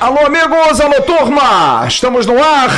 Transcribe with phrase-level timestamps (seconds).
[0.00, 1.84] Alô, amigos, alô, turma!
[1.88, 2.70] Estamos no ar.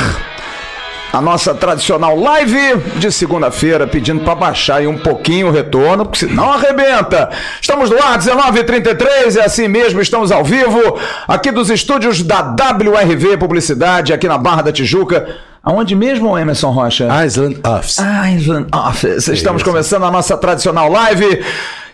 [1.13, 6.25] A nossa tradicional live de segunda-feira, pedindo para baixar aí um pouquinho o retorno, porque
[6.25, 7.29] senão arrebenta.
[7.61, 13.37] Estamos no ar, 19h33, é assim mesmo, estamos ao vivo, aqui dos estúdios da WRV
[13.37, 15.27] Publicidade, aqui na Barra da Tijuca.
[15.63, 17.07] Aonde mesmo, Emerson Rocha?
[17.23, 17.99] Island Office.
[18.35, 19.27] Island Office.
[19.27, 21.43] Estamos começando a nossa tradicional live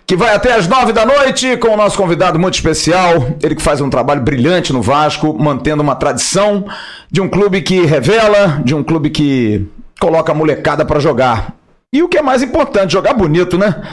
[0.07, 3.35] que vai até as nove da noite com o nosso convidado muito especial.
[3.43, 6.65] Ele que faz um trabalho brilhante no Vasco, mantendo uma tradição
[7.11, 9.67] de um clube que revela, de um clube que
[9.99, 11.53] coloca a molecada para jogar.
[11.93, 13.83] E o que é mais importante, jogar bonito, né?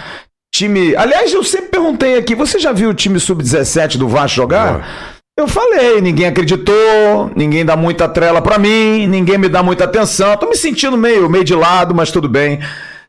[0.55, 0.95] Time.
[0.95, 5.15] Aliás, eu sempre perguntei aqui: você já viu o time sub-17 do Vasco jogar?
[5.37, 10.37] Eu falei, ninguém acreditou, ninguém dá muita trela para mim, ninguém me dá muita atenção.
[10.37, 12.61] Tô me sentindo meio, meio de lado, mas tudo bem.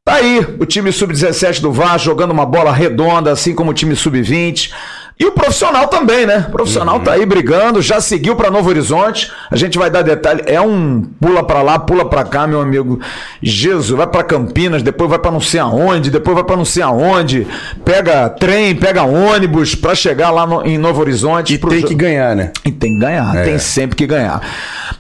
[0.08, 3.96] Tá aí o time sub-17 do Vasco jogando uma bola redonda, assim como o time
[3.96, 4.72] sub-20.
[5.18, 6.46] E o profissional também, né?
[6.50, 7.04] O profissional uhum.
[7.04, 9.32] tá aí brigando, já seguiu para Novo Horizonte.
[9.50, 10.44] A gente vai dar detalhe.
[10.46, 13.00] É um pula para lá, pula para cá, meu amigo.
[13.42, 16.84] Jesus, vai para Campinas, depois vai para não sei aonde, depois vai para não sei
[16.84, 17.48] aonde.
[17.86, 21.54] Pega trem, pega ônibus para chegar lá no, em Novo Horizonte.
[21.54, 21.88] E tem jo...
[21.88, 22.52] que ganhar, né?
[22.66, 23.44] E tem que ganhar, é.
[23.44, 24.42] tem sempre que ganhar.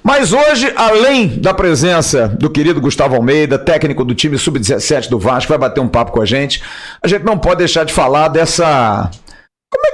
[0.01, 5.49] Mas hoje, além da presença do querido Gustavo Almeida, técnico do time sub-17 do Vasco,
[5.49, 6.61] vai bater um papo com a gente.
[7.03, 9.11] A gente não pode deixar de falar dessa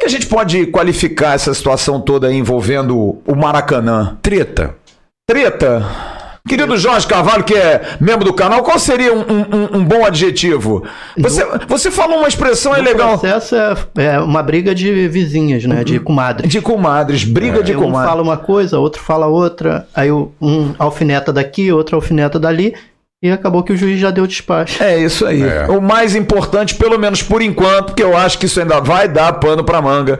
[0.01, 4.17] que a gente pode qualificar essa situação toda envolvendo o Maracanã?
[4.19, 4.75] Treta.
[5.27, 5.85] Treta?
[6.47, 10.83] Querido Jorge Carvalho, que é membro do canal, qual seria um, um, um bom adjetivo?
[11.19, 13.13] Você, você falou uma expressão aí legal.
[13.13, 15.83] O processo é, é, uma briga de vizinhas, né?
[15.83, 16.51] De comadres.
[16.51, 17.61] De comadres, briga é.
[17.61, 18.07] de comadres.
[18.07, 22.73] Um fala uma coisa, outro fala outra, aí um alfineta daqui, outro alfineta dali,
[23.21, 24.81] e acabou que o juiz já deu despacho.
[24.83, 25.43] É isso aí.
[25.43, 25.67] É.
[25.67, 29.33] O mais importante, pelo menos por enquanto, porque eu acho que isso ainda vai dar
[29.33, 30.19] pano para manga,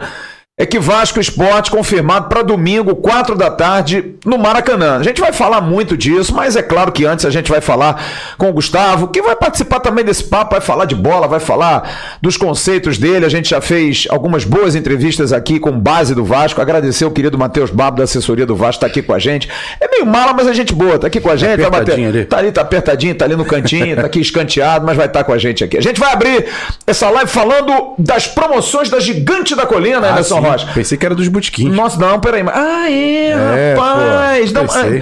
[0.61, 4.97] é que Vasco Esporte confirmado para domingo, 4 da tarde, no Maracanã.
[4.97, 7.99] A gente vai falar muito disso, mas é claro que antes a gente vai falar
[8.37, 12.17] com o Gustavo, que vai participar também desse papo, vai falar de bola, vai falar
[12.21, 13.25] dos conceitos dele.
[13.25, 16.61] A gente já fez algumas boas entrevistas aqui com base do Vasco.
[16.61, 19.49] Agradecer o querido Matheus Babo da assessoria do Vasco, tá aqui com a gente.
[19.79, 21.59] É meio mala, mas a gente boa, tá aqui com a gente.
[21.59, 22.25] Tá, bater, ali.
[22.25, 25.25] tá ali, tá apertadinho, tá ali no cantinho, tá aqui escanteado, mas vai estar tá
[25.25, 25.75] com a gente aqui.
[25.75, 26.45] A gente vai abrir
[26.85, 30.50] essa live falando das promoções da Gigante da Colina, ah, Anderson Rocha.
[30.73, 31.73] Pensei que era dos botiquins.
[31.73, 32.43] Nossa, não, peraí.
[32.47, 34.51] Ah, é, é rapaz.
[34.51, 35.01] Pô, não, é,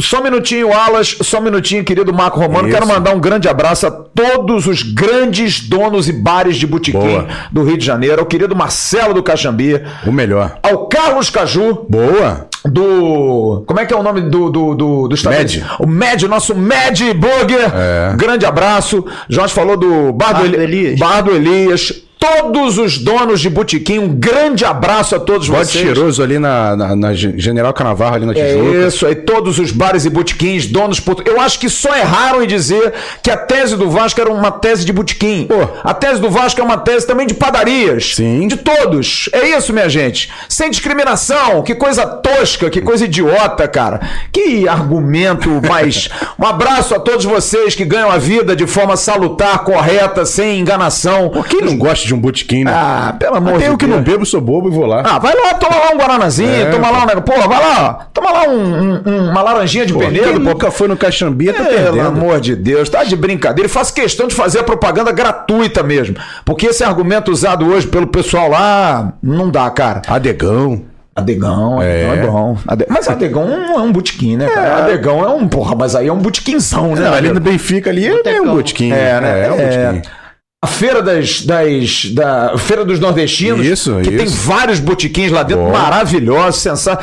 [0.00, 1.16] só um minutinho, Alas.
[1.22, 2.68] Só um minutinho, querido Marco Romano.
[2.68, 2.76] Isso.
[2.76, 7.28] Quero mandar um grande abraço a todos os grandes donos e bares de botiquim Boa.
[7.50, 8.20] do Rio de Janeiro.
[8.20, 9.80] Ao querido Marcelo do Caxambi.
[10.06, 10.58] O melhor.
[10.62, 11.86] Ao Carlos Caju.
[11.88, 12.48] Boa.
[12.64, 13.64] Do.
[13.66, 15.56] Como é que é o nome do, do, do, do Mad.
[15.80, 17.72] O Mad, o nosso Mad Burger.
[17.74, 18.14] É.
[18.16, 19.04] Grande abraço.
[19.28, 20.98] Jorge falou do Bar, Bar do, Elias.
[20.98, 25.84] Bar do Elias todos os donos de botequim, um grande abraço a todos Bode vocês.
[25.84, 28.76] cheiroso ali na, na, na, General Canavarro, ali na Tijuca.
[28.76, 31.00] É isso, aí todos os bares e botequins, donos...
[31.00, 31.20] Por...
[31.26, 34.84] Eu acho que só erraram em dizer que a tese do Vasco era uma tese
[34.84, 35.48] de botequim.
[35.48, 38.14] Pô, a tese do Vasco é uma tese também de padarias.
[38.14, 38.46] Sim.
[38.46, 39.28] De todos.
[39.32, 40.30] É isso, minha gente.
[40.48, 41.62] Sem discriminação.
[41.62, 44.00] Que coisa tosca, que coisa idiota, cara.
[44.30, 46.08] Que argumento mais...
[46.38, 51.28] um abraço a todos vocês que ganham a vida de forma salutar, correta, sem enganação.
[51.30, 52.72] Por quem não gosta de de um botequim, né?
[52.74, 53.70] Ah, pelo amor de Deus.
[53.70, 55.02] eu que não bebo, sou bobo e vou lá.
[55.04, 57.22] Ah, vai lá, toma lá um Guaranazinho, é, toma lá um negócio.
[57.22, 60.30] Pô, vai lá, toma lá um, um, uma laranjinha de peneiro.
[60.30, 61.94] Quem nunca foi no Caxambia, tá perdendo.
[61.94, 63.66] Pelo amor de Deus, tá de brincadeira.
[63.66, 66.16] E faço questão de fazer a propaganda gratuita mesmo.
[66.44, 70.02] Porque esse argumento usado hoje pelo pessoal lá, não dá, cara.
[70.06, 70.82] Adegão.
[71.14, 72.56] Adegão, é, é bom.
[72.66, 72.86] Ade...
[72.88, 74.66] Mas Adegão não é um botequim, né, cara?
[74.66, 74.72] É.
[74.82, 77.02] Adegão é um, porra, mas aí é um botequinzão, né?
[77.02, 78.90] Não, ali no Benfica ali é um botequim.
[78.92, 79.40] É, né?
[79.40, 80.10] É, é um botequim.
[80.64, 84.16] A feira das, das da feira dos nordestinos, isso, que isso.
[84.16, 85.72] tem vários botiquins lá dentro, Bom.
[85.72, 87.02] maravilhosos, sensacional.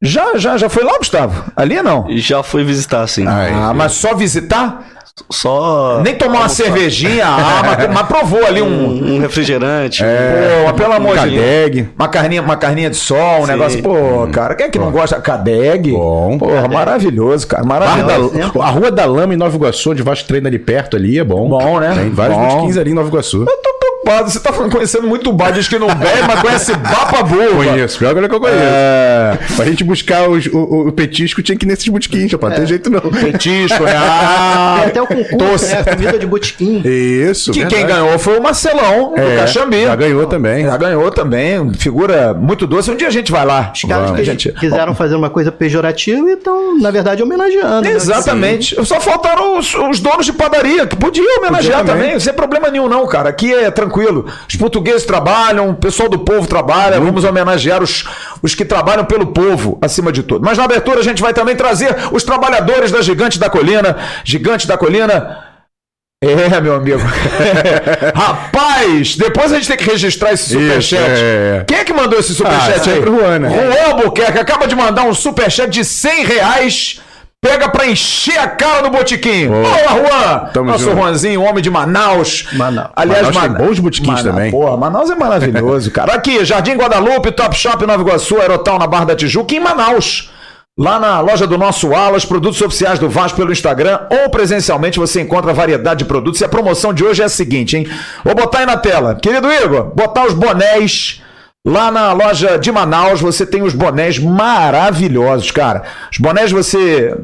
[0.00, 1.44] Já, já, já foi lá, Gustavo?
[1.56, 2.06] Ali não?
[2.10, 3.24] Já fui visitar, sim.
[3.26, 4.84] Ah, mas só visitar?
[5.30, 6.00] Só.
[6.02, 9.02] Nem tomou uma cervejinha, ah, mas, mas, provou ali um.
[9.12, 10.02] Um, refrigerante.
[10.02, 11.88] É, pô, pelo amor de Deus.
[11.98, 13.52] Uma carninha, uma carninha de sol, um Sim.
[13.52, 13.82] negócio.
[13.82, 14.30] Pô, hum.
[14.30, 15.20] cara, quem é que não gosta?
[15.20, 15.92] Cadeg.
[15.92, 16.38] Bom.
[16.38, 17.64] Porra, maravilhoso, cara.
[17.64, 18.52] Maravilhoso.
[18.54, 21.24] Da, a Rua da Lama em Nova Iguaçu, onde Vasco treina ali perto ali, é
[21.24, 21.48] bom.
[21.48, 21.94] Bom, né?
[21.94, 23.42] Tem vários botiquins ali em Nova Iguaçu.
[23.42, 24.30] Eu tô preocupado.
[24.30, 27.64] Você tá conhecendo muito bar, diz que não bebe, mas conhece bapa boa.
[27.64, 28.58] Conheço, pior que eu conheço.
[28.60, 29.38] É...
[29.56, 32.54] Pra gente buscar os, o, o, petisco, tinha que ir nesses botiquins, rapaz.
[32.54, 32.56] É.
[32.56, 33.00] Tem jeito não.
[33.00, 33.92] Petisco, né?
[34.02, 35.84] Ah, Tem até o concurso, né?
[35.84, 36.82] Comida de botiquim.
[36.84, 37.52] Isso.
[37.52, 39.84] Que quem ganhou foi o Marcelão, é, do Caxambi.
[39.84, 40.64] Já ganhou também.
[40.64, 41.72] Já ganhou também.
[41.74, 42.90] Figura muito doce.
[42.90, 43.72] Um dia a gente vai lá.
[43.74, 44.52] Os caras que gente...
[44.52, 47.88] quiseram fazer uma coisa pejorativa e estão, na verdade, homenageando.
[47.88, 47.94] Né?
[47.94, 48.76] Exatamente.
[48.76, 48.84] Né?
[48.84, 52.08] Só faltaram os, os, donos de padaria, que podiam homenagear Podia também.
[52.08, 52.20] também.
[52.20, 53.28] Sem problema nenhum, não, cara.
[53.28, 54.26] Aqui é tranquilo tranquilo.
[54.48, 58.04] Os portugueses trabalham, o pessoal do povo trabalha, vamos homenagear os,
[58.42, 60.44] os que trabalham pelo povo, acima de tudo.
[60.44, 63.96] Mas na abertura a gente vai também trazer os trabalhadores da Gigante da Colina.
[64.24, 65.44] Gigante da Colina.
[66.24, 67.00] É, meu amigo.
[68.14, 71.02] Rapaz, depois a gente tem que registrar esse superchat.
[71.04, 71.64] é.
[71.66, 73.38] Quem é que mandou esse superchat Ah, aí?
[73.40, 73.50] né?
[73.50, 77.00] Juan Albuquerque acaba de mandar um superchat de 100 reais.
[77.44, 79.48] Pega pra encher a cara do botiquim.
[79.48, 79.58] Boa.
[79.66, 80.62] Olá, Juan.
[80.62, 80.96] Nosso junto.
[80.96, 82.46] Juanzinho, homem de Manaus.
[82.52, 82.90] Manaus.
[82.94, 84.50] Aliás, Manaus tem bons botiquins Mana- também.
[84.52, 86.14] Porra, Manaus é maravilhoso, cara.
[86.14, 90.30] Aqui, Jardim Guadalupe, Top Shop Nova Iguaçu, Aerotal na Barra da Tijuca, em Manaus.
[90.78, 95.20] Lá na loja do Nosso Alas, produtos oficiais do Vasco pelo Instagram ou presencialmente você
[95.20, 96.40] encontra variedade de produtos.
[96.40, 97.88] E a promoção de hoje é a seguinte, hein?
[98.24, 99.16] Vou botar aí na tela.
[99.16, 101.20] Querido Igor, botar os bonés.
[101.64, 105.82] Lá na loja de Manaus você tem os bonés maravilhosos, cara.
[106.10, 107.16] Os bonés você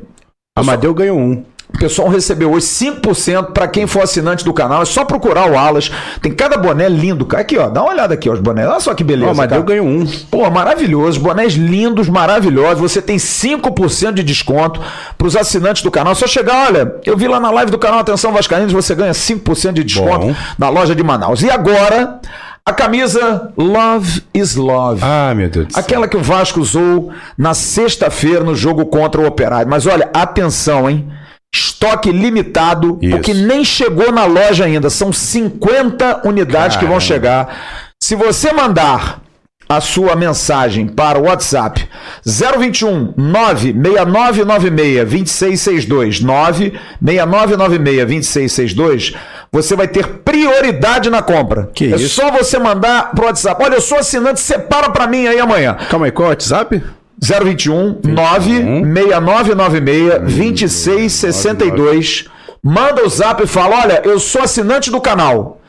[0.60, 1.44] Amadeu ganhou um.
[1.74, 4.82] o pessoal recebeu hoje 5% para quem for assinante do canal.
[4.82, 5.90] É só procurar o Alas.
[6.20, 7.42] Tem cada boné lindo, cara.
[7.42, 7.68] Aqui, ó.
[7.68, 8.68] Dá uma olhada aqui, ó, os bonés.
[8.68, 9.30] Olha só que beleza.
[9.30, 10.06] Ó, Amadeu ganhou um.
[10.30, 11.20] Pô, maravilhoso.
[11.20, 12.80] Bonés lindos, maravilhosos.
[12.80, 14.80] Você tem 5% de desconto
[15.16, 16.14] para os assinantes do canal.
[16.14, 19.72] Só chegar, olha, eu vi lá na live do canal Atenção Vascaínos, você ganha 5%
[19.72, 20.34] de desconto Bom.
[20.58, 21.42] na loja de Manaus.
[21.42, 22.20] E agora,
[22.68, 25.00] a camisa Love is Love.
[25.02, 25.68] Ah, meu Deus.
[25.74, 29.70] Aquela que o Vasco usou na sexta-feira no jogo contra o Operário.
[29.70, 31.08] Mas olha, atenção, hein?
[31.54, 33.10] Estoque limitado, Isso.
[33.10, 34.90] porque nem chegou na loja ainda.
[34.90, 37.00] São 50 unidades que vão Caramba.
[37.00, 37.56] chegar.
[38.02, 39.22] Se você mandar
[39.68, 41.86] a sua mensagem para o WhatsApp
[42.24, 49.14] 021 96996 2662 96996 2662
[49.50, 51.70] você vai ter prioridade na compra.
[51.74, 52.20] Que é isso?
[52.20, 53.62] só você mandar pro WhatsApp.
[53.62, 55.76] Olha, eu sou assinante, separa para mim aí amanhã.
[55.88, 56.82] Calma aí, qual é o WhatsApp?
[57.20, 62.26] 021 96996 2662.
[62.62, 65.60] Manda o zap e fala: Olha, eu sou assinante do canal.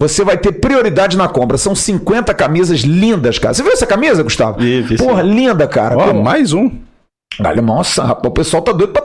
[0.00, 1.58] Você vai ter prioridade na compra.
[1.58, 3.52] São 50 camisas lindas, cara.
[3.52, 4.60] Você viu essa camisa, Gustavo?
[4.60, 4.96] Vi, vi.
[4.96, 5.96] Porra, linda, cara.
[5.96, 6.70] Ó, Pô, mais um.
[7.44, 9.02] Olha, nossa, rapaz, o pessoal tá doido pra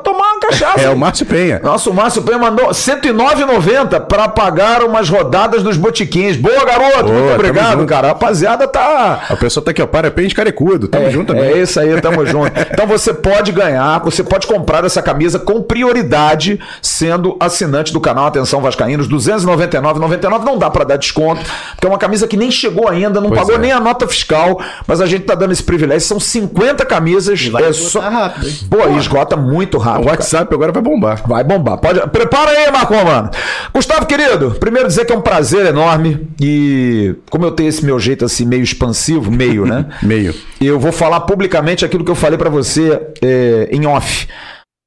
[0.48, 0.82] cachaça.
[0.82, 0.98] É o?
[0.98, 1.60] Márcio Penha.
[1.64, 6.36] Nossa, o Márcio Penha mandou R$ 109,90 para pagar umas rodadas dos botiquins.
[6.38, 7.04] Boa, garoto.
[7.06, 8.08] Boa, Muito obrigado, cara.
[8.08, 9.24] A rapaziada tá.
[9.30, 9.88] A pessoa tá aqui, ó.
[9.88, 10.88] Parabéns, carecudo.
[10.88, 11.52] Tamo junto também.
[11.52, 12.52] É isso aí, tamo junto.
[12.72, 18.28] Então você pode ganhar, você pode comprar essa camisa com prioridade, sendo assinante do canal
[18.28, 20.44] Atenção Vascaínos, R$ 299,99.
[20.44, 21.42] Não dá pra dar desconto,
[21.72, 23.60] porque é uma camisa que nem chegou ainda, não Pois pagou é.
[23.60, 26.08] nem a nota fiscal, mas a gente tá dando esse privilégio.
[26.08, 27.48] São 50 camisas.
[27.48, 28.60] Vai é esgotar rápido, hein?
[28.70, 30.04] Pô, esgota muito O rápido.
[30.06, 30.12] cara.
[30.18, 31.22] WhatsApp agora vai bombar.
[31.28, 31.78] Vai bombar.
[31.78, 32.00] Pode...
[32.10, 33.30] Prepara aí, Marcon, mano.
[33.74, 38.00] Gustavo, querido, primeiro dizer que é um prazer enorme e como eu tenho esse meu
[38.00, 39.86] jeito assim meio expansivo, meio, né?
[40.04, 40.34] Meio.
[40.62, 44.28] eu vou falar publicamente aquilo que eu falei pra você é, em off.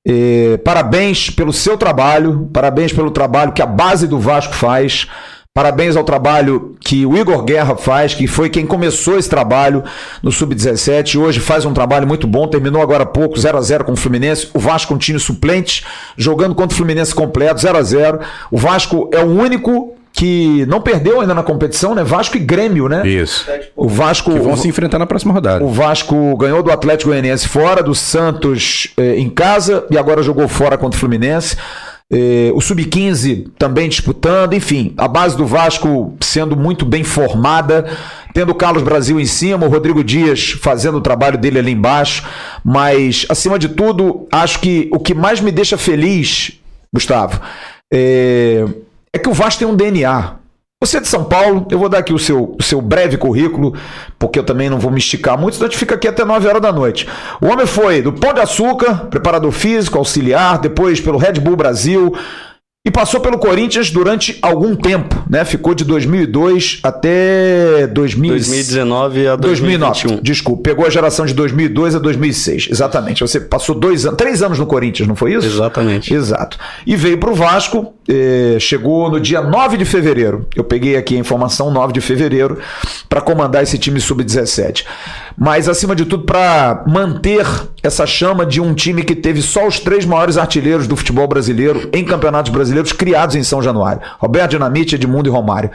[0.09, 5.09] É, parabéns pelo seu trabalho, parabéns pelo trabalho que a base do Vasco faz.
[5.57, 9.83] Parabéns ao trabalho que o Igor Guerra faz, que foi quem começou esse trabalho
[10.23, 11.15] no Sub-17.
[11.15, 13.93] e Hoje faz um trabalho muito bom, terminou agora há pouco, 0 a 0 com
[13.93, 14.51] o Fluminense.
[14.53, 15.83] O Vasco com time suplente,
[16.15, 18.21] jogando contra o Fluminense completo, 0 a 0
[18.51, 22.05] O Vasco é o único que não perdeu ainda na competição, né?
[22.05, 23.09] Vasco e Grêmio, né?
[23.09, 23.47] Isso.
[23.75, 24.31] O Vasco.
[24.33, 25.65] Que vão o- se enfrentar na próxima rodada.
[25.65, 30.47] o Vasco ganhou do Atlético Goianiense fora, do Santos eh, em casa e agora jogou
[30.49, 31.57] fora contra o Fluminense.
[32.13, 37.85] Eh, o Sub-15 também disputando, enfim, a base do Vasco sendo muito bem formada,
[38.33, 42.25] tendo o Carlos Brasil em cima, o Rodrigo Dias fazendo o trabalho dele ali embaixo,
[42.65, 46.61] mas acima de tudo, acho que o que mais me deixa feliz,
[46.95, 47.41] Gustavo,
[47.93, 48.65] é,
[49.13, 50.46] é que o Vasco tem um DNA.
[50.79, 53.75] Você é de São Paulo, eu vou dar aqui o seu, o seu breve currículo,
[54.19, 56.47] porque eu também não vou me esticar muito, senão a gente fica aqui até 9
[56.47, 57.09] horas da noite.
[57.41, 62.15] O homem foi do Pão de Açúcar, preparador físico, auxiliar, depois pelo Red Bull Brasil
[62.87, 65.45] e passou pelo Corinthians durante algum tempo, né?
[65.45, 69.79] Ficou de 2002 até 2000 2019 a 2009.
[69.79, 70.23] 2021.
[70.23, 72.69] Desculpa, pegou a geração de 2002 a 2006.
[72.71, 73.23] Exatamente.
[73.23, 75.49] Você passou dois anos, três anos no Corinthians, não foi isso?
[75.49, 76.15] Exatamente.
[76.15, 76.59] Exato.
[76.87, 80.47] E veio para o Vasco, eh, chegou no dia 9 de fevereiro.
[80.55, 82.61] Eu peguei aqui a informação, 9 de fevereiro,
[83.09, 84.85] para comandar esse time sub-17.
[85.37, 87.47] Mas, acima de tudo, para manter
[87.83, 91.91] essa chama de um time que teve só os três maiores artilheiros do futebol brasileiro
[91.93, 95.71] em campeonatos brasileiros criados em São Januário: Roberto Dinamite, Edmundo e Romário.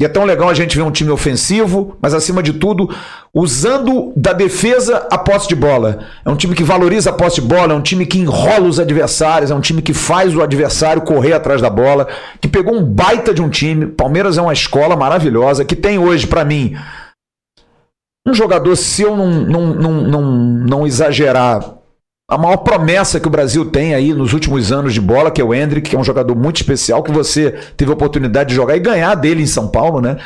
[0.00, 2.90] E é tão legal a gente ver um time ofensivo, mas acima de tudo,
[3.32, 6.00] usando da defesa a posse de bola.
[6.24, 8.80] É um time que valoriza a posse de bola, é um time que enrola os
[8.80, 12.08] adversários, é um time que faz o adversário correr atrás da bola,
[12.40, 13.86] que pegou um baita de um time.
[13.86, 16.74] Palmeiras é uma escola maravilhosa, que tem hoje, pra mim,
[18.26, 21.82] um jogador, se eu não, não, não, não, não exagerar,
[22.32, 25.44] a maior promessa que o Brasil tem aí nos últimos anos de bola, que é
[25.44, 28.74] o Hendrick, que é um jogador muito especial, que você teve a oportunidade de jogar
[28.74, 30.16] e ganhar dele em São Paulo, né?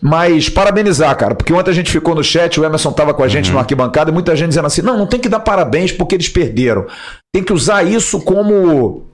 [0.00, 3.28] Mas parabenizar, cara, porque ontem a gente ficou no chat, o Emerson tava com a
[3.28, 3.52] gente uhum.
[3.52, 6.28] no arquibancada e muita gente dizendo assim: não, não tem que dar parabéns porque eles
[6.28, 6.86] perderam.
[7.32, 9.04] Tem que usar isso como,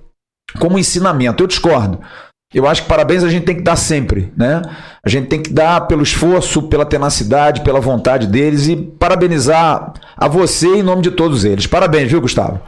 [0.58, 1.42] como ensinamento.
[1.42, 2.00] Eu discordo.
[2.52, 4.60] Eu acho que parabéns a gente tem que dar sempre, né?
[5.04, 10.26] A gente tem que dar pelo esforço, pela tenacidade, pela vontade deles e parabenizar a
[10.26, 11.68] você em nome de todos eles.
[11.68, 12.60] Parabéns, viu, Gustavo?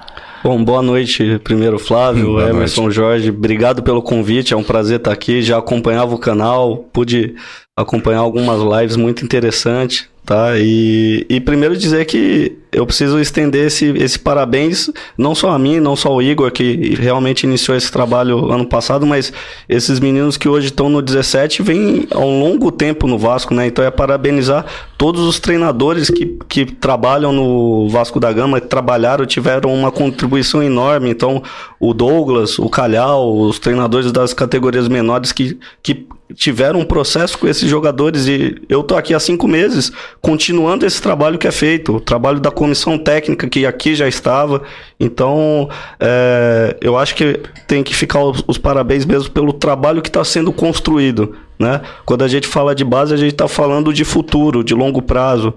[0.44, 2.94] Bom, boa noite, primeiro Flávio, boa Emerson noite.
[2.94, 7.34] Jorge, obrigado pelo convite, é um prazer estar aqui, já acompanhava o canal, pude
[7.76, 10.58] acompanhar algumas lives muito interessantes, tá?
[10.58, 15.78] E, e primeiro dizer que eu preciso estender esse, esse parabéns, não só a mim,
[15.78, 19.30] não só o Igor, que realmente iniciou esse trabalho ano passado, mas
[19.68, 23.66] esses meninos que hoje estão no 17 vêm há um longo tempo no Vasco, né?
[23.66, 24.64] Então é parabenizar
[24.96, 30.62] todos os treinadores que, que trabalham no Vasco da Gama, que trabalharam, tiveram uma contribuição
[30.62, 31.10] enorme.
[31.10, 31.42] Então,
[31.78, 37.46] o Douglas, o Calhau, os treinadores das categorias menores que, que tiveram um processo com
[37.46, 41.96] esses jogadores e eu tô aqui há cinco meses continuando esse trabalho que é feito,
[41.96, 44.62] o trabalho da comissão técnica que aqui já estava.
[45.00, 50.08] Então, é, eu acho que tem que ficar os, os parabéns mesmo pelo trabalho que
[50.08, 51.34] está sendo construído.
[51.58, 51.80] Né?
[52.06, 55.52] Quando a gente fala de base, a gente está falando de futuro, de longo prazo.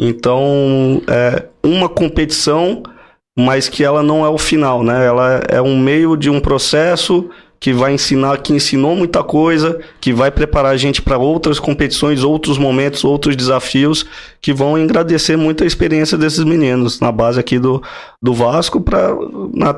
[0.00, 2.82] Então, é uma competição,
[3.38, 5.06] mas que ela não é o final, né?
[5.06, 10.12] Ela é um meio de um processo que vai ensinar, que ensinou muita coisa, que
[10.12, 14.06] vai preparar a gente para outras competições, outros momentos, outros desafios,
[14.40, 17.82] que vão engrandecer muito a experiência desses meninos na base aqui do,
[18.22, 19.14] do Vasco, para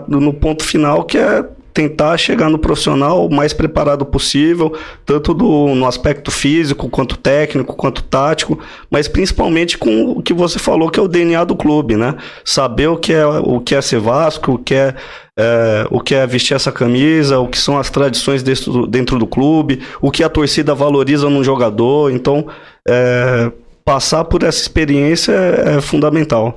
[0.09, 4.73] no ponto final, que é tentar chegar no profissional o mais preparado possível,
[5.05, 8.59] tanto do, no aspecto físico, quanto técnico, quanto tático,
[8.91, 12.17] mas principalmente com o que você falou, que é o DNA do clube, né?
[12.45, 14.95] Saber o que é, o que é ser Vasco, o que é
[15.39, 19.27] é, o que é vestir essa camisa, o que são as tradições dentro, dentro do
[19.27, 22.13] clube, o que a torcida valoriza num jogador.
[22.13, 22.47] Então,
[22.87, 23.51] é,
[23.91, 26.57] passar por essa experiência é, é fundamental.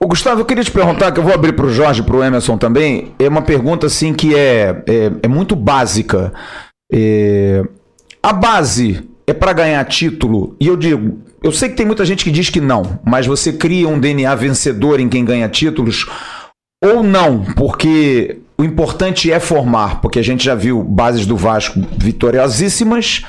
[0.00, 2.24] O Gustavo, eu queria te perguntar, que eu vou abrir para o Jorge, para o
[2.24, 6.32] Emerson também, é uma pergunta assim que é, é, é muito básica.
[6.92, 7.62] É,
[8.20, 12.24] a base é para ganhar título, e eu digo, eu sei que tem muita gente
[12.24, 16.06] que diz que não, mas você cria um DNA vencedor em quem ganha títulos
[16.82, 21.80] ou não, porque o importante é formar, porque a gente já viu bases do Vasco
[21.96, 23.22] vitoriosíssimas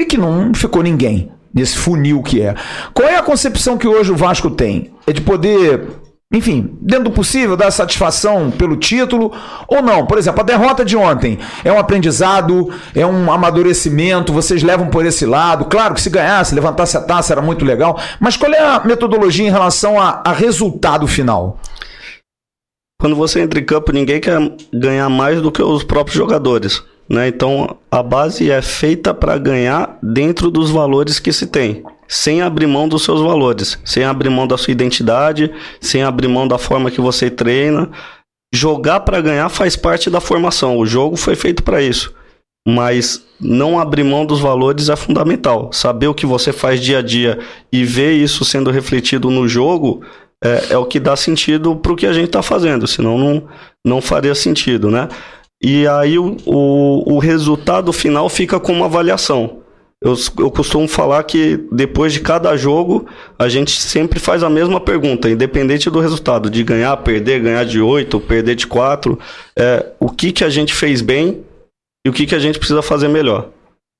[0.00, 2.54] e que não ficou ninguém nesse funil que é.
[2.94, 4.92] Qual é a concepção que hoje o Vasco tem?
[5.06, 5.86] É de poder,
[6.32, 9.32] enfim, dentro do possível, dar satisfação pelo título
[9.68, 10.06] ou não?
[10.06, 15.04] Por exemplo, a derrota de ontem é um aprendizado, é um amadurecimento, vocês levam por
[15.04, 15.66] esse lado.
[15.66, 19.46] Claro que se ganhasse, levantasse a taça era muito legal, mas qual é a metodologia
[19.46, 21.58] em relação a, a resultado final?
[23.02, 24.38] quando você entra em campo, ninguém quer
[24.72, 26.84] ganhar mais do que os próprios jogadores.
[27.12, 27.28] Né?
[27.28, 32.66] Então a base é feita para ganhar dentro dos valores que se tem, sem abrir
[32.66, 36.90] mão dos seus valores, sem abrir mão da sua identidade, sem abrir mão da forma
[36.90, 37.90] que você treina.
[38.54, 40.78] Jogar para ganhar faz parte da formação.
[40.78, 42.14] O jogo foi feito para isso.
[42.66, 45.70] Mas não abrir mão dos valores é fundamental.
[45.70, 47.38] Saber o que você faz dia a dia
[47.70, 50.02] e ver isso sendo refletido no jogo
[50.42, 53.48] é, é o que dá sentido para o que a gente está fazendo, senão não,
[53.84, 55.08] não faria sentido, né?
[55.62, 59.62] E aí o, o, o resultado final fica com uma avaliação.
[60.02, 63.06] Eu, eu costumo falar que depois de cada jogo,
[63.38, 67.80] a gente sempre faz a mesma pergunta, independente do resultado, de ganhar, perder, ganhar de
[67.80, 69.16] 8, perder de 4.
[69.56, 71.44] É, o que, que a gente fez bem
[72.04, 73.50] e o que, que a gente precisa fazer melhor.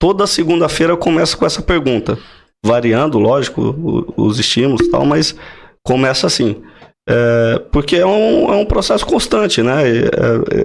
[0.01, 2.19] Toda segunda-feira eu começo com essa pergunta,
[2.65, 5.37] variando, lógico, os estímulos e tal, mas
[5.85, 6.61] começa assim.
[7.09, 9.89] É, porque é um, é um processo constante, né?
[9.89, 10.09] É, é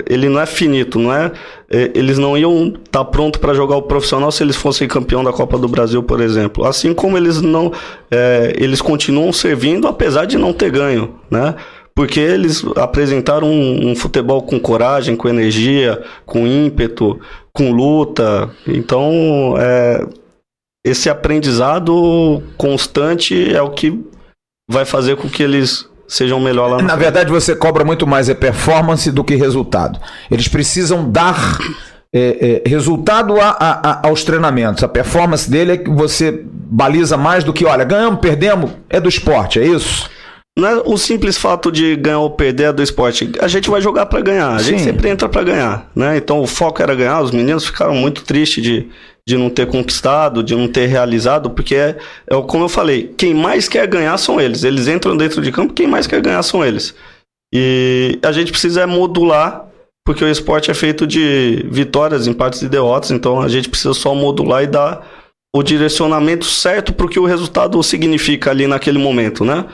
[0.08, 1.32] ele não é finito, não é?
[1.70, 5.24] é eles não iam estar tá pronto para jogar o profissional se eles fossem campeão
[5.24, 6.66] da Copa do Brasil, por exemplo.
[6.66, 7.72] Assim como eles não,
[8.12, 11.56] é, eles continuam servindo apesar de não ter ganho, né?
[11.96, 17.20] Porque eles apresentaram um, um futebol com coragem, com energia, com ímpeto,
[17.52, 18.52] com luta.
[18.68, 20.06] Então, é,
[20.86, 24.00] esse aprendizado constante é o que
[24.70, 27.00] vai fazer com que eles sejam melhor lá no Na frente.
[27.00, 30.00] verdade, você cobra muito mais é performance do que resultado.
[30.32, 31.58] Eles precisam dar
[32.14, 34.84] é, é, resultado a, a, aos treinamentos.
[34.84, 39.10] A performance dele é que você baliza mais do que, olha, ganhamos, perdemos, é do
[39.10, 40.10] esporte, é isso?
[40.58, 43.32] Não é o simples fato de ganhar ou perder é do esporte.
[43.40, 44.56] A gente vai jogar para ganhar.
[44.56, 44.72] A Sim.
[44.72, 46.18] gente sempre entra para ganhar, né?
[46.18, 47.22] Então o foco era ganhar.
[47.22, 48.90] Os meninos ficaram muito tristes de,
[49.28, 51.98] de não ter conquistado, de não ter realizado, porque é,
[52.30, 54.64] é como eu falei, quem mais quer ganhar são eles.
[54.64, 56.96] Eles entram dentro de campo, quem mais quer ganhar são eles.
[57.54, 59.68] E a gente precisa é modular,
[60.06, 64.16] porque o esporte é feito de vitórias, empates e derrotas, então a gente precisa só
[64.16, 65.06] modular e dar
[65.54, 69.66] o direcionamento certo para o que o resultado significa ali naquele momento, né?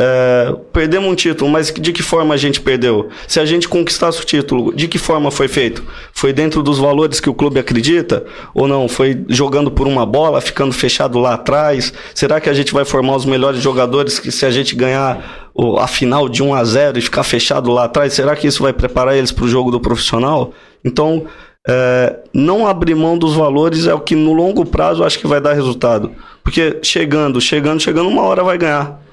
[0.00, 3.08] É, perdemos um título, mas de que forma a gente perdeu?
[3.26, 5.82] Se a gente conquistasse o título, de que forma foi feito?
[6.12, 8.24] Foi dentro dos valores que o clube acredita?
[8.54, 8.86] Ou não?
[8.86, 11.92] Foi jogando por uma bola, ficando fechado lá atrás?
[12.14, 15.48] Será que a gente vai formar os melhores jogadores que se a gente ganhar
[15.80, 18.72] a final de 1 a 0 e ficar fechado lá atrás, será que isso vai
[18.72, 20.52] preparar eles para o jogo do profissional?
[20.84, 21.24] Então,
[21.68, 25.40] é, não abrir mão dos valores é o que no longo prazo acho que vai
[25.40, 26.12] dar resultado.
[26.44, 29.07] Porque chegando, chegando, chegando, uma hora vai ganhar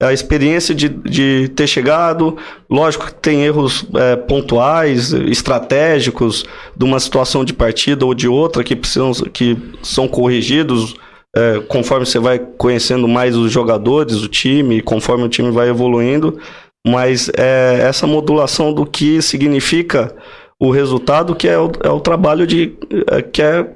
[0.00, 2.36] a experiência de, de ter chegado.
[2.68, 6.44] Lógico que tem erros é, pontuais, estratégicos,
[6.76, 10.94] de uma situação de partida ou de outra que, precisam, que são corrigidos
[11.36, 16.38] é, conforme você vai conhecendo mais os jogadores, o time, conforme o time vai evoluindo.
[16.86, 20.14] Mas é essa modulação do que significa
[20.58, 22.74] o resultado, que é o, é o trabalho de.
[23.10, 23.68] É, que é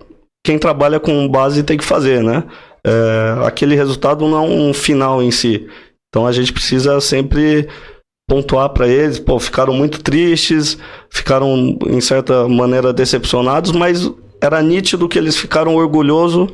[0.44, 2.44] quem trabalha com base tem que fazer, né?
[2.86, 5.66] É, aquele resultado não é um final em si.
[6.14, 7.66] Então a gente precisa sempre
[8.30, 10.78] pontuar para eles, pô, ficaram muito tristes,
[11.10, 14.08] ficaram em certa maneira decepcionados, mas
[14.40, 16.50] era nítido que eles ficaram orgulhosos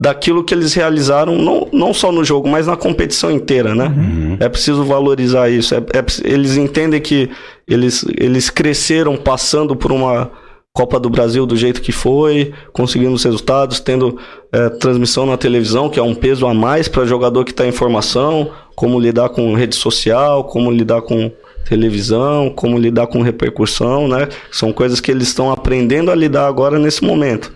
[0.00, 3.88] daquilo que eles realizaram, não, não só no jogo, mas na competição inteira, né?
[3.94, 4.36] Uhum.
[4.40, 5.74] É preciso valorizar isso.
[5.74, 7.28] É, é, eles entendem que
[7.68, 10.30] eles, eles cresceram passando por uma
[10.76, 14.18] Copa do Brasil do jeito que foi, conseguindo os resultados, tendo
[14.50, 17.70] é, transmissão na televisão, que é um peso a mais para jogador que está em
[17.70, 21.30] formação, como lidar com rede social, como lidar com
[21.64, 24.28] televisão, como lidar com repercussão, né?
[24.50, 27.52] São coisas que eles estão aprendendo a lidar agora nesse momento.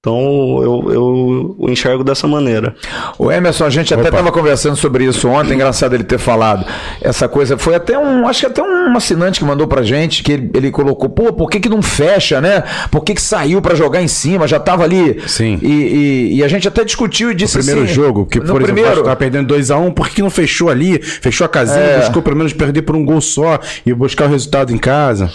[0.00, 2.76] Então eu, eu, enxergo dessa maneira.
[3.18, 4.00] O Emerson, a gente Opa.
[4.00, 6.64] até estava conversando sobre isso ontem, engraçado ele ter falado.
[7.02, 10.30] Essa coisa foi até um, acho que até um assinante que mandou pra gente, que
[10.30, 12.62] ele, ele colocou, pô, por que, que não fecha, né?
[12.92, 14.46] Por que, que saiu para jogar em cima?
[14.46, 15.20] Já tava ali.
[15.26, 15.58] Sim.
[15.60, 18.62] E, e, e, a gente até discutiu e disse no primeiro assim, jogo, que por
[18.62, 19.02] exemplo, primeiro...
[19.02, 21.02] tava perdendo 2x1, um, por que não fechou ali?
[21.02, 21.98] Fechou a casinha, é.
[21.98, 25.28] buscou pelo menos perder por um gol só e buscar o resultado em casa.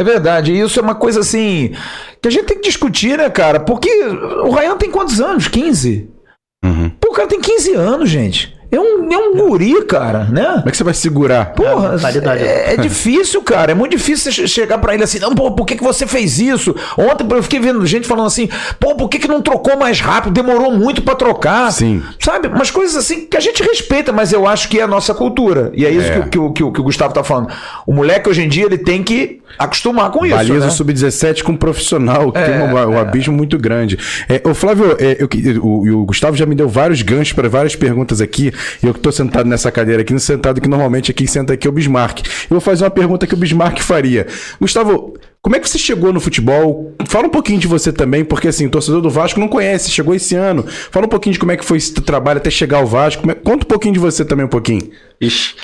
[0.00, 1.74] É verdade, e isso é uma coisa assim
[2.22, 3.60] que a gente tem que discutir, né, cara?
[3.60, 3.90] Porque
[4.42, 5.46] o Ryan tem quantos anos?
[5.46, 6.08] 15?
[6.64, 6.88] Uhum.
[6.98, 8.58] Pô, o cara tem 15 anos, gente.
[8.72, 10.44] É um, é um guri, cara, né?
[10.44, 11.46] Como é que você vai segurar?
[11.54, 11.96] Porra,
[12.36, 13.72] é, é, é difícil, cara.
[13.72, 16.38] É muito difícil você chegar para ele assim, não, pô, por que, que você fez
[16.38, 16.74] isso?
[16.96, 20.32] Ontem eu fiquei vendo gente falando assim, pô, por que, que não trocou mais rápido?
[20.32, 21.72] Demorou muito para trocar.
[21.72, 22.00] Sim.
[22.20, 22.46] Sabe?
[22.46, 25.72] Umas coisas assim que a gente respeita, mas eu acho que é a nossa cultura.
[25.74, 26.20] E é isso é.
[26.20, 27.48] Que, que, que, que, o Gustavo tá falando.
[27.84, 30.36] O moleque hoje em dia ele tem que acostumar com isso.
[30.36, 30.70] Baliza né?
[30.70, 33.00] sub-17 com um profissional, que é, tem um, um é.
[33.00, 33.98] abismo muito grande.
[34.28, 35.28] É, o Flávio, é, eu,
[35.62, 38.52] o, o, Gustavo já me deu vários ganchos para várias perguntas aqui,
[38.82, 41.70] e eu que tô sentado nessa cadeira aqui, sentado que normalmente quem senta aqui é
[41.70, 42.20] o Bismarck.
[42.24, 44.26] Eu vou fazer uma pergunta que o Bismarck faria.
[44.60, 46.94] Gustavo, como é que você chegou no futebol?
[47.06, 50.14] Fala um pouquinho de você também, porque assim, o torcedor do Vasco não conhece, chegou
[50.14, 50.64] esse ano.
[50.66, 53.22] Fala um pouquinho de como é que foi esse trabalho até chegar ao Vasco.
[53.36, 54.90] Conta um pouquinho de você também um pouquinho.
[55.20, 55.54] Ixi.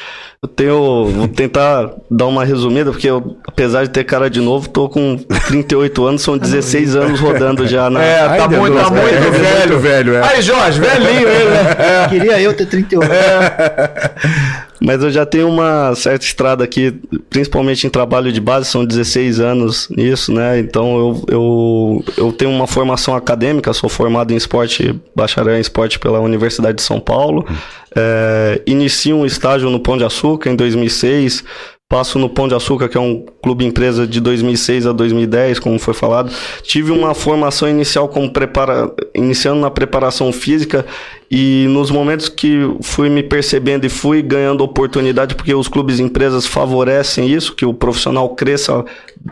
[0.42, 1.06] Eu tenho.
[1.06, 5.16] Vou tentar dar uma resumida, porque eu, apesar de ter cara de novo, tô com
[5.46, 8.02] 38 anos, são 16 anos rodando já na.
[8.02, 9.72] É, tá Ai, muito, tá muito é, velho.
[9.72, 10.22] Muito velho é.
[10.26, 11.76] Aí, Jorge, velhinho ele, né?
[11.78, 12.08] É.
[12.08, 13.10] Queria eu ter 38.
[13.12, 14.65] É.
[14.80, 16.94] Mas eu já tenho uma certa estrada aqui,
[17.30, 20.58] principalmente em trabalho de base, são 16 anos nisso, né?
[20.58, 25.98] Então eu, eu, eu tenho uma formação acadêmica, sou formado em esporte, bacharel em esporte
[25.98, 27.46] pela Universidade de São Paulo.
[27.94, 31.42] É, inicio um estágio no Pão de Açúcar em 2006.
[31.88, 35.78] Passo no Pão de Açúcar, que é um clube empresa de 2006 a 2010, como
[35.78, 36.32] foi falado.
[36.62, 38.92] Tive uma formação inicial como prepara...
[39.14, 40.84] iniciando na preparação física
[41.30, 46.44] e nos momentos que fui me percebendo e fui ganhando oportunidade, porque os clubes empresas
[46.44, 48.84] favorecem isso, que o profissional cresça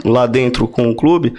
[0.04, 1.34] lá dentro com o clube,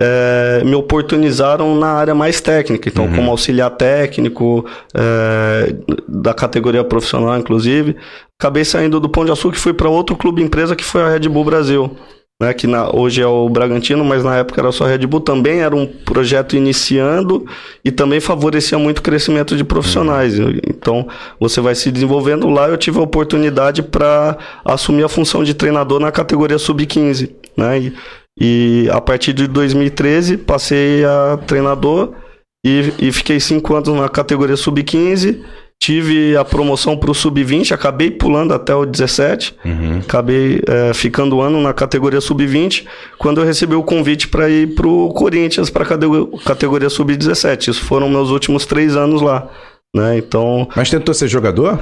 [0.00, 3.14] é, me oportunizaram na área mais técnica, então uhum.
[3.14, 5.74] como auxiliar técnico é,
[6.08, 7.96] da categoria profissional, inclusive,
[8.38, 11.08] acabei saindo do Pão de Açúcar e fui para outro clube empresa que foi a
[11.08, 11.96] Red Bull Brasil,
[12.42, 15.20] né, que na, hoje é o Bragantino, mas na época era só a Red Bull,
[15.20, 17.46] também era um projeto iniciando
[17.84, 20.38] e também favorecia muito o crescimento de profissionais.
[20.40, 20.58] Uhum.
[20.68, 21.06] Então
[21.38, 22.68] você vai se desenvolvendo lá.
[22.68, 27.78] Eu tive a oportunidade para assumir a função de treinador na categoria sub-15, né?
[27.78, 27.94] E,
[28.38, 32.14] e a partir de 2013 passei a treinador
[32.64, 35.42] e, e fiquei cinco anos na categoria sub-15.
[35.80, 39.98] Tive a promoção para o sub-20, acabei pulando até o 17, uhum.
[39.98, 42.86] acabei é, ficando um ano na categoria sub-20,
[43.18, 47.68] quando eu recebi o convite para ir para o Corinthians, para a categoria sub-17.
[47.68, 49.50] Isso foram meus últimos três anos lá.
[49.94, 50.16] Né?
[50.18, 51.78] Então, Mas tentou ser jogador?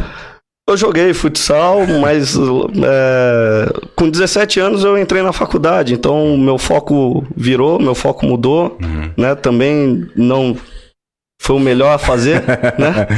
[0.68, 7.26] Eu joguei futsal, mas é, com 17 anos eu entrei na faculdade, então meu foco
[7.36, 9.10] virou, meu foco mudou, uhum.
[9.16, 9.34] né?
[9.34, 10.56] Também não
[11.40, 12.40] foi o melhor a fazer,
[12.78, 13.08] né?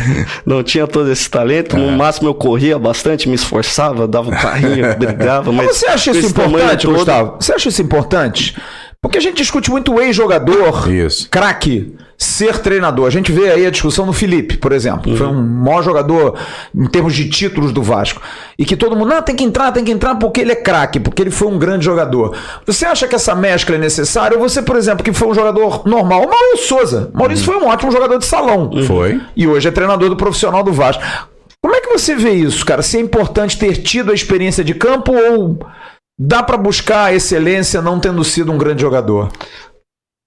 [0.46, 1.76] Não tinha todo esse talento.
[1.76, 1.96] No é.
[1.96, 5.52] máximo eu corria bastante, me esforçava, dava um carrinho, brigava.
[5.52, 7.36] Mas, mas você acha isso importante, Gustavo?
[7.38, 8.56] Você acha isso importante?
[9.02, 10.88] Porque a gente discute muito o ex-jogador,
[11.30, 13.06] craque, ser treinador.
[13.06, 15.12] A gente vê aí a discussão no Felipe, por exemplo.
[15.12, 15.18] Uhum.
[15.18, 16.38] Foi um maior jogador
[16.74, 18.20] em termos de títulos do Vasco.
[18.58, 21.00] E que todo mundo, não, tem que entrar, tem que entrar porque ele é craque,
[21.00, 22.36] porque ele foi um grande jogador.
[22.66, 24.36] Você acha que essa mescla é necessária?
[24.36, 26.24] Ou você, por exemplo, que foi um jogador normal?
[26.24, 27.10] O Maurício Souza.
[27.12, 27.58] Maurício uhum.
[27.58, 28.70] foi um ótimo jogador de salão.
[28.72, 28.84] Uhum.
[28.84, 29.20] Foi.
[29.36, 31.02] E hoje é treinador do profissional do Vasco.
[31.62, 32.82] Como é que você vê isso, cara?
[32.82, 35.58] Se é importante ter tido a experiência de campo ou
[36.18, 39.30] dá para buscar a excelência não tendo sido um grande jogador?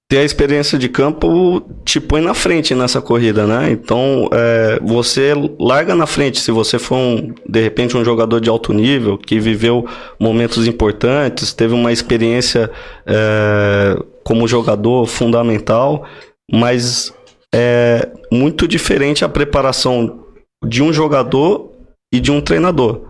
[0.10, 3.70] Ter a experiência de campo te põe na frente nessa corrida, né?
[3.72, 6.40] Então, é, você larga na frente.
[6.40, 9.86] Se você for, um, de repente, um jogador de alto nível, que viveu
[10.18, 12.72] momentos importantes, teve uma experiência
[13.06, 16.06] é, como jogador fundamental,
[16.50, 17.14] mas
[17.54, 20.24] é muito diferente a preparação
[20.66, 21.74] de um jogador
[22.14, 23.08] e de um treinador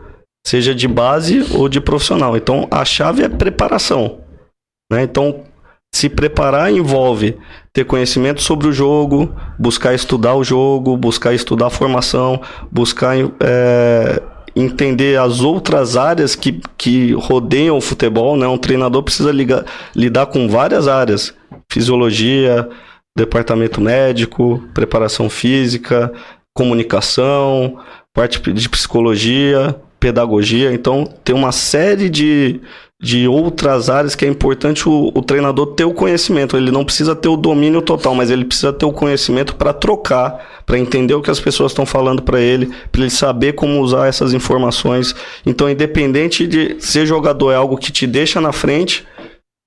[0.48, 2.38] seja de base ou de profissional.
[2.38, 4.22] Então, a chave é preparação.
[4.90, 5.04] Né?
[5.04, 5.44] Então,
[5.94, 7.38] se preparar envolve
[7.74, 14.22] ter conhecimento sobre o jogo, buscar estudar o jogo, buscar estudar a formação, buscar é,
[14.56, 18.36] entender as outras áreas que, que rodeiam o futebol.
[18.36, 18.48] Né?
[18.48, 21.34] Um treinador precisa ligar, lidar com várias áreas:
[21.72, 22.68] fisiologia,
[23.16, 26.12] departamento médico, preparação física,
[26.54, 27.78] comunicação,
[28.14, 30.74] parte de psicologia, pedagogia.
[30.74, 32.60] Então, tem uma série de,
[33.00, 36.58] de outras áreas que é importante o, o, treinador ter o conhecimento.
[36.58, 40.64] Ele não precisa ter o domínio total, mas ele precisa ter o conhecimento para trocar,
[40.66, 44.08] para entender o que as pessoas estão falando para ele, para ele saber como usar
[44.08, 45.16] essas informações.
[45.46, 49.06] Então, independente de ser jogador é algo que te deixa na frente,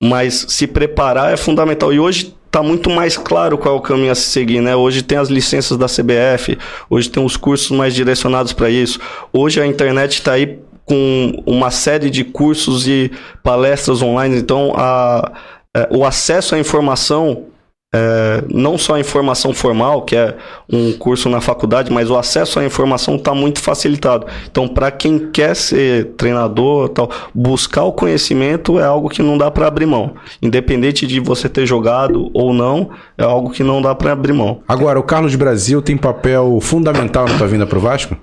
[0.03, 1.93] mas se preparar é fundamental.
[1.93, 4.75] E hoje tá muito mais claro qual é o caminho a se seguir, né?
[4.75, 6.57] Hoje tem as licenças da CBF,
[6.89, 8.99] hoje tem os cursos mais direcionados para isso.
[9.31, 13.11] Hoje a internet está aí com uma série de cursos e
[13.43, 15.31] palestras online, então a,
[15.75, 17.45] é, o acesso à informação
[17.93, 20.35] é, não só a informação formal, que é
[20.71, 24.25] um curso na faculdade, mas o acesso à informação está muito facilitado.
[24.49, 29.51] Então, para quem quer ser treinador, tal, buscar o conhecimento é algo que não dá
[29.51, 30.13] para abrir mão.
[30.41, 34.61] Independente de você ter jogado ou não, é algo que não dá para abrir mão.
[34.67, 38.15] Agora, o Carlos Brasil tem papel fundamental na tua vinda para o Vasco?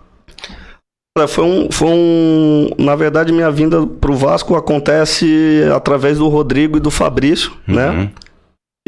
[1.26, 2.70] Foi um, foi um.
[2.78, 7.88] Na verdade, minha vinda para o Vasco acontece através do Rodrigo e do Fabrício, né?
[7.88, 7.96] uhum.
[7.96, 8.10] né?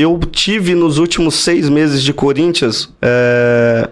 [0.00, 3.88] eu tive nos últimos seis meses de Corinthians é,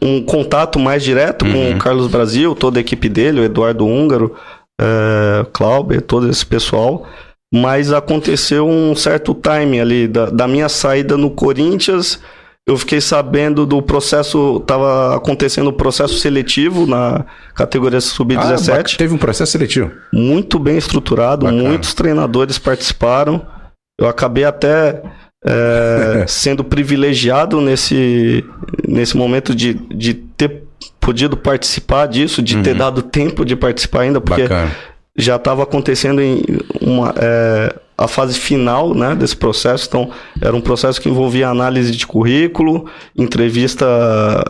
[0.00, 1.52] um contato mais direto uhum.
[1.52, 4.34] com o Carlos Brasil, toda a equipe dele, o Eduardo Húngaro,
[4.80, 7.06] é, Clauber, todo esse pessoal.
[7.54, 12.18] Mas aconteceu um certo time ali da, da minha saída no Corinthians.
[12.66, 18.94] Eu fiquei sabendo do processo, estava acontecendo o processo seletivo na categoria sub-17.
[18.94, 19.90] Ah, teve um processo seletivo?
[20.12, 21.62] Muito bem estruturado, Bacana.
[21.62, 23.44] muitos treinadores participaram.
[24.00, 25.02] Eu acabei até
[25.44, 28.44] é, sendo privilegiado nesse,
[28.86, 30.62] nesse momento de, de ter
[31.00, 32.62] podido participar disso, de uhum.
[32.62, 34.70] ter dado tempo de participar ainda, porque Bacana.
[35.18, 36.44] já estava acontecendo em
[36.80, 39.86] uma, é, a fase final né, desse processo.
[39.88, 40.10] Então,
[40.40, 42.86] era um processo que envolvia análise de currículo,
[43.16, 43.86] entrevista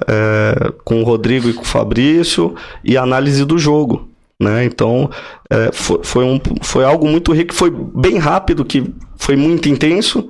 [0.09, 4.09] é, com o Rodrigo e com o Fabrício e análise do jogo.
[4.41, 4.65] Né?
[4.65, 5.11] Então,
[5.51, 8.85] é, foi, foi, um, foi algo muito rico, foi bem rápido, que
[9.17, 10.29] foi muito intenso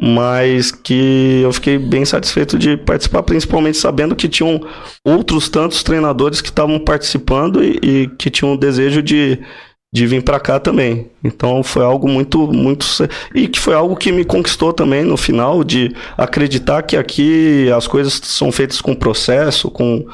[0.00, 4.60] mas que eu fiquei bem satisfeito de participar, principalmente sabendo que tinham
[5.04, 9.40] outros tantos treinadores que estavam participando e, e, que tinham o desejo de,
[9.92, 11.06] de vir para cá também.
[11.24, 12.86] Então foi algo muito, muito.
[13.34, 17.86] E que foi algo que me conquistou também no final, de acreditar que aqui as
[17.86, 20.06] coisas são feitas com processo, com.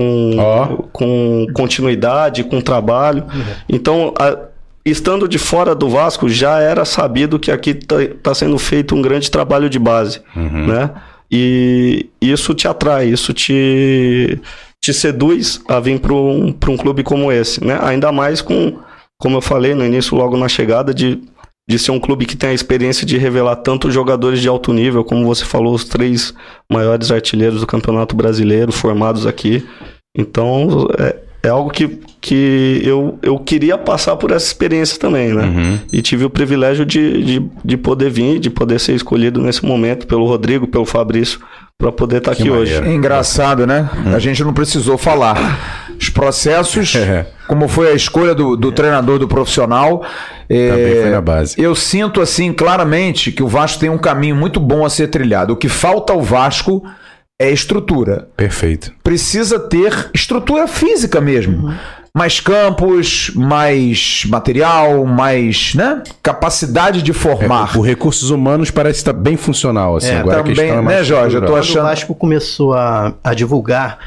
[0.00, 0.82] Com, oh.
[0.84, 3.24] com continuidade, com trabalho.
[3.24, 3.44] Uhum.
[3.68, 4.38] Então, a,
[4.84, 9.02] estando de fora do Vasco, já era sabido que aqui está tá sendo feito um
[9.02, 10.66] grande trabalho de base, uhum.
[10.66, 10.90] né?
[11.30, 14.40] E isso te atrai, isso te,
[14.80, 17.78] te seduz a vir para um, um clube como esse, né?
[17.82, 18.78] Ainda mais com,
[19.22, 21.22] como eu falei no início, logo na chegada, de,
[21.70, 25.04] de ser um clube que tem a experiência de revelar tanto jogadores de alto nível,
[25.04, 26.34] como você falou, os três
[26.68, 29.64] maiores artilheiros do Campeonato Brasileiro formados aqui.
[30.12, 35.42] Então, é, é algo que, que eu, eu queria passar por essa experiência também, né?
[35.42, 35.78] Uhum.
[35.92, 40.06] E tive o privilégio de, de, de, poder vir, de poder ser escolhido nesse momento
[40.06, 41.40] pelo Rodrigo, pelo Fabrício,
[41.76, 42.62] para poder estar tá aqui maneiro.
[42.62, 42.88] hoje.
[42.88, 43.90] É engraçado, né?
[44.06, 44.14] Hum.
[44.14, 45.90] A gente não precisou falar.
[46.00, 47.26] os processos, é.
[47.48, 50.04] como foi a escolha do, do treinador do profissional.
[50.48, 51.60] Também foi na base.
[51.60, 55.54] Eu sinto assim claramente que o Vasco tem um caminho muito bom a ser trilhado.
[55.54, 56.84] O que falta ao Vasco
[57.42, 58.28] é estrutura.
[58.36, 58.92] Perfeito.
[59.02, 61.66] Precisa ter estrutura física mesmo.
[61.66, 61.74] Uhum.
[62.14, 66.02] Mais campos, mais material, mais né?
[66.22, 67.74] capacidade de formar.
[67.74, 69.96] É, o recursos humanos parece estar bem funcional.
[69.96, 71.36] Assim, é, agora também, a é né, Jorge?
[71.36, 71.76] Eu tô achando...
[71.76, 73.98] Quando o Vasco começou a, a divulgar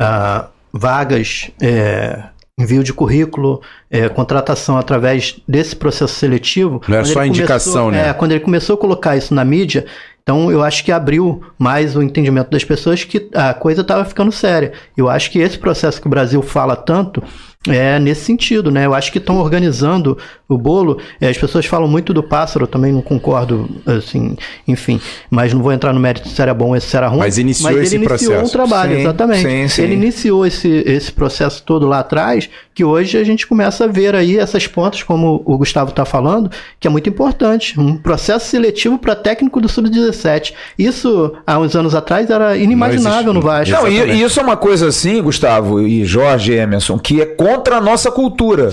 [0.00, 2.22] uh, vagas, é,
[2.56, 6.80] envio de currículo, é, contratação através desse processo seletivo.
[6.86, 8.10] Não é só indicação, começou, né?
[8.10, 9.86] É, quando ele começou a colocar isso na mídia,
[10.22, 14.30] então eu acho que abriu mais o entendimento das pessoas que a coisa estava ficando
[14.30, 14.72] séria.
[14.96, 17.22] Eu acho que esse processo que o Brasil fala tanto
[17.68, 18.86] é nesse sentido, né?
[18.86, 20.16] Eu acho que estão organizando
[20.48, 20.98] o bolo.
[21.20, 24.34] É, as pessoas falam muito do pássaro, eu também não concordo, assim,
[24.66, 24.98] enfim.
[25.28, 27.18] Mas não vou entrar no mérito se era bom ou se era ruim.
[27.18, 28.48] Mas iniciou mas esse ele iniciou processo.
[28.48, 29.42] um trabalho, sim, exatamente.
[29.42, 29.82] Sim, sim.
[29.82, 34.14] Ele iniciou esse, esse processo todo lá atrás, que hoje a gente começa a ver
[34.14, 37.78] aí essas pontas, como o Gustavo está falando, que é muito importante.
[37.78, 40.54] Um processo seletivo para técnico do Sub-17.
[40.78, 43.74] Isso, há uns anos atrás, era inimaginável no Vasco.
[43.74, 47.76] Não, e, e, isso é uma coisa assim, Gustavo e Jorge Emerson, que é contra
[47.76, 48.70] a nossa cultura.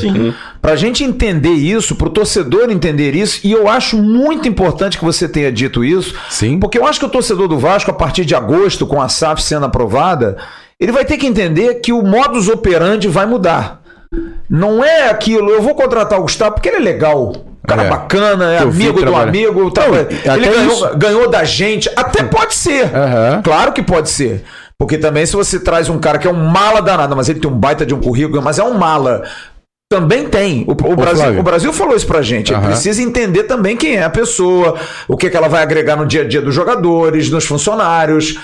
[0.62, 4.98] Para a gente entender isso, para o torcedor entender isso, e eu acho muito importante
[4.98, 6.60] que você tenha dito isso, Sim.
[6.60, 9.42] porque eu acho que o torcedor do Vasco, a partir de agosto, com a SAF
[9.42, 10.38] sendo aprovada,
[10.80, 13.82] ele vai ter que entender que o modus operandi vai mudar.
[14.50, 17.34] Não é aquilo, eu vou contratar o Gustavo porque ele é legal.
[17.68, 17.90] Cara é.
[17.90, 19.70] bacana, é amigo do amigo.
[19.72, 21.90] Tá, ele ganhou, ganhou, da gente.
[21.98, 22.84] Até pode ser.
[22.86, 23.42] Uhum.
[23.44, 24.46] Claro que pode ser.
[24.80, 27.50] Porque também se você traz um cara que é um mala danado, mas ele tem
[27.50, 29.24] um baita de um currículo, mas é um mala.
[29.90, 30.66] Também tem.
[30.68, 32.54] O, o Brasil, o Brasil falou isso pra gente.
[32.54, 32.62] Uhum.
[32.62, 34.76] Precisa entender também quem é a pessoa,
[35.08, 38.38] o que, que ela vai agregar no dia a dia dos jogadores, dos funcionários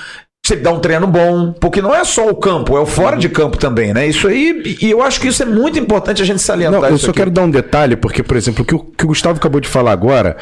[0.46, 3.30] você dá um treino bom, porque não é só o campo, é o fora de
[3.30, 4.06] campo também, né?
[4.06, 6.82] Isso aí, e eu acho que isso é muito importante a gente salientar.
[6.82, 7.20] Não, eu só aqui.
[7.20, 9.70] quero dar um detalhe, porque, por exemplo, o que o, que o Gustavo acabou de
[9.70, 10.36] falar agora,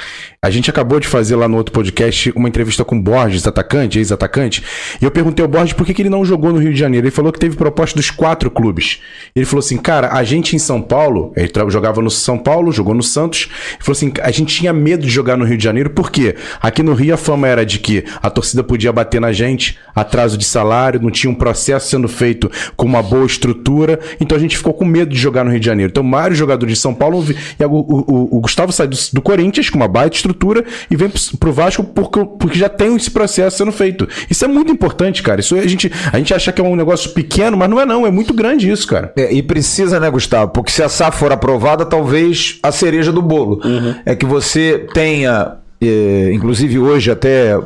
[0.43, 3.99] a gente acabou de fazer lá no outro podcast uma entrevista com o Borges, atacante,
[3.99, 4.63] ex-atacante,
[4.99, 7.05] e eu perguntei ao Borges por que, que ele não jogou no Rio de Janeiro.
[7.05, 9.03] Ele falou que teve proposta dos quatro clubes.
[9.35, 12.95] Ele falou assim, cara, a gente em São Paulo, ele jogava no São Paulo, jogou
[12.95, 15.91] no Santos, ele falou assim, a gente tinha medo de jogar no Rio de Janeiro,
[15.91, 16.35] por quê?
[16.59, 20.37] Aqui no Rio a fama era de que a torcida podia bater na gente, atraso
[20.37, 24.57] de salário, não tinha um processo sendo feito com uma boa estrutura, então a gente
[24.57, 25.91] ficou com medo de jogar no Rio de Janeiro.
[25.91, 27.23] Então, vários jogadores de São Paulo,
[27.59, 31.11] e o, o, o Gustavo sai do, do, Corinthians com uma baita estrutura e vem
[31.39, 34.07] pro Vasco porque, porque já tem esse processo sendo feito.
[34.29, 35.39] Isso é muito importante, cara.
[35.39, 38.05] Isso a gente, a gente acha que é um negócio pequeno, mas não é não,
[38.05, 39.11] é muito grande isso, cara.
[39.15, 40.51] É, e precisa, né, Gustavo?
[40.51, 43.61] Porque se a SAF for aprovada, talvez a cereja do bolo.
[43.63, 43.95] Uhum.
[44.05, 47.59] É que você tenha é, inclusive hoje até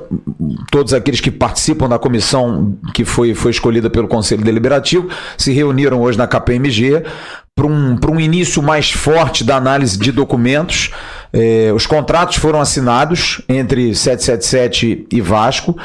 [0.71, 6.01] todos aqueles que participam da comissão que foi, foi escolhida pelo Conselho Deliberativo se reuniram
[6.01, 7.04] hoje na KPMG
[7.54, 10.91] para um, um início mais forte da análise de documentos.
[11.34, 15.78] É, os contratos foram assinados entre 777 e Vasco.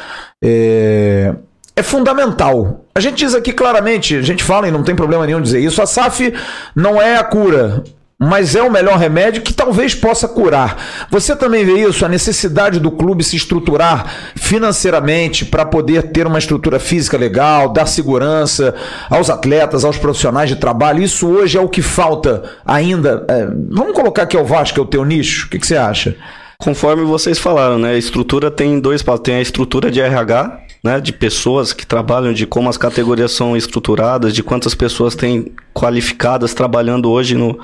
[0.42, 1.34] É,
[1.74, 2.84] é fundamental.
[2.94, 5.80] A gente diz aqui claramente, a gente fala e não tem problema nenhum dizer isso,
[5.80, 6.32] a SAF
[6.74, 7.82] não é a cura
[8.22, 10.76] mas é o melhor remédio que talvez possa curar.
[11.10, 16.38] Você também vê isso, a necessidade do clube se estruturar financeiramente para poder ter uma
[16.38, 18.74] estrutura física legal, dar segurança
[19.08, 21.02] aos atletas, aos profissionais de trabalho.
[21.02, 23.24] Isso hoje é o que falta ainda.
[23.26, 25.46] É, vamos colocar aqui o Vasco, que é o teu nicho.
[25.46, 26.14] O que, que você acha?
[26.58, 27.92] Conforme vocês falaram, né?
[27.92, 29.22] A estrutura tem dois passos.
[29.22, 33.56] Tem a estrutura de RH, né, de pessoas que trabalham, de como as categorias são
[33.56, 37.58] estruturadas, de quantas pessoas têm qualificadas trabalhando hoje no,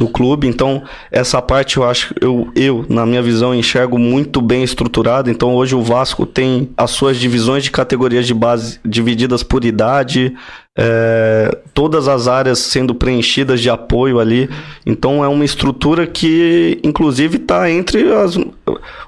[0.00, 0.48] no clube.
[0.48, 0.82] Então,
[1.12, 5.30] essa parte eu acho, eu, eu, na minha visão, enxergo muito bem estruturada.
[5.30, 10.34] Então, hoje o Vasco tem as suas divisões de categorias de base divididas por idade,
[10.78, 14.48] é, todas as áreas sendo preenchidas de apoio ali.
[14.86, 18.38] Então, é uma estrutura que, inclusive, está entre as,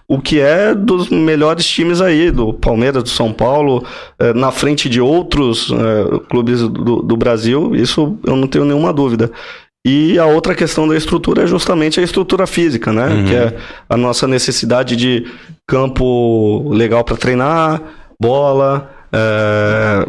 [0.06, 3.82] o que é dos melhores times aí, do Palmeiras, do São Paulo,
[4.18, 7.74] é, na frente de outros é, clubes do, do Brasil.
[7.74, 9.30] Isso eu não tenho nenhuma dúvida.
[9.84, 13.08] E a outra questão da estrutura é justamente a estrutura física, né?
[13.08, 13.24] Uhum.
[13.24, 13.56] Que é
[13.88, 15.26] a nossa necessidade de
[15.66, 17.82] campo legal para treinar,
[18.20, 20.06] bola, é,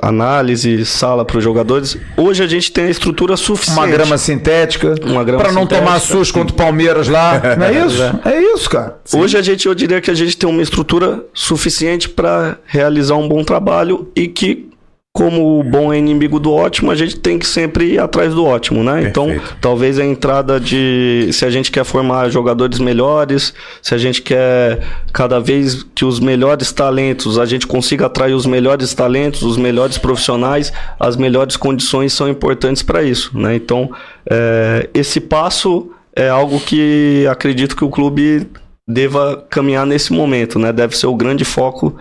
[0.00, 1.98] análise, sala para os jogadores.
[2.16, 3.78] Hoje a gente tem a estrutura suficiente.
[3.78, 4.94] Uma grama sintética.
[5.36, 7.40] Para não tomar susto contra o Palmeiras lá.
[7.56, 8.02] Não é isso?
[8.24, 8.98] É, isso, cara.
[9.04, 9.20] Sim.
[9.20, 13.28] Hoje a gente, eu diria que a gente tem uma estrutura suficiente para realizar um
[13.28, 14.70] bom trabalho e que
[15.16, 18.44] como o bom é inimigo do ótimo, a gente tem que sempre ir atrás do
[18.44, 19.04] ótimo, né?
[19.04, 19.46] Então, Perfeito.
[19.46, 21.28] Então, talvez a entrada de.
[21.32, 24.80] Se a gente quer formar jogadores melhores, se a gente quer
[25.12, 29.98] cada vez que os melhores talentos, a gente consiga atrair os melhores talentos, os melhores
[29.98, 33.54] profissionais, as melhores condições são importantes para isso, né?
[33.54, 33.92] Então,
[34.28, 38.48] é, esse passo é algo que acredito que o clube
[38.86, 40.72] deva caminhar nesse momento, né?
[40.72, 41.96] Deve ser o grande foco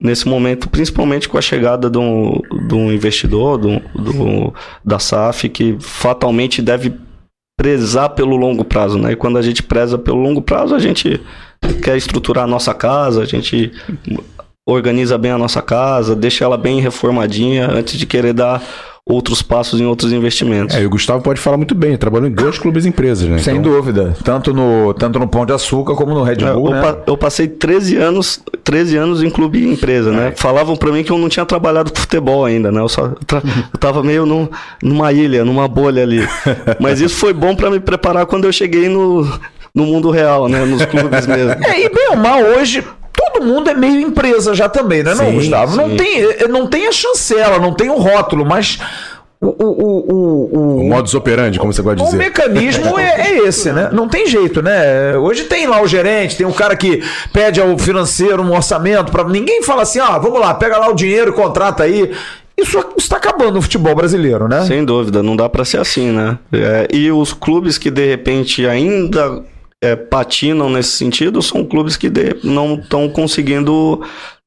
[0.00, 4.54] nesse momento, principalmente com a chegada de um, de um investidor, do, do,
[4.84, 6.94] da SAF, que fatalmente deve
[7.58, 9.12] prezar pelo longo prazo, né?
[9.12, 11.20] E quando a gente preza pelo longo prazo, a gente
[11.82, 13.72] quer estruturar a nossa casa, a gente
[14.68, 18.62] organiza bem a nossa casa, deixa ela bem reformadinha antes de querer dar
[19.08, 20.74] outros passos em outros investimentos.
[20.74, 23.38] É, e o Gustavo pode falar muito bem, trabalhou em dois clubes e empresas, né?
[23.38, 23.72] Sem então...
[23.72, 26.82] dúvida, tanto no, tanto no Pão de Açúcar como no Red é, Bull, é, eu,
[26.82, 26.98] né?
[27.06, 30.16] eu, passei 13 anos, 13 anos em clube e empresa, né?
[30.16, 30.24] é.
[30.30, 30.32] né?
[30.34, 32.80] Falavam para mim que eu não tinha trabalhado com futebol ainda, né?
[32.80, 34.48] Eu, só, eu tava meio num,
[34.82, 36.26] numa ilha, numa bolha ali.
[36.80, 39.24] Mas isso foi bom para me preparar quando eu cheguei no,
[39.72, 40.64] no mundo real, né?
[40.64, 41.54] Nos clubes mesmo.
[41.66, 42.82] É, e bem ou mal, hoje
[43.36, 45.72] todo mundo é meio empresa já também, né, sim, não, Gustavo?
[45.72, 45.76] Sim.
[45.76, 48.78] Não tem, eh, não tem a chancela, não tem o rótulo, mas
[49.40, 52.16] o, o, o, o, o modus operandi, como você pode dizer.
[52.16, 53.90] O mecanismo é, é, esse, né?
[53.92, 55.16] Não tem jeito, né?
[55.16, 59.24] Hoje tem lá o gerente, tem um cara que pede ao financeiro um orçamento para
[59.24, 62.10] ninguém fala assim, ah, vamos lá, pega lá o dinheiro, contrata aí.
[62.56, 64.64] Isso está acabando no futebol brasileiro, né?
[64.64, 66.38] Sem dúvida, não dá para ser assim, né?
[66.50, 69.44] É, e os clubes que de repente ainda
[69.82, 74.02] é, patinam nesse sentido são clubes que de, não estão conseguindo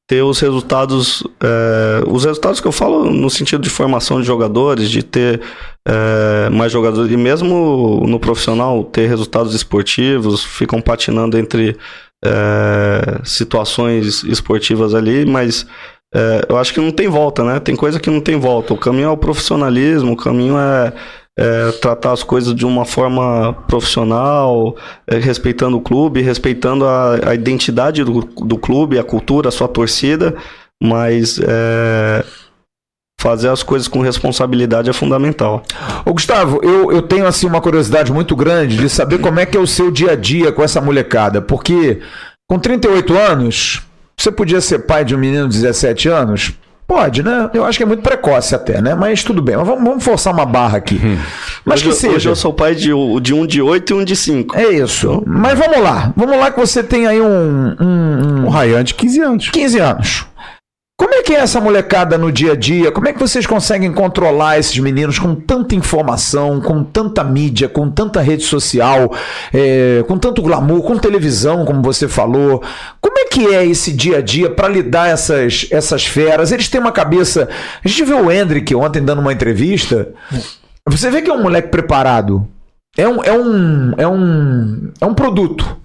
[0.07, 4.89] ter os resultados, é, os resultados que eu falo no sentido de formação de jogadores,
[4.89, 5.39] de ter
[5.87, 11.77] é, mais jogadores, e mesmo no profissional ter resultados esportivos, ficam patinando entre
[12.25, 15.67] é, situações esportivas ali, mas
[16.13, 17.59] é, eu acho que não tem volta, né?
[17.59, 18.73] Tem coisa que não tem volta.
[18.73, 20.91] O caminho é o profissionalismo, o caminho é
[21.37, 24.75] é, tratar as coisas de uma forma profissional,
[25.07, 29.67] é, respeitando o clube, respeitando a, a identidade do, do, clube, a cultura, a sua
[29.67, 30.35] torcida,
[30.81, 32.23] mas é,
[33.19, 35.63] fazer as coisas com responsabilidade é fundamental.
[36.05, 39.57] Ô Gustavo, eu, eu tenho assim uma curiosidade muito grande de saber como é que
[39.57, 42.01] é o seu dia a dia com essa molecada, porque
[42.49, 43.81] com 38 anos,
[44.17, 46.53] você podia ser pai de um menino de 17 anos?
[46.89, 47.51] Pode, né?
[47.53, 48.95] Eu acho que é muito precoce até, né?
[48.95, 49.55] Mas tudo bem.
[49.55, 50.95] Mas vamos, vamos forçar uma barra aqui.
[50.95, 51.19] Uhum.
[51.63, 52.15] Mas hoje, que seja.
[52.15, 52.89] Hoje eu sou pai de,
[53.21, 54.57] de um de oito e um de cinco.
[54.57, 55.21] É isso.
[55.23, 56.11] Mas vamos lá.
[56.17, 57.75] Vamos lá que você tem aí um...
[57.79, 58.45] Um, um...
[58.47, 59.49] um Ryan de 15 anos.
[59.49, 60.25] 15 anos.
[60.99, 62.91] Como é que é essa molecada no dia a dia?
[62.91, 67.89] Como é que vocês conseguem controlar esses meninos com tanta informação, com tanta mídia, com
[67.89, 69.09] tanta rede social,
[69.53, 72.61] é, com tanto glamour, com televisão, como você falou?
[72.99, 76.51] Como é que é esse dia a dia para lidar essas essas feras?
[76.51, 77.47] Eles têm uma cabeça.
[77.81, 80.09] A gente viu o Hendrick ontem dando uma entrevista.
[80.85, 82.45] Você vê que é um moleque preparado.
[82.97, 85.77] É um, é um, é um, é um produto.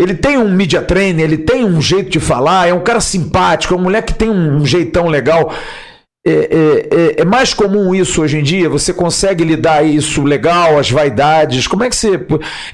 [0.00, 3.74] Ele tem um media trainer, ele tem um jeito de falar, é um cara simpático,
[3.74, 5.52] é um moleque que tem um jeitão legal.
[6.22, 8.68] É, é, é, é, mais comum isso hoje em dia?
[8.68, 11.66] Você consegue lidar isso legal, as vaidades?
[11.66, 12.20] Como é que você.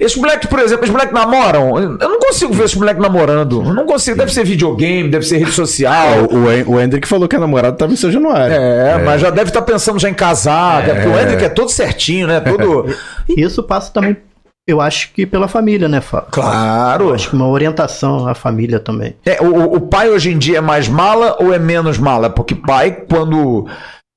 [0.00, 1.78] Esses moleques, por exemplo, esses moleques namoram?
[1.78, 3.62] Eu não consigo ver esses moleques namorando.
[3.64, 4.18] Eu não consigo.
[4.18, 6.08] Deve ser videogame, deve ser rede social.
[6.08, 8.52] É, o, o Hendrick falou que a namorada estava em São Januário.
[8.52, 10.88] É, é, mas já deve estar pensando já em casar.
[10.88, 10.94] É.
[10.94, 12.40] Porque o Hendrick é todo certinho, né?
[12.40, 12.86] Todo...
[13.28, 14.16] Isso passa também
[14.66, 16.30] eu acho que pela família, né, Fábio?
[16.32, 17.08] Claro.
[17.08, 19.14] Eu acho que uma orientação à família também.
[19.24, 22.28] É, o, o pai hoje em dia é mais mala ou é menos mala?
[22.28, 23.66] Porque pai, quando,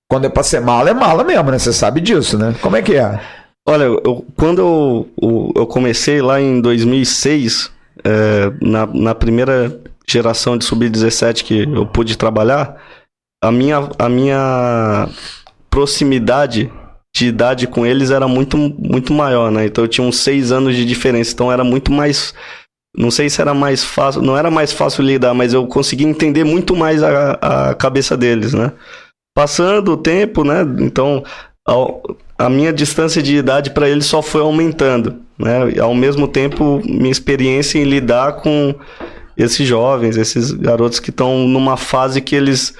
[0.09, 1.59] quando é pra ser mala, é mala mesmo, né?
[1.59, 2.55] Você sabe disso, né?
[2.61, 3.19] Como é que é?
[3.67, 7.71] Olha, eu, quando eu, eu, comecei lá em 2006,
[8.03, 12.77] é, na, na primeira geração de sub-17 que eu pude trabalhar,
[13.43, 15.07] a minha, a minha
[15.69, 16.71] proximidade
[17.19, 19.65] de idade com eles era muito, muito maior, né?
[19.65, 22.33] Então eu tinha uns seis anos de diferença, então era muito mais.
[22.97, 26.43] Não sei se era mais fácil, não era mais fácil lidar, mas eu consegui entender
[26.43, 28.71] muito mais a, a cabeça deles, né?
[29.35, 30.65] Passando o tempo, né?
[30.79, 31.23] Então
[31.67, 35.71] a, a minha distância de idade para eles só foi aumentando, né?
[35.75, 38.73] E, ao mesmo tempo, minha experiência em lidar com
[39.37, 42.73] esses jovens, esses garotos que estão numa fase que eles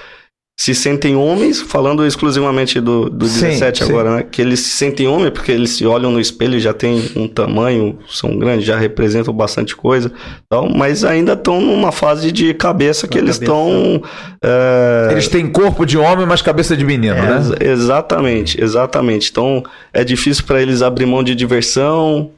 [0.60, 4.16] se sentem homens, falando exclusivamente do, do 17 sim, agora, sim.
[4.16, 4.26] né?
[4.30, 7.26] Que eles se sentem homens porque eles se olham no espelho e já tem um
[7.26, 10.12] tamanho, são grandes, já representam bastante coisa.
[10.44, 14.02] Então, mas ainda estão numa fase de cabeça que eles estão.
[14.44, 15.08] É...
[15.12, 17.40] Eles têm corpo de homem, mas cabeça de menino, é, né?
[17.58, 19.30] Exatamente, exatamente.
[19.30, 22.32] Então é difícil para eles abrir mão de diversão,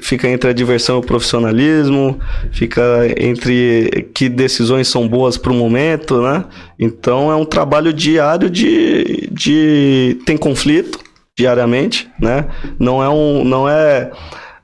[0.00, 2.18] fica entre a diversão e o profissionalismo,
[2.52, 2.82] fica
[3.16, 6.44] entre que decisões são boas para o momento, né?
[6.78, 10.98] Então é um trabalho diário de, de tem conflito
[11.38, 12.46] diariamente, né?
[12.78, 14.10] Não é um não é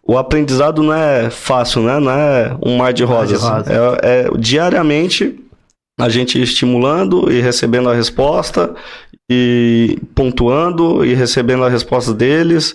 [0.06, 1.98] o aprendizado não é fácil, né?
[1.98, 3.42] Não é um mar de rosas.
[3.42, 3.98] Mar de rosa.
[4.02, 5.42] é, é diariamente
[5.98, 8.74] a gente estimulando e recebendo a resposta
[9.30, 12.74] e pontuando e recebendo a resposta deles.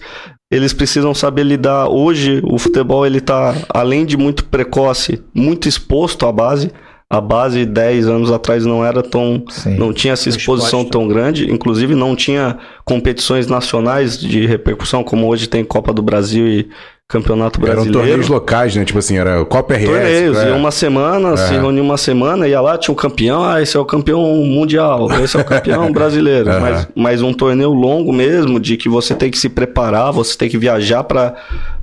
[0.51, 1.87] Eles precisam saber lidar.
[1.87, 6.71] Hoje, o futebol ele está além de muito precoce, muito exposto à base.
[7.09, 9.43] A base 10 anos atrás não era tão.
[9.49, 9.75] Sim.
[9.75, 11.49] não tinha essa exposição tão grande.
[11.51, 16.69] Inclusive, não tinha competições nacionais de repercussão, como hoje tem Copa do Brasil e
[17.11, 17.89] Campeonato Brasileiro.
[17.89, 18.85] Eram torneios locais, né?
[18.85, 19.85] Tipo assim, era Copa RS.
[19.85, 20.53] Torneios, é.
[20.53, 21.37] uma semana, é.
[21.37, 25.11] se reunia uma semana, ia lá, tinha um campeão, ah, esse é o campeão mundial,
[25.21, 26.49] esse é o campeão brasileiro.
[26.49, 26.59] Uhum.
[26.61, 30.49] Mas, mas um torneio longo mesmo, de que você tem que se preparar, você tem
[30.49, 31.35] que viajar para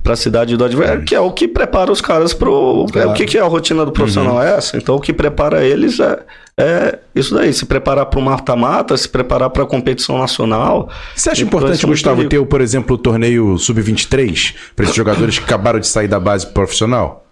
[0.03, 2.87] a cidade do adversário, que é o que prepara os caras pro.
[2.91, 3.09] Claro.
[3.09, 4.35] É, o que, que é a rotina do profissional?
[4.35, 4.41] Uhum.
[4.41, 4.77] É essa?
[4.77, 6.19] Então o que prepara eles é
[6.59, 10.89] é isso daí, se preparar para o mata-mata, se preparar para a competição nacional.
[11.15, 15.79] Você acha importante, Gustavo, ter, por exemplo, o torneio sub-23 para esses jogadores que acabaram
[15.79, 17.25] de sair da base profissional?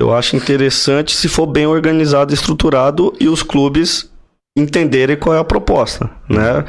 [0.00, 4.10] Eu acho interessante se for bem organizado, estruturado e os clubes
[4.58, 6.64] entenderem qual é a proposta, né?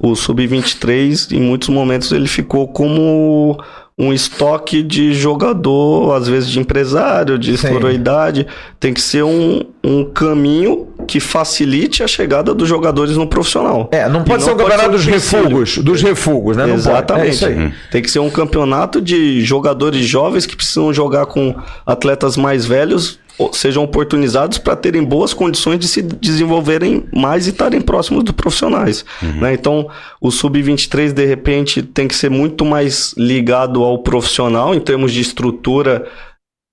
[0.00, 3.62] O sub-23, em muitos momentos, ele ficou como
[3.98, 8.46] um estoque de jogador, às vezes de empresário, de sororidade.
[8.78, 13.88] Tem que ser um, um caminho que facilite a chegada dos jogadores no profissional.
[13.90, 16.70] É, não pode e ser um campeonato dos refugos, dos refugos, né?
[16.70, 17.44] Exatamente.
[17.44, 21.54] É Tem que ser um campeonato de jogadores jovens que precisam jogar com
[21.86, 23.18] atletas mais velhos
[23.52, 29.04] sejam oportunizados para terem boas condições de se desenvolverem mais e estarem próximos dos profissionais.
[29.22, 29.40] Uhum.
[29.40, 29.54] Né?
[29.54, 29.88] Então,
[30.20, 35.20] o sub-23, de repente, tem que ser muito mais ligado ao profissional em termos de
[35.20, 36.06] estrutura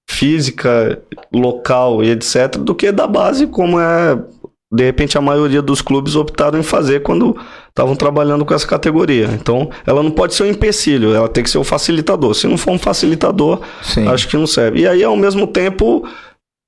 [0.10, 1.02] física,
[1.34, 4.18] local e etc., do que da base, como é.
[4.72, 7.38] De repente, a maioria dos clubes optaram em fazer quando
[7.70, 9.30] estavam trabalhando com essa categoria.
[9.32, 12.34] Então, ela não pode ser um empecilho, ela tem que ser um facilitador.
[12.34, 14.08] Se não for um facilitador, Sim.
[14.08, 14.82] acho que não serve.
[14.82, 16.04] E aí, ao mesmo tempo,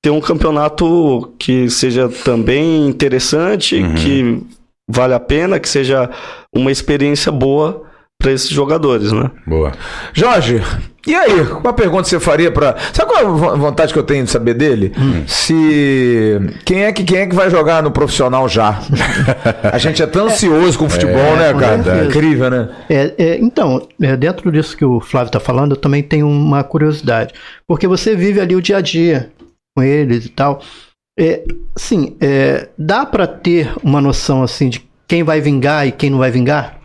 [0.02, 3.94] ter um campeonato que seja também interessante, uhum.
[3.94, 4.42] que
[4.88, 6.08] vale a pena, que seja
[6.54, 7.82] uma experiência boa
[8.18, 9.30] para esses jogadores, né?
[9.46, 9.72] Boa.
[10.12, 10.62] Jorge,
[11.06, 12.74] e aí, qual a pergunta você faria para?
[12.92, 14.92] Sabe qual a vontade que eu tenho de saber dele?
[14.98, 15.22] Hum.
[15.26, 18.80] Se quem é que quem é que vai jogar no profissional já?
[19.62, 22.00] a gente é tão ansioso com o futebol, é, né, cara?
[22.00, 22.68] É incrível, né?
[22.88, 26.64] É, é, então, é, dentro disso que o Flávio está falando, eu também tenho uma
[26.64, 27.34] curiosidade,
[27.68, 29.30] porque você vive ali o dia a dia
[29.76, 30.62] com eles e tal.
[31.18, 31.44] É,
[31.76, 36.18] sim, é, dá para ter uma noção assim de quem vai vingar e quem não
[36.18, 36.80] vai vingar?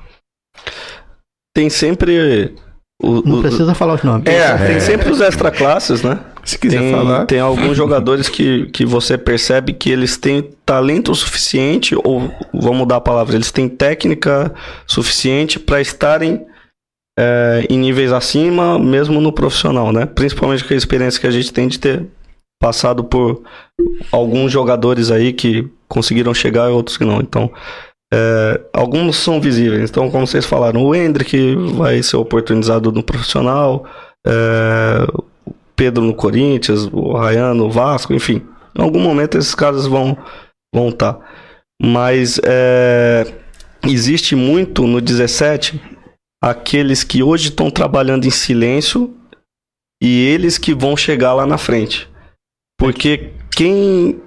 [1.56, 2.54] Tem sempre.
[3.02, 4.28] O, não o, precisa falar os nomes.
[4.28, 4.80] É, tem é.
[4.80, 6.20] sempre os extra classes, né?
[6.44, 7.26] Se quiser tem, falar.
[7.26, 12.98] Tem alguns jogadores que, que você percebe que eles têm talento suficiente, ou vamos mudar
[12.98, 14.54] a palavra, eles têm técnica
[14.88, 16.46] suficiente para estarem
[17.18, 20.06] é, em níveis acima, mesmo no profissional, né?
[20.06, 22.06] Principalmente com a experiência que a gente tem de ter
[22.62, 23.42] passado por
[24.12, 27.20] alguns jogadores aí que conseguiram chegar e outros que não.
[27.20, 27.52] Então,
[28.14, 29.90] é, alguns são visíveis.
[29.90, 33.86] Então, como vocês falaram, o Hendrick vai ser oportunizado no profissional,
[34.26, 35.08] é,
[35.76, 38.44] Pedro no Corinthians, o Ryan no Vasco, enfim.
[38.78, 40.16] Em algum momento esses caras vão
[40.74, 41.14] vão estar.
[41.14, 41.26] Tá.
[41.82, 43.26] Mas é,
[43.88, 45.82] existe muito no 17
[46.42, 49.16] aqueles que hoje estão trabalhando em silêncio
[50.02, 52.11] e eles que vão chegar lá na frente.
[52.82, 54.20] Porque quem,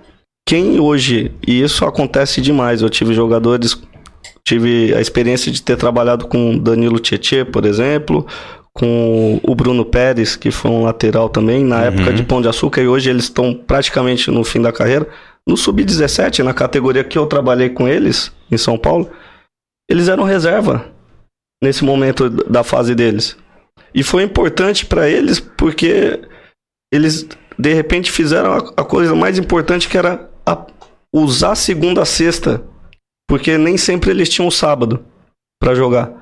[0.49, 3.77] quem hoje, e isso acontece demais, eu tive jogadores,
[4.47, 8.25] tive a experiência de ter trabalhado com Danilo Tietê, por exemplo,
[8.73, 11.83] com o Bruno Pérez, que foi um lateral também, na uhum.
[11.83, 15.09] época de Pão de Açúcar, e hoje eles estão praticamente no fim da carreira.
[15.45, 19.11] No Sub-17, na categoria que eu trabalhei com eles, em São Paulo,
[19.91, 20.93] eles eram reserva
[21.61, 23.37] nesse momento da fase deles.
[23.93, 26.21] E foi importante para eles porque
[26.93, 27.27] eles
[27.59, 30.67] de repente fizeram a, a coisa mais importante que era a,
[31.13, 32.63] usar segunda a sexta,
[33.29, 35.05] porque nem sempre eles tinham sábado
[35.61, 36.13] para jogar.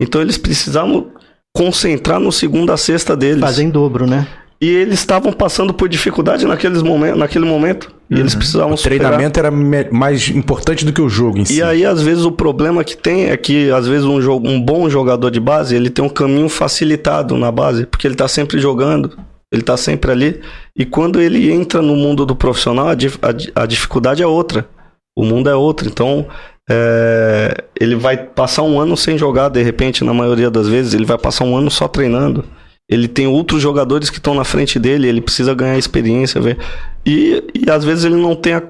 [0.00, 1.10] Então eles precisavam
[1.54, 3.40] concentrar no segunda a sexta deles.
[3.40, 4.26] Fazer em dobro, né?
[4.60, 7.94] E eles estavam passando por dificuldade naqueles momentos, naquele momento.
[8.08, 8.20] E uhum.
[8.20, 11.58] eles precisavam O treinamento era mais importante do que o jogo em si.
[11.58, 14.60] E aí, às vezes, o problema que tem é que, às vezes, um, jogo, um
[14.60, 18.58] bom jogador de base, ele tem um caminho facilitado na base, porque ele está sempre
[18.58, 19.18] jogando.
[19.52, 20.40] Ele está sempre ali.
[20.76, 24.68] E quando ele entra no mundo do profissional, a, a, a dificuldade é outra.
[25.16, 25.88] O mundo é outro.
[25.88, 26.26] Então,
[26.68, 31.04] é, ele vai passar um ano sem jogar, de repente, na maioria das vezes, ele
[31.04, 32.44] vai passar um ano só treinando.
[32.88, 36.58] ele tem outros jogadores que estão na frente dele, ele precisa ganhar experiência, ver.
[37.04, 38.62] E, e às vezes ele não tem a,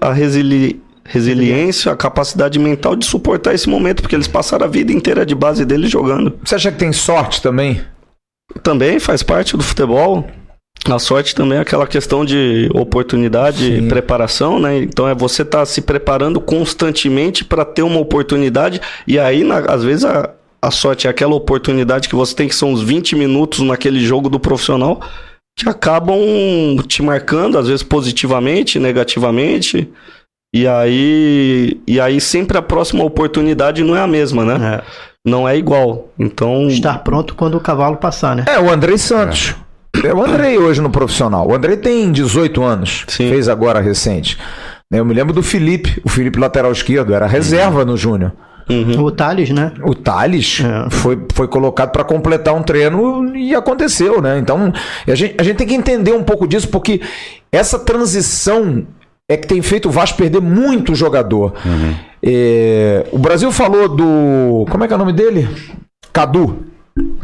[0.00, 4.92] a resili, resiliência, a capacidade mental de suportar esse momento, porque eles passaram a vida
[4.92, 6.38] inteira de base dele jogando.
[6.44, 7.80] Você acha que tem sorte também?
[8.62, 10.28] Também faz parte do futebol.
[10.88, 14.78] A sorte também é aquela questão de oportunidade e preparação, né?
[14.78, 19.58] Então é você estar tá se preparando constantemente para ter uma oportunidade e aí, na,
[19.58, 20.30] às vezes, a,
[20.62, 24.30] a sorte é aquela oportunidade que você tem, que são uns 20 minutos naquele jogo
[24.30, 25.00] do profissional,
[25.56, 26.18] que acabam
[26.86, 29.86] te marcando, às vezes positivamente, negativamente.
[30.54, 34.76] E aí, e aí sempre a próxima oportunidade não é a mesma, né?
[34.76, 35.10] É.
[35.24, 36.08] Não é igual.
[36.18, 36.66] Então.
[36.68, 38.44] Estar pronto quando o cavalo passar, né?
[38.48, 39.54] É, o André Santos.
[39.56, 39.69] É.
[40.04, 41.46] É o Andrei hoje no profissional.
[41.48, 43.04] O Andrei tem 18 anos.
[43.08, 43.28] Sim.
[43.28, 44.38] Fez agora recente.
[44.90, 48.32] Eu me lembro do Felipe, o Felipe lateral esquerdo, era reserva no Júnior.
[48.68, 49.04] Uhum.
[49.04, 49.72] O Thales, né?
[49.84, 50.90] O Thales é.
[50.90, 54.38] foi, foi colocado para completar um treino e aconteceu, né?
[54.38, 54.72] Então,
[55.06, 57.00] a gente, a gente tem que entender um pouco disso, porque
[57.50, 58.86] essa transição
[59.28, 61.52] é que tem feito o Vasco perder muito jogador.
[61.64, 61.94] Uhum.
[62.22, 64.66] É, o Brasil falou do.
[64.70, 65.48] Como é que é o nome dele?
[66.12, 66.70] Cadu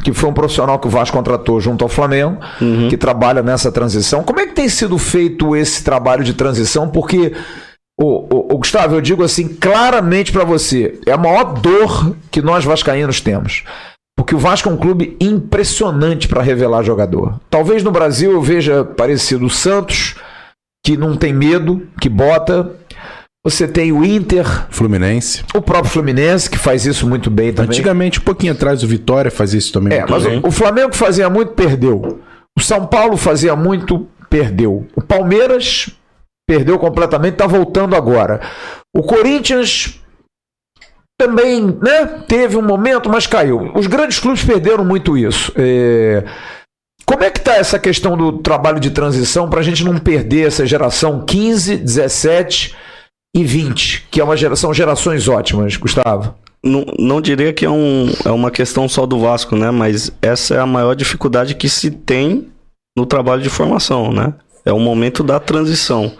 [0.02, 2.88] que foi um profissional que o Vasco contratou junto ao Flamengo, uhum.
[2.88, 4.22] que trabalha nessa transição.
[4.22, 6.88] Como é que tem sido feito esse trabalho de transição?
[6.88, 7.32] Porque,
[8.00, 13.20] o, Gustavo, eu digo assim claramente para você, é a maior dor que nós vascaínos
[13.20, 13.64] temos.
[14.16, 17.38] Porque o Vasco é um clube impressionante para revelar jogador.
[17.50, 20.14] Talvez no Brasil eu veja parecido o Santos,
[20.84, 22.70] que não tem medo, que bota.
[23.46, 24.44] Você tem o Inter.
[24.70, 25.44] Fluminense.
[25.54, 27.70] O próprio Fluminense, que faz isso muito bem também.
[27.70, 29.96] Antigamente, um pouquinho atrás, o Vitória fazia isso também.
[29.96, 30.40] É, mas bem.
[30.40, 32.20] O, o Flamengo fazia muito, perdeu.
[32.58, 34.84] O São Paulo fazia muito, perdeu.
[34.96, 35.90] O Palmeiras
[36.44, 38.40] perdeu completamente, está voltando agora.
[38.92, 40.02] O Corinthians
[41.16, 43.70] também né, teve um momento, mas caiu.
[43.76, 45.52] Os grandes clubes perderam muito isso.
[45.54, 46.24] É...
[47.04, 50.48] Como é que está essa questão do trabalho de transição para a gente não perder
[50.48, 52.74] essa geração 15, 17
[53.36, 56.34] e 20, que é uma geração, gerações ótimas, Gustavo?
[56.64, 59.70] Não, não diria que é, um, é uma questão só do Vasco, né?
[59.70, 62.48] Mas essa é a maior dificuldade que se tem
[62.96, 64.32] no trabalho de formação, né?
[64.64, 66.12] É o momento da transição.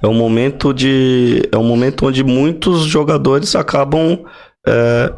[0.00, 1.48] É o momento de.
[1.50, 4.24] É o momento onde muitos jogadores acabam
[4.66, 5.12] é,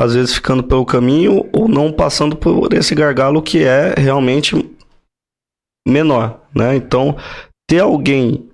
[0.00, 4.56] às vezes ficando pelo caminho ou não passando por esse gargalo que é realmente
[5.86, 6.74] menor, né?
[6.74, 7.16] Então,
[7.68, 8.45] ter alguém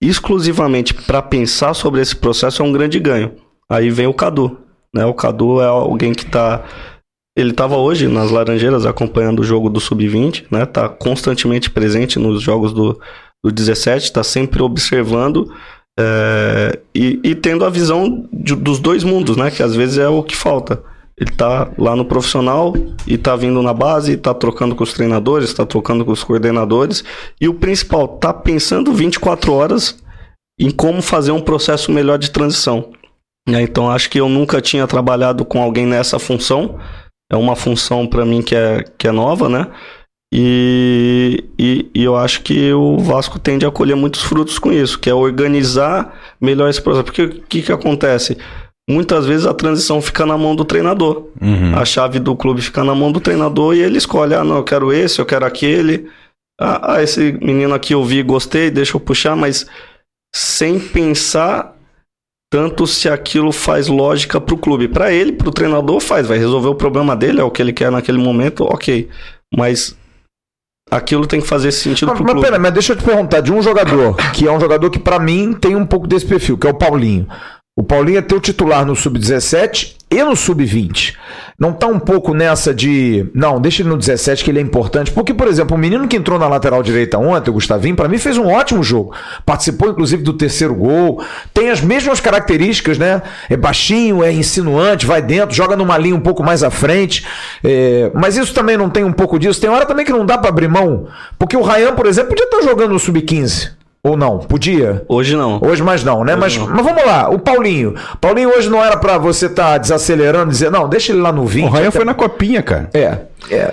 [0.00, 3.32] exclusivamente para pensar sobre esse processo é um grande ganho.
[3.68, 4.58] Aí vem o Cadu,
[4.94, 5.04] né?
[5.04, 6.64] O Cadu é alguém que está
[7.36, 10.66] ele estava hoje nas Laranjeiras acompanhando o jogo do Sub-20, né?
[10.66, 13.00] Tá constantemente presente nos jogos do,
[13.42, 15.50] do 17, está sempre observando
[15.98, 19.50] é, e, e, tendo a visão de, dos dois mundos, né?
[19.50, 20.82] Que às vezes é o que falta.
[21.20, 22.74] Ele tá lá no profissional
[23.06, 27.04] e tá vindo na base, tá trocando com os treinadores, tá trocando com os coordenadores.
[27.38, 30.02] E o principal, tá pensando 24 horas
[30.58, 32.90] em como fazer um processo melhor de transição.
[33.46, 36.78] Né, então acho que eu nunca tinha trabalhado com alguém nessa função.
[37.30, 39.70] É uma função para mim que é, que é nova, né?
[40.32, 44.98] E, e, e, eu acho que o Vasco tende a colher muitos frutos com isso,
[44.98, 47.04] que é organizar melhor esse processo.
[47.04, 48.38] Porque o que, que acontece?
[48.90, 51.28] Muitas vezes a transição fica na mão do treinador.
[51.40, 51.76] Uhum.
[51.76, 54.64] A chave do clube fica na mão do treinador e ele escolhe: ah, não, eu
[54.64, 56.08] quero esse, eu quero aquele.
[56.60, 59.66] Ah, ah esse menino aqui eu vi, gostei, deixa eu puxar, mas
[60.34, 61.76] sem pensar
[62.52, 64.88] tanto se aquilo faz lógica para o clube.
[64.88, 67.72] Para ele, para o treinador, faz, vai resolver o problema dele, é o que ele
[67.72, 69.08] quer naquele momento, ok.
[69.56, 69.96] Mas
[70.90, 72.40] aquilo tem que fazer sentido para o clube.
[72.40, 75.20] Pera, mas deixa eu te perguntar de um jogador que é um jogador que para
[75.20, 77.28] mim tem um pouco desse perfil, que é o Paulinho.
[77.80, 81.14] O Paulinho é teu titular no sub-17 e no sub-20.
[81.58, 85.10] Não tá um pouco nessa de, não, deixa ele no 17 que ele é importante.
[85.10, 88.18] Porque, por exemplo, o menino que entrou na lateral direita ontem, o Gustavinho, para mim
[88.18, 89.14] fez um ótimo jogo.
[89.46, 91.24] Participou inclusive do terceiro gol.
[91.54, 93.22] Tem as mesmas características, né?
[93.48, 97.26] É baixinho, é insinuante, vai dentro, joga numa linha um pouco mais à frente.
[97.64, 98.10] É...
[98.12, 99.58] Mas isso também não tem um pouco disso.
[99.58, 101.06] Tem hora também que não dá para abrir mão.
[101.38, 103.79] Porque o Ryan, por exemplo, podia estar tá jogando no sub-15.
[104.02, 104.38] Ou não?
[104.38, 105.04] Podia?
[105.06, 105.60] Hoje não.
[105.62, 106.34] Hoje mais não, né?
[106.34, 106.66] Mas, não.
[106.66, 107.94] mas vamos lá, o Paulinho.
[108.18, 111.44] Paulinho hoje não era para você estar tá desacelerando, dizer, não, deixa ele lá no
[111.44, 111.64] 20.
[111.64, 111.90] O Ryan até...
[111.90, 112.88] foi na copinha, cara.
[112.94, 113.18] É.
[113.50, 113.72] é.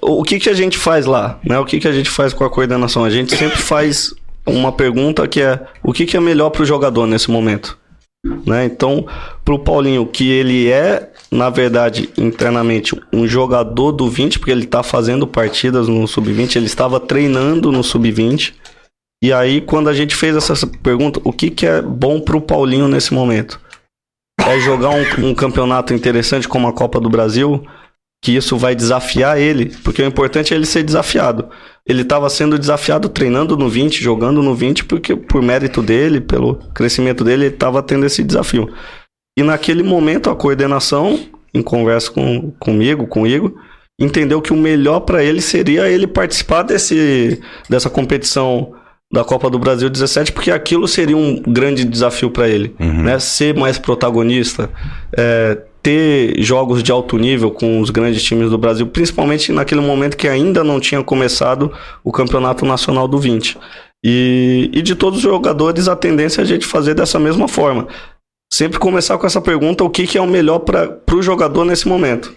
[0.00, 1.40] O que, que a gente faz lá?
[1.44, 1.58] Né?
[1.58, 3.04] O que, que a gente faz com a coordenação?
[3.04, 4.14] A gente sempre faz
[4.46, 7.76] uma pergunta que é: o que, que é melhor para o jogador nesse momento?
[8.46, 8.66] Né?
[8.66, 9.04] Então,
[9.44, 14.64] para o Paulinho, que ele é, na verdade, internamente, um jogador do 20, porque ele
[14.64, 18.54] está fazendo partidas no sub-20, ele estava treinando no sub-20
[19.24, 22.42] e aí, quando a gente fez essa pergunta, o que, que é bom para o
[22.42, 23.58] Paulinho nesse momento?
[24.38, 27.66] É jogar um, um, campeonato interessante como a Copa do Brasil,
[28.22, 31.48] que isso vai desafiar ele, porque o importante é ele ser desafiado.
[31.88, 36.56] Ele estava sendo desafiado treinando no 20, jogando no 20, porque por mérito dele, pelo
[36.74, 38.70] crescimento dele, ele estava tendo esse desafio.
[39.38, 41.18] E naquele momento a coordenação,
[41.54, 43.54] em conversa com, comigo, com o Igor,
[43.98, 49.58] entendeu que o melhor para ele seria ele participar desse, dessa competição da Copa do
[49.58, 53.02] Brasil 17, porque aquilo seria um grande desafio para ele, uhum.
[53.02, 53.18] né?
[53.18, 54.70] Ser mais protagonista,
[55.16, 60.16] é, ter jogos de alto nível com os grandes times do Brasil, principalmente naquele momento
[60.16, 63.58] que ainda não tinha começado o Campeonato Nacional do 20.
[64.04, 67.86] E, e de todos os jogadores, a tendência é a gente fazer dessa mesma forma.
[68.52, 71.88] Sempre começar com essa pergunta: o que, que é o melhor para o jogador nesse
[71.88, 72.34] momento?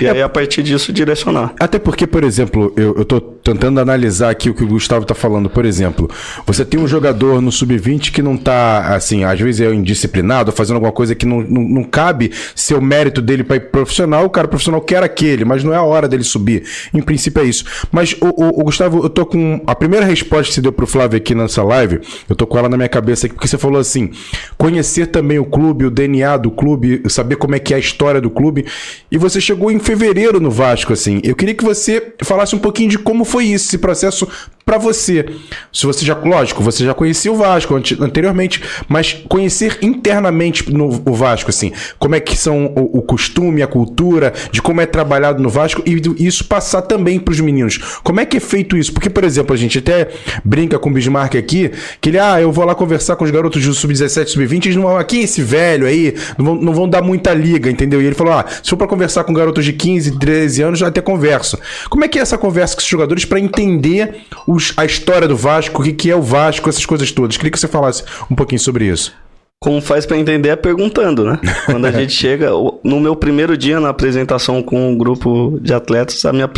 [0.00, 1.52] E é, aí, a partir disso, direcionar.
[1.58, 5.50] Até porque, por exemplo, eu, tô tentando analisar aqui o que o Gustavo tá falando.
[5.50, 6.08] Por exemplo,
[6.46, 10.76] você tem um jogador no sub-20 que não tá, assim, às vezes é indisciplinado, fazendo
[10.76, 14.24] alguma coisa que não, não, não cabe ser o mérito dele para ir profissional.
[14.24, 16.64] O cara profissional quer aquele, mas não é a hora dele subir.
[16.92, 17.64] Em princípio é isso.
[17.90, 19.60] Mas, o, o, o Gustavo, eu tô com.
[19.66, 22.68] A primeira resposta que você deu pro Flávio aqui nessa live, eu tô com ela
[22.68, 24.12] na minha cabeça aqui, porque você falou assim:
[24.56, 28.20] conhecer também o clube, o DNA do clube, saber como é que é a história
[28.20, 28.66] do clube.
[29.10, 31.20] E você chegou chegou em fevereiro no Vasco, assim.
[31.22, 34.28] Eu queria que você falasse um pouquinho de como foi isso, esse processo
[34.64, 35.26] para você.
[35.72, 41.14] Se você já, lógico, você já conhecia o Vasco anteriormente, mas conhecer internamente no, o
[41.14, 45.42] Vasco, assim, como é que são o, o, costume, a cultura, de como é trabalhado
[45.42, 47.78] no Vasco e isso passar também para os meninos.
[48.02, 48.92] Como é que é feito isso?
[48.92, 50.08] Porque, por exemplo, a gente até
[50.44, 53.64] brinca com o Bismarck aqui, que ele, ah, eu vou lá conversar com os garotos
[53.64, 57.02] do sub-17, sub-20, eles não vão, aqui esse velho aí, não vão, não vão dar
[57.02, 58.00] muita liga, entendeu?
[58.00, 61.02] E ele falou, ah, se for para conversar com de 15, 13 anos, já até
[61.02, 61.58] converso.
[61.90, 65.26] Como é que é essa conversa com os jogadores para entender o os, a história
[65.28, 67.36] do Vasco, o que, que é o Vasco, essas coisas todas.
[67.36, 69.14] Queria que você falasse um pouquinho sobre isso.
[69.60, 71.40] Como faz para entender é perguntando, né?
[71.66, 72.50] Quando a gente chega,
[72.82, 76.50] no meu primeiro dia na apresentação com um grupo de atletas, a minha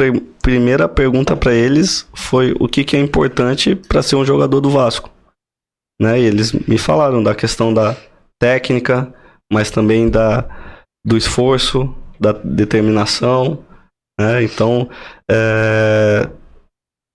[0.43, 4.71] primeira pergunta para eles foi o que, que é importante para ser um jogador do
[4.71, 5.11] Vasco.
[6.01, 6.21] Né?
[6.21, 7.97] E eles me falaram da questão da
[8.41, 9.13] técnica,
[9.51, 10.45] mas também da,
[11.07, 13.65] do esforço, da determinação.
[14.19, 14.43] Né?
[14.43, 14.89] Então,
[15.31, 16.29] é,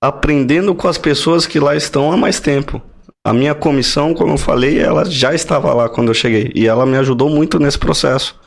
[0.02, 2.82] aprendendo com as pessoas que lá estão há mais tempo.
[3.26, 6.86] A minha comissão, como eu falei, ela já estava lá quando eu cheguei e ela
[6.86, 8.40] me ajudou muito nesse processo.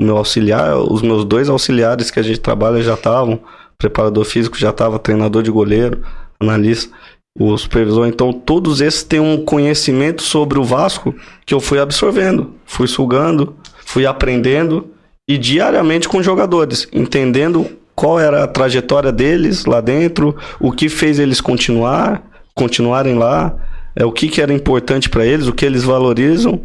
[0.00, 3.40] O meu auxiliar, os meus dois auxiliares que a gente trabalha já estavam,
[3.76, 6.02] preparador físico já estava, treinador de goleiro,
[6.40, 6.94] analista,
[7.38, 8.06] o supervisor.
[8.06, 13.56] Então, todos esses têm um conhecimento sobre o Vasco que eu fui absorvendo, fui sugando,
[13.84, 14.93] fui aprendendo
[15.28, 21.18] e diariamente com jogadores, entendendo qual era a trajetória deles lá dentro, o que fez
[21.18, 22.22] eles continuar,
[22.54, 23.54] continuarem lá,
[23.96, 26.60] é o que, que era importante para eles, o que eles valorizam,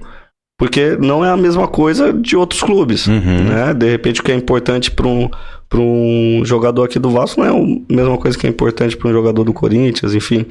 [0.57, 3.43] porque não é a mesma coisa de outros clubes, uhum.
[3.45, 3.73] né?
[3.73, 5.29] De repente o que é importante para um
[5.69, 9.07] para um jogador aqui do Vasco não é a mesma coisa que é importante para
[9.07, 10.47] um jogador do Corinthians, enfim.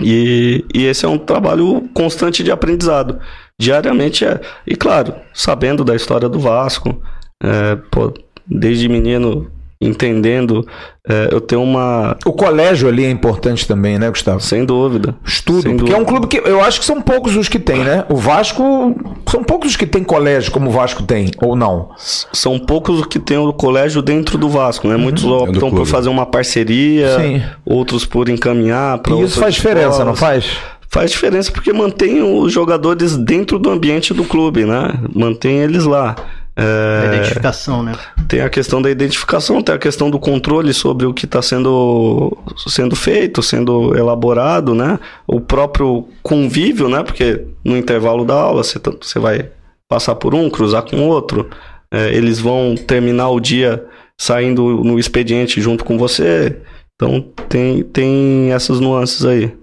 [0.00, 3.18] E, e esse é um trabalho constante de aprendizado.
[3.58, 4.40] Diariamente é.
[4.66, 7.00] E claro, sabendo da história do Vasco,
[7.42, 8.12] é, pô,
[8.46, 9.50] desde menino
[9.82, 10.66] entendendo.
[11.06, 12.16] É, eu tenho uma.
[12.24, 14.40] O colégio ali é importante também, né, Gustavo?
[14.40, 15.16] Sem dúvida.
[15.26, 15.62] Estudo.
[15.62, 15.96] Sem porque dúvida.
[15.96, 18.04] é um clube que eu acho que são poucos os que tem, né?
[18.08, 18.94] O Vasco.
[19.28, 21.90] São poucos os que tem colégio como o Vasco tem, ou não?
[21.96, 24.94] São poucos os que tem o colégio dentro do Vasco, né?
[24.94, 25.00] Uhum.
[25.00, 27.42] Muitos optam por fazer uma parceria, Sim.
[27.64, 30.06] outros por encaminhar E isso faz diferença, escolas.
[30.06, 30.46] não faz?
[30.88, 34.92] Faz diferença porque mantém os jogadores dentro do ambiente do clube, né?
[35.14, 36.14] Mantém eles lá.
[36.54, 37.92] É, a identificação, né?
[38.28, 42.36] Tem a questão da identificação, tem a questão do controle sobre o que está sendo,
[42.68, 44.98] sendo feito, sendo elaborado, né?
[45.26, 47.02] O próprio convívio, né?
[47.02, 49.48] Porque no intervalo da aula você, você vai
[49.88, 51.48] passar por um, cruzar com outro.
[51.90, 53.84] É, eles vão terminar o dia
[54.18, 56.58] saindo no expediente junto com você.
[56.94, 59.54] Então tem, tem essas nuances aí.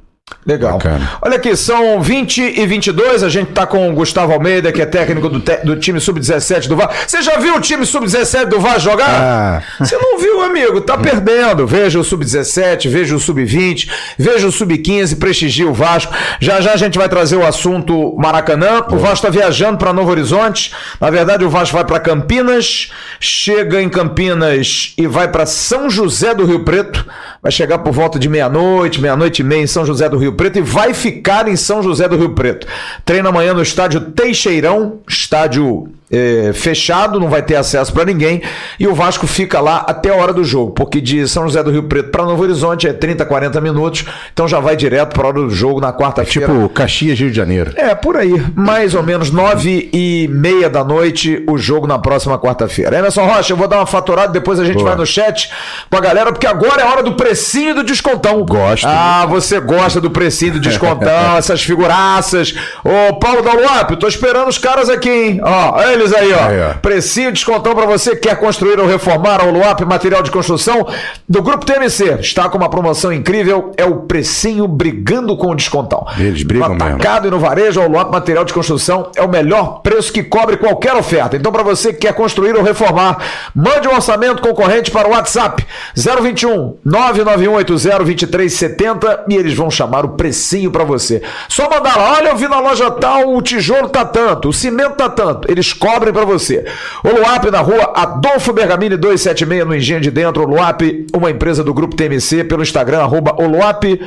[0.45, 0.73] Legal.
[0.73, 1.11] Bacana.
[1.21, 3.23] Olha aqui, são 20 e 22.
[3.23, 6.67] A gente tá com o Gustavo Almeida, que é técnico do, te do time sub-17
[6.67, 6.89] do VAR.
[7.05, 9.09] Você já viu o time sub-17 do VAR jogar?
[9.09, 9.61] Ah.
[9.79, 10.81] Você não viu, amigo?
[10.81, 11.67] Tá perdendo.
[11.67, 16.13] Veja o sub-17, veja o sub-20, veja o sub-15, prestigie o Vasco.
[16.39, 18.83] Já já a gente vai trazer o assunto Maracanã.
[18.89, 20.73] O Vasco tá viajando para Novo Horizonte.
[20.99, 26.33] Na verdade, o Vasco vai para Campinas, chega em Campinas e vai para São José
[26.33, 27.05] do Rio Preto.
[27.41, 30.59] Vai chegar por volta de meia-noite, meia-noite e meia em São José do Rio Preto
[30.59, 32.67] e vai ficar em São José do Rio Preto.
[33.05, 38.41] Treina amanhã no estádio Teixeirão, estádio é, fechado, não vai ter acesso para ninguém,
[38.79, 41.71] e o Vasco fica lá até a hora do jogo, porque de São José do
[41.71, 45.27] Rio Preto para Novo Horizonte é 30, 40 minutos, então já vai direto para a
[45.27, 46.51] hora do jogo na quarta-feira.
[46.51, 47.73] É tipo Caxias, Rio de Janeiro.
[47.75, 52.37] É, por aí, mais ou menos nove e meia da noite, o jogo na próxima
[52.39, 52.97] quarta-feira.
[52.97, 54.89] Emerson Rocha, eu vou dar uma faturada, depois a gente Boa.
[54.89, 55.51] vai no chat
[55.89, 58.43] com a galera, porque agora é hora do precinho do descontão.
[58.45, 58.87] Gosto.
[58.87, 62.55] Ah, você gosta do precinho do descontão, essas figuraças.
[62.83, 65.41] Ô, Paulo Daluap, tô esperando os caras aqui, hein?
[65.43, 66.43] Ó, eles aí, ó.
[66.43, 66.73] Aí, ó.
[66.75, 70.87] Precinho, descontão para você que quer construir ou reformar o Luap Material de Construção
[71.27, 72.19] do Grupo TMC.
[72.19, 76.05] Está com uma promoção incrível, é o precinho brigando com o descontão.
[76.17, 77.27] Eles brigam no atacado mesmo.
[77.27, 80.95] e no varejo, o Luap Material de Construção é o melhor preço que cobre qualquer
[80.95, 81.35] oferta.
[81.35, 83.17] Então, para você que quer construir ou reformar,
[83.53, 90.71] mande um orçamento concorrente para o WhatsApp 021 991802370 e eles vão chamar o precinho
[90.71, 91.21] para você.
[91.47, 94.95] Só mandar lá, olha, eu vi na loja tal, o tijolo tá tanto, o cimento
[94.95, 95.51] tá tanto.
[95.51, 96.65] Eles cobrem para você.
[97.03, 100.43] O Luap na rua Adolfo Bergamini 276 no Engenho de Dentro.
[100.43, 100.81] O Luap,
[101.15, 103.97] uma empresa do Grupo TMC, pelo Instagram, arroba oluap.grupo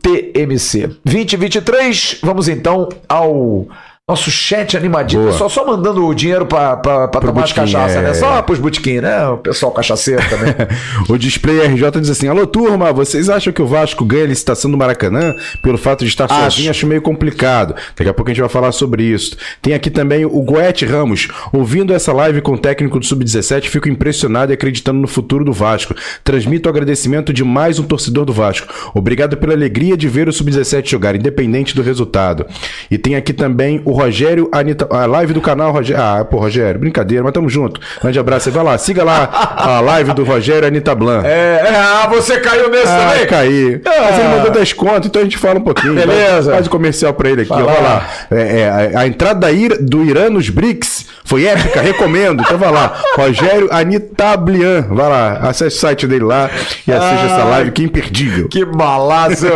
[0.00, 0.96] TMC.
[1.04, 3.66] 2023, vamos então ao
[4.06, 5.22] nosso chat animadinho.
[5.22, 5.32] Boa.
[5.32, 8.02] Pessoal só mandando o dinheiro pra tomar de cachaça, é...
[8.02, 8.12] né?
[8.12, 9.26] Só pros botequim, né?
[9.28, 10.54] O pessoal cachaceiro também.
[11.08, 14.70] o Display RJ diz assim: Alô, turma, vocês acham que o Vasco ganha a licitação
[14.70, 15.32] do Maracanã
[15.62, 16.34] pelo fato de estar acho.
[16.34, 16.70] sozinho?
[16.70, 17.74] Acho meio complicado.
[17.96, 19.38] Daqui a pouco a gente vai falar sobre isso.
[19.62, 21.28] Tem aqui também o Goethe Ramos.
[21.50, 25.52] Ouvindo essa live com o técnico do Sub-17, fico impressionado e acreditando no futuro do
[25.52, 25.94] Vasco.
[26.22, 28.68] Transmito o agradecimento de mais um torcedor do Vasco.
[28.94, 32.44] Obrigado pela alegria de ver o Sub-17 jogar, independente do resultado.
[32.90, 34.86] E tem aqui também o Rogério Anitta.
[34.90, 36.02] A live do canal Rogério.
[36.02, 37.80] Ah, pô, Rogério, brincadeira, mas tamo junto.
[38.00, 38.44] Grande abraço.
[38.44, 41.22] Você vai lá, siga lá a live do Rogério Anitta Blan.
[41.24, 43.26] É, é, ah, você caiu nesse ah, também?
[43.26, 43.80] Caí.
[43.84, 43.90] Ah.
[44.02, 45.94] Mas ele mandou desconto, então a gente fala um pouquinho.
[45.94, 46.52] Beleza.
[46.52, 47.64] Faz o comercial pra ele aqui, ó.
[47.64, 48.08] Vai lá.
[48.30, 49.48] É, é, a entrada
[49.80, 52.42] do Irã nos BRICS foi épica, recomendo.
[52.42, 53.00] Então vai lá.
[53.16, 54.82] Rogério Anitablian.
[54.90, 56.50] Vai lá, acesse o site dele lá
[56.86, 58.48] e assista ah, essa live que é imperdível.
[58.48, 59.46] Que balaço.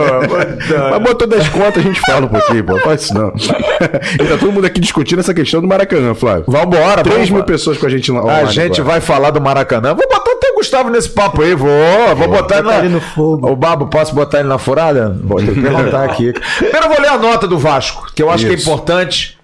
[0.90, 2.78] Mas botou desconto, a gente fala um pouquinho, pô.
[2.78, 3.32] Faz isso não.
[4.28, 6.44] tá todo mundo aqui discutindo essa questão do Maracanã, Flávio.
[6.46, 8.38] Vambora, 3 mil pessoas com a gente lá.
[8.38, 8.84] A gente agora.
[8.84, 9.94] vai falar do Maracanã.
[9.94, 11.68] Vou botar até o Gustavo nesse papo aí, vou.
[12.16, 12.94] Vou botar, botar ele, na...
[12.94, 13.50] no fogo.
[13.50, 15.16] O Babo, posso botar ele na furada?
[15.22, 16.32] Vou ter que perguntar aqui.
[16.32, 18.54] Primeiro eu vou ler a nota do Vasco, que eu acho Isso.
[18.54, 19.38] que é importante,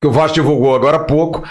[0.00, 1.42] que o Vasco divulgou agora há pouco.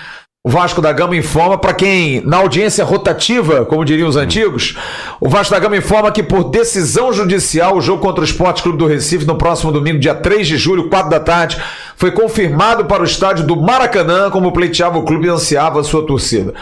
[0.42, 4.78] O Vasco da Gama informa, para quem na audiência rotativa, como diriam os antigos,
[5.20, 8.78] o Vasco da Gama informa que por decisão judicial o jogo contra o Esporte Clube
[8.78, 11.62] do Recife no próximo domingo, dia 3 de julho, 4 da tarde,
[11.98, 16.54] foi confirmado para o estádio do Maracanã, como pleiteava o clube e ansiava sua torcida.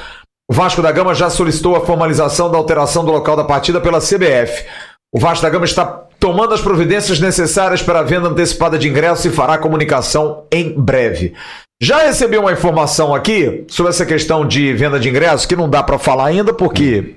[0.49, 3.99] O Vasco da Gama já solicitou a formalização da alteração do local da partida pela
[3.99, 4.65] CBF.
[5.13, 5.85] O Vasco da Gama está
[6.19, 11.35] tomando as providências necessárias para a venda antecipada de ingressos e fará comunicação em breve.
[11.81, 15.83] Já recebi uma informação aqui sobre essa questão de venda de ingressos que não dá
[15.83, 17.15] para falar ainda porque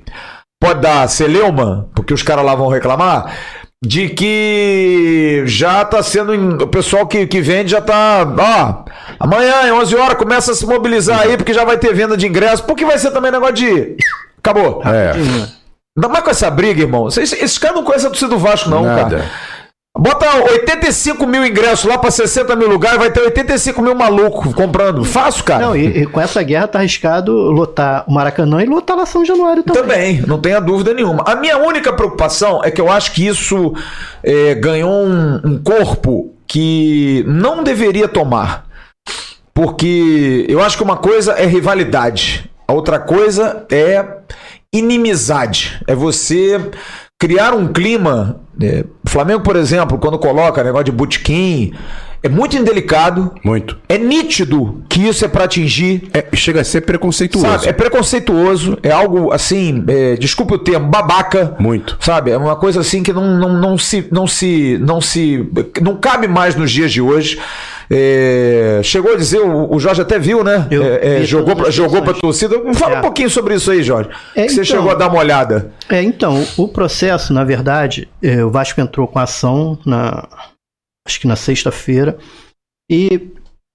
[0.61, 3.35] pode dar celeuma, porque os caras lá vão reclamar
[3.83, 8.85] de que já está sendo o pessoal que, que vende já está, ó,
[9.19, 12.61] amanhã 11 horas começa a se mobilizar aí porque já vai ter venda de ingressos,
[12.61, 13.97] porque vai ser também negócio de
[14.39, 14.83] acabou.
[14.85, 15.13] É.
[15.97, 17.09] Ainda mais com essa briga, irmão.
[17.09, 19.17] Esses, esses caras não conhecem a torcida do Vasco, não, Nada.
[19.17, 19.31] cara.
[19.99, 25.05] Bota 85 mil ingressos lá para 60 mil lugares, vai ter 85 mil malucos comprando.
[25.05, 25.67] Fácil, cara.
[25.67, 29.25] Não, e, e, com essa guerra tá arriscado lotar o Maracanã e lotar lá São
[29.25, 29.83] Januário também.
[29.83, 31.25] Também, não tenha dúvida nenhuma.
[31.27, 33.75] A minha única preocupação é que eu acho que isso
[34.23, 38.67] é, ganhou um, um corpo que não deveria tomar.
[39.53, 44.05] Porque eu acho que uma coisa é rivalidade, a outra coisa é
[44.73, 45.83] inimizade.
[45.87, 46.71] É você
[47.21, 48.41] criar um clima.
[48.61, 51.73] É, o Flamengo, por exemplo, quando coloca negócio de butiquim,
[52.23, 53.33] é muito indelicado.
[53.45, 53.79] Muito.
[53.89, 56.09] É nítido que isso é para atingir.
[56.13, 57.47] É, chega a ser preconceituoso.
[57.47, 57.69] Sabe?
[57.69, 58.79] É preconceituoso.
[58.83, 61.55] É algo assim, é, desculpe o termo, babaca.
[61.59, 61.97] Muito.
[62.01, 62.31] Sabe?
[62.31, 64.79] É uma coisa assim que não, não, não, se, não se.
[64.81, 65.47] Não se.
[65.81, 67.39] Não cabe mais nos dias de hoje.
[67.93, 70.69] É, chegou a dizer, o, o, Jorge até viu, né?
[70.71, 72.57] Eu, é, é jogou para jogou a torcida.
[72.75, 73.03] Fala um é.
[73.03, 74.11] pouquinho sobre isso aí, Jorge.
[74.37, 75.73] É, que você então, chegou a dar uma olhada.
[75.89, 80.29] É, então, o processo, na verdade, é, o Vasco entrou com a ação na.
[81.05, 82.17] Acho que na sexta-feira.
[82.89, 83.33] E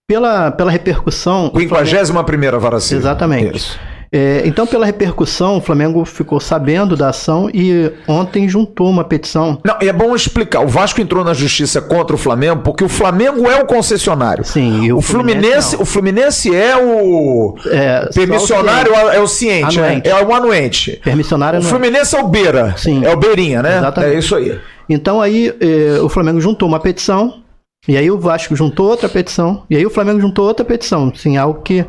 [0.08, 1.52] pela, pela repercussão.
[1.54, 3.58] 51 primeira vara Exatamente.
[3.58, 3.80] Isso.
[4.16, 9.60] É, então, pela repercussão, o Flamengo ficou sabendo da ação e ontem juntou uma petição.
[9.62, 10.62] Não, e é bom explicar.
[10.62, 14.46] O Vasco entrou na justiça contra o Flamengo porque o Flamengo é o concessionário.
[14.46, 19.82] Sim, e o, o Fluminense, Fluminense o Fluminense é o é, permissionário, é o ciente,
[19.82, 20.02] né?
[20.06, 20.98] é o anuente.
[21.04, 22.74] Permissionário O Fluminense é o beira.
[22.78, 23.04] Sim.
[23.04, 23.80] É o beirinha, né?
[23.80, 24.16] Exatamente.
[24.16, 24.58] É isso aí.
[24.88, 27.42] Então aí eh, o Flamengo juntou uma petição
[27.86, 31.36] E aí o Vasco juntou outra petição, e aí o Flamengo juntou outra petição, assim,
[31.36, 31.86] algo que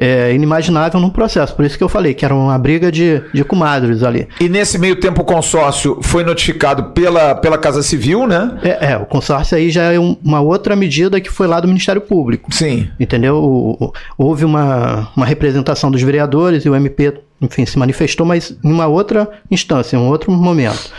[0.00, 1.54] é, inimaginável num processo.
[1.54, 4.28] Por isso que eu falei que era uma briga de, de comadres ali.
[4.40, 8.58] E nesse meio tempo o consórcio foi notificado pela, pela Casa Civil, né?
[8.62, 11.66] É, é o consórcio aí já é um, uma outra medida que foi lá do
[11.66, 12.54] Ministério Público.
[12.54, 12.88] Sim.
[12.98, 13.36] Entendeu?
[13.36, 18.56] O, o, houve uma, uma representação dos vereadores e o MP, enfim, se manifestou, mas
[18.64, 20.92] em uma outra instância, em um outro momento.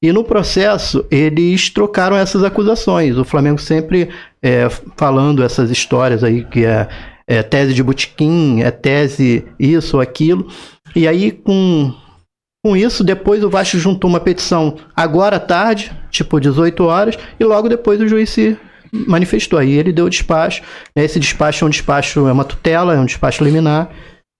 [0.00, 3.16] E no processo, eles trocaram essas acusações.
[3.16, 4.10] O Flamengo sempre
[4.42, 6.86] é, falando essas histórias aí que é
[7.26, 10.48] é tese de botequim, é tese isso ou aquilo.
[10.94, 11.92] E aí, com,
[12.64, 17.44] com isso, depois o Vasco juntou uma petição agora à tarde, tipo 18 horas, e
[17.44, 18.56] logo depois o juiz se
[18.92, 19.58] manifestou.
[19.58, 20.62] Aí ele deu o despacho.
[20.94, 23.90] Esse despacho é um despacho, é uma tutela, é um despacho liminar,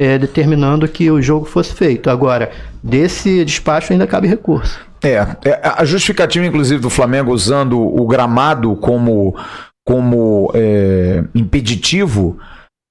[0.00, 2.10] é, determinando que o jogo fosse feito.
[2.10, 4.78] Agora, desse despacho ainda cabe recurso.
[5.02, 9.36] É, é a justificativa, inclusive, do Flamengo usando o gramado como,
[9.84, 12.38] como é, impeditivo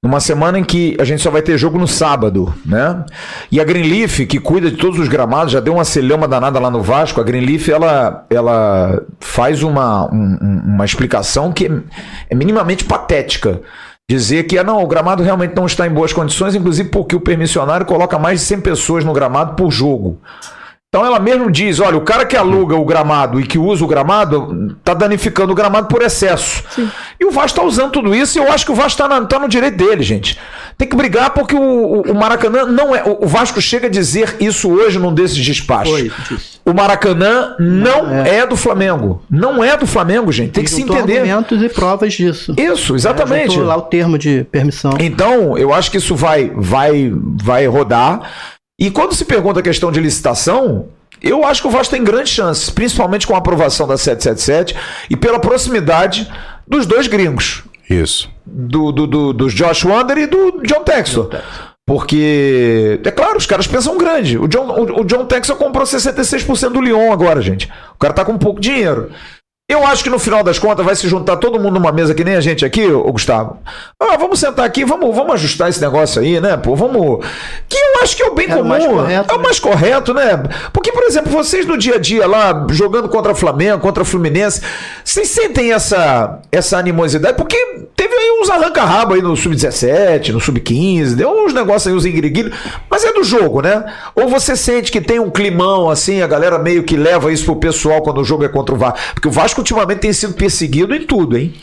[0.03, 3.05] numa semana em que a gente só vai ter jogo no sábado, né?
[3.49, 6.69] E a Greenleaf, que cuida de todos os gramados, já deu uma celhama danada lá
[6.69, 7.21] no Vasco.
[7.21, 11.71] A Greenleaf, ela, ela faz uma, um, uma explicação que
[12.29, 13.61] é minimamente patética.
[14.09, 17.21] Dizer que ah, não, o gramado realmente não está em boas condições, inclusive porque o
[17.21, 20.19] permissionário coloca mais de 100 pessoas no gramado por jogo.
[20.93, 23.87] Então ela mesmo diz: olha, o cara que aluga o gramado e que usa o
[23.87, 26.63] gramado está danificando o gramado por excesso.
[26.69, 26.87] Sim.
[27.19, 29.39] E o Vasco está usando tudo isso e eu acho que o Vasco está tá
[29.39, 30.37] no direito dele, gente.
[30.77, 33.03] Tem que brigar porque o, o, Maracanã não é.
[33.05, 36.59] O Vasco chega a dizer isso hoje num desses despachos.
[36.63, 38.37] o Maracanã não, não é.
[38.37, 38.45] é.
[38.45, 39.23] do Flamengo.
[39.27, 40.51] Não é do Flamengo, gente.
[40.51, 41.17] Tem e que se entender.
[41.17, 42.53] argumentos e provas disso.
[42.55, 43.57] Isso, exatamente.
[43.57, 44.93] É, lá o termo de permissão.
[44.99, 47.11] Então, eu acho que isso vai, vai,
[47.43, 48.21] vai rodar.
[48.79, 50.87] E quando se pergunta a questão de licitação,
[51.21, 54.75] eu acho que o Vasco tem grandes chances, principalmente com a aprovação da 777
[55.09, 56.31] e pela proximidade
[56.67, 57.63] dos dois gringos.
[57.89, 58.29] Isso.
[58.45, 61.29] Do, do, do, do Josh Wander e do John Textor.
[61.85, 64.37] Porque, é claro, os caras pensam grande.
[64.37, 67.69] O John, o, o John Textor comprou 66% do Lyon agora, gente.
[67.93, 69.11] O cara tá com pouco dinheiro.
[69.69, 72.21] Eu acho que no final das contas vai se juntar todo mundo numa mesa que
[72.21, 73.59] nem a gente aqui, ô Gustavo.
[73.97, 76.57] Ah, vamos sentar aqui, vamos, vamos ajustar esse negócio aí, né?
[76.57, 77.25] Pô, vamos.
[77.69, 78.65] Que eu acho que é o bem é comum.
[78.65, 79.43] O mais correto, é o né?
[79.43, 80.43] mais correto, né?
[80.73, 84.05] Porque, por exemplo, vocês no dia a dia lá, jogando contra o Flamengo, contra o
[84.05, 84.61] Fluminense,
[85.01, 87.37] vocês sentem essa, essa animosidade?
[87.37, 87.57] Porque
[87.95, 92.53] teve aí uns arranca-rabo aí no Sub-17, no Sub-15, deu uns negócios aí, uns engriguilhos,
[92.89, 93.85] mas é do jogo, né?
[94.13, 97.55] Ou você sente que tem um climão assim, a galera meio que leva isso pro
[97.55, 98.99] pessoal quando o jogo é contra o Vasco?
[99.13, 101.53] Porque o Vasco ultimamente tem sido perseguido em tudo, hein?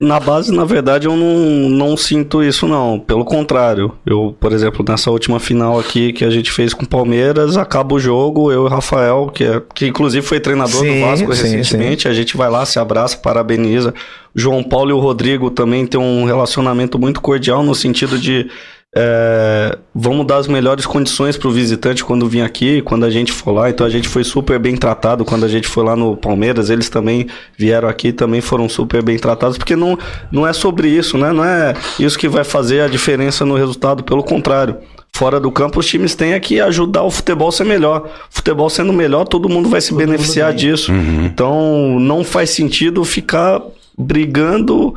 [0.00, 2.98] Na base, na verdade, eu não, não sinto isso, não.
[2.98, 3.92] Pelo contrário.
[4.04, 7.94] Eu, por exemplo, nessa última final aqui que a gente fez com o Palmeiras, acaba
[7.94, 11.34] o jogo, eu e o Rafael, que, é, que inclusive foi treinador sim, do Vasco
[11.34, 12.08] sim, recentemente, sim.
[12.08, 13.94] a gente vai lá, se abraça, parabeniza.
[14.34, 18.50] João Paulo e o Rodrigo também têm um relacionamento muito cordial no sentido de
[18.96, 23.32] é, vamos dar as melhores condições para o visitante quando vir aqui, quando a gente
[23.32, 23.68] for lá.
[23.68, 26.70] Então a gente foi super bem tratado quando a gente foi lá no Palmeiras.
[26.70, 27.26] Eles também
[27.58, 29.98] vieram aqui, também foram super bem tratados, porque não,
[30.30, 31.32] não é sobre isso, né?
[31.32, 34.04] Não é isso que vai fazer a diferença no resultado.
[34.04, 34.76] Pelo contrário,
[35.12, 38.08] fora do campo os times têm que ajudar o futebol a ser melhor.
[38.30, 40.92] O futebol sendo melhor, todo mundo vai se todo beneficiar disso.
[40.92, 41.24] Uhum.
[41.24, 43.60] Então não faz sentido ficar
[43.98, 44.94] brigando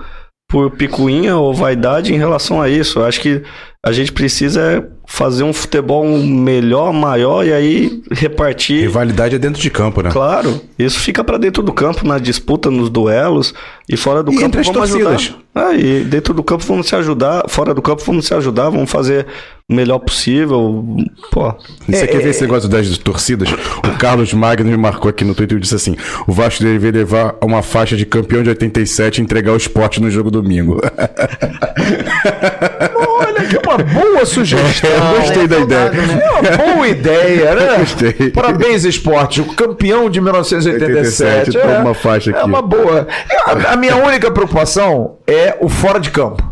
[0.47, 3.03] por picuinha ou vaidade em relação a isso.
[3.03, 3.43] Acho que
[3.85, 8.81] a gente precisa fazer um futebol melhor, maior e aí repartir.
[8.81, 10.11] Rivalidade é dentro de campo, né?
[10.11, 10.61] Claro.
[10.77, 13.53] Isso fica para dentro do campo, na disputa, nos duelos
[13.89, 15.13] e fora do e campo vamos torcidas.
[15.13, 15.39] ajudar.
[15.55, 18.91] Ah, e dentro do campo vamos se ajudar, fora do campo vamos se ajudar, vamos
[18.91, 19.25] fazer
[19.67, 20.85] o melhor possível.
[21.31, 21.51] Pô.
[21.87, 23.49] Você é, quer ver esse negócio das torcidas?
[23.51, 25.95] O Carlos Magno me marcou aqui no Twitter e disse assim:
[26.27, 30.11] o Vasco deveria levar uma faixa de campeão de 87 e entregar o esporte no
[30.11, 30.79] jogo domingo.
[33.37, 34.89] Olha que uma boa sugestão.
[35.13, 35.91] Eu gostei da ideia.
[35.91, 36.21] Né?
[36.23, 37.77] É uma boa ideia, né?
[37.79, 38.31] Gostei.
[38.31, 39.41] Parabéns, esporte.
[39.41, 41.57] O campeão de 1987.
[41.57, 42.39] 87, é, uma faixa aqui.
[42.39, 43.07] É uma boa.
[43.45, 46.43] A, a minha única preocupação é o fora de campo.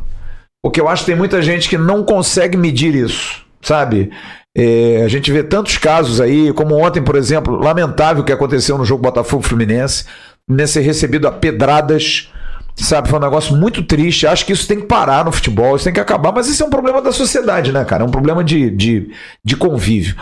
[0.63, 4.11] Porque eu acho que tem muita gente que não consegue medir isso, sabe?
[4.57, 8.77] É, a gente vê tantos casos aí, como ontem, por exemplo, lamentável o que aconteceu
[8.77, 10.05] no jogo Botafogo-Fluminense,
[10.49, 12.31] nesse recebido a pedradas
[12.77, 14.27] Sabe, foi um negócio muito triste.
[14.27, 16.65] Acho que isso tem que parar no futebol, isso tem que acabar, mas isso é
[16.65, 18.03] um problema da sociedade, né, cara?
[18.03, 19.09] É um problema de, de,
[19.43, 20.15] de convívio.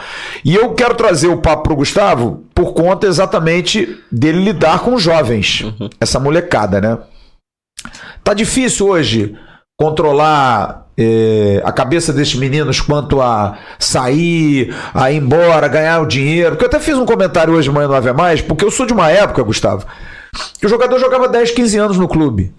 [0.46, 5.02] E eu quero trazer o papo pro Gustavo por conta exatamente dele lidar com os
[5.02, 5.90] jovens, uhum.
[6.00, 7.00] essa molecada, né?
[8.24, 9.36] Tá difícil hoje
[9.78, 16.52] controlar é, a cabeça desses meninos quanto a sair, a ir embora, ganhar o dinheiro.
[16.52, 18.86] Porque eu até fiz um comentário hoje de manhã no Ave Mais, porque eu sou
[18.86, 19.86] de uma época, Gustavo,
[20.64, 22.54] o jogador jogava 10, 15 anos no clube.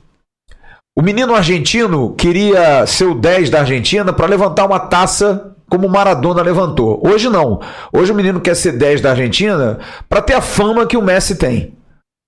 [0.96, 6.40] O menino argentino queria ser o 10 da Argentina para levantar uma taça como Maradona
[6.40, 7.02] levantou.
[7.04, 7.60] Hoje não.
[7.92, 11.36] Hoje o menino quer ser 10 da Argentina para ter a fama que o Messi
[11.36, 11.74] tem.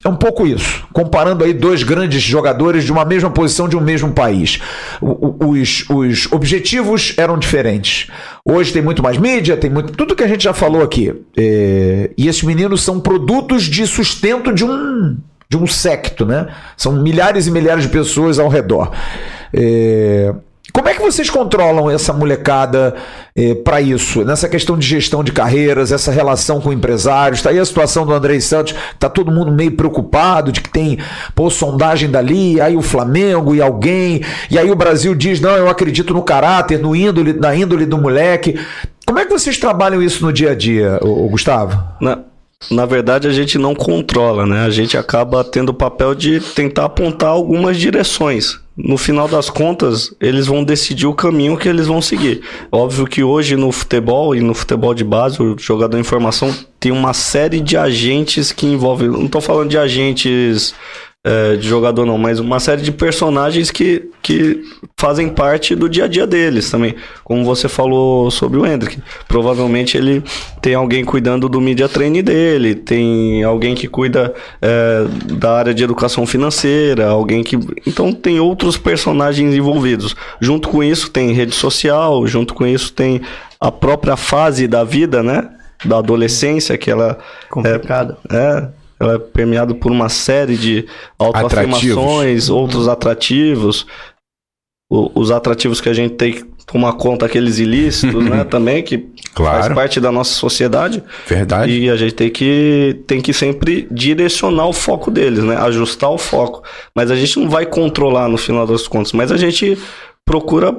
[0.04, 3.80] É um pouco isso, comparando aí dois grandes jogadores de uma mesma posição de um
[3.80, 4.60] mesmo país.
[5.00, 8.08] Os, os objetivos eram diferentes.
[8.46, 9.94] Hoje tem muito mais mídia, tem muito.
[9.94, 11.14] Tudo que a gente já falou aqui.
[11.36, 15.16] É, e esses meninos são produtos de sustento de um,
[15.48, 16.48] de um secto, né?
[16.76, 18.90] São milhares e milhares de pessoas ao redor.
[19.52, 20.34] É,
[20.76, 22.94] como é que vocês controlam essa molecada
[23.34, 24.24] eh, para isso?
[24.24, 28.12] Nessa questão de gestão de carreiras, essa relação com empresários, tá aí a situação do
[28.12, 30.98] Andrei Santos, tá todo mundo meio preocupado de que tem
[31.34, 35.68] pô, sondagem dali, aí o Flamengo e alguém, e aí o Brasil diz: não, eu
[35.68, 38.60] acredito no caráter, no índole, na índole do moleque.
[39.06, 41.82] Como é que vocês trabalham isso no dia a dia, o Gustavo?
[42.00, 42.18] Na,
[42.70, 44.64] na verdade, a gente não controla, né?
[44.64, 50.14] A gente acaba tendo o papel de tentar apontar algumas direções no final das contas,
[50.20, 52.42] eles vão decidir o caminho que eles vão seguir.
[52.70, 56.92] Óbvio que hoje no futebol e no futebol de base, o jogador em formação tem
[56.92, 59.08] uma série de agentes que envolvem.
[59.08, 60.74] Não estou falando de agentes
[61.26, 64.62] é, de jogador não, mas uma série de personagens que, que
[64.96, 66.94] fazem parte do dia a dia deles também.
[67.24, 69.02] Como você falou sobre o Hendrick.
[69.26, 70.22] Provavelmente ele
[70.62, 75.04] tem alguém cuidando do media training dele, tem alguém que cuida é,
[75.34, 77.58] da área de educação financeira, alguém que.
[77.84, 80.14] Então tem outros personagens envolvidos.
[80.40, 83.20] Junto com isso tem rede social, junto com isso tem
[83.60, 85.50] a própria fase da vida, né?
[85.84, 87.18] Da adolescência, que ela.
[87.50, 88.16] Complicada.
[88.30, 90.86] É, é ela é permeada por uma série de
[91.18, 93.86] autoafirmações, outros atrativos.
[94.90, 99.08] O, os atrativos que a gente tem que tomar conta, aqueles ilícitos, né, também, que
[99.34, 99.62] claro.
[99.62, 101.02] faz parte da nossa sociedade.
[101.26, 101.72] Verdade.
[101.72, 106.18] E a gente tem que, tem que sempre direcionar o foco deles, né, ajustar o
[106.18, 106.62] foco.
[106.94, 109.78] Mas a gente não vai controlar no final das contas, mas a gente
[110.24, 110.76] procura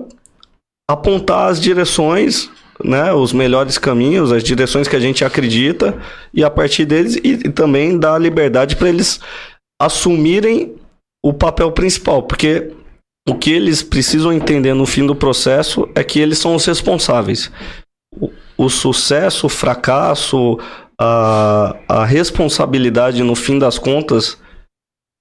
[0.90, 2.50] apontar as direções
[2.84, 5.98] né, os melhores caminhos, as direções que a gente acredita
[6.34, 9.20] e a partir deles e, e também dar liberdade para eles
[9.82, 10.76] assumirem
[11.24, 12.72] o papel principal, porque
[13.28, 17.52] o que eles precisam entender no fim do processo é que eles são os responsáveis.
[18.16, 20.58] O, o sucesso, o fracasso,
[21.00, 24.38] a, a responsabilidade no fim das contas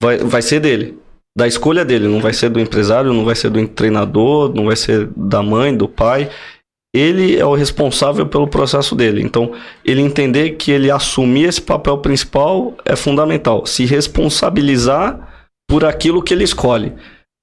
[0.01, 0.99] vai, vai ser dele.
[1.37, 4.77] Da escolha dele, não vai ser do empresário, não vai ser do treinador, não vai
[4.77, 6.31] ser da mãe, do pai
[6.97, 9.23] ele é o responsável pelo processo dele.
[9.23, 9.53] Então,
[9.85, 13.67] ele entender que ele assumir esse papel principal é fundamental.
[13.67, 16.93] Se responsabilizar por aquilo que ele escolhe.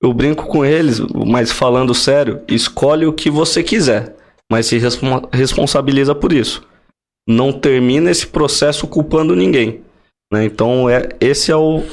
[0.02, 4.16] Eu brinco com eles, mas falando sério, escolhe o que você quiser,
[4.52, 4.78] mas se
[5.32, 6.66] responsabiliza por isso.
[7.28, 9.82] Não termina esse processo culpando ninguém.
[10.32, 10.46] Né?
[10.46, 11.84] Então, é, esse é o,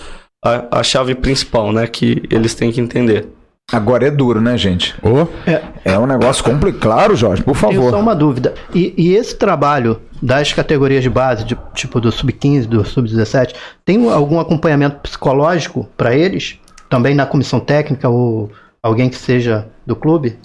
[0.44, 3.28] a, a chave principal né, que eles têm que entender.
[3.72, 4.94] Agora é duro, né, gente?
[5.02, 5.26] Oh.
[5.48, 6.80] É, é um negócio complicado.
[6.80, 7.78] Claro, Jorge, por favor.
[7.78, 8.54] Tenho só uma dúvida.
[8.74, 13.54] E, e esse trabalho das categorias de base, de, tipo do sub-15, do sub-17,
[13.84, 16.58] tem algum acompanhamento psicológico para eles?
[16.88, 18.50] Também na comissão técnica ou
[18.82, 20.36] alguém que seja do clube?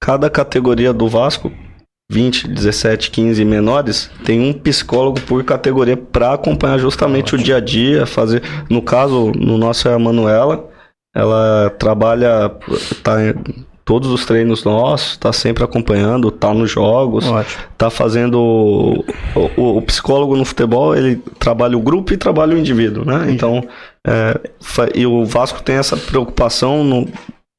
[0.00, 1.52] Cada categoria do Vasco
[2.12, 7.60] 20, 17, 15 menores, tem um psicólogo por categoria para acompanhar justamente o dia a
[7.60, 10.68] dia, fazer, no caso, no nosso é a Manuela,
[11.14, 12.50] ela trabalha,
[13.02, 13.34] tá em
[13.84, 17.62] todos os treinos nossos, tá sempre acompanhando, tá nos jogos, Ótimo.
[17.76, 19.04] tá fazendo o,
[19.56, 23.16] o, o, psicólogo no futebol, ele trabalha o grupo e trabalha o indivíduo, né?
[23.16, 23.34] Entendi.
[23.34, 23.64] Então,
[24.06, 24.40] é,
[24.94, 27.08] e o Vasco tem essa preocupação no,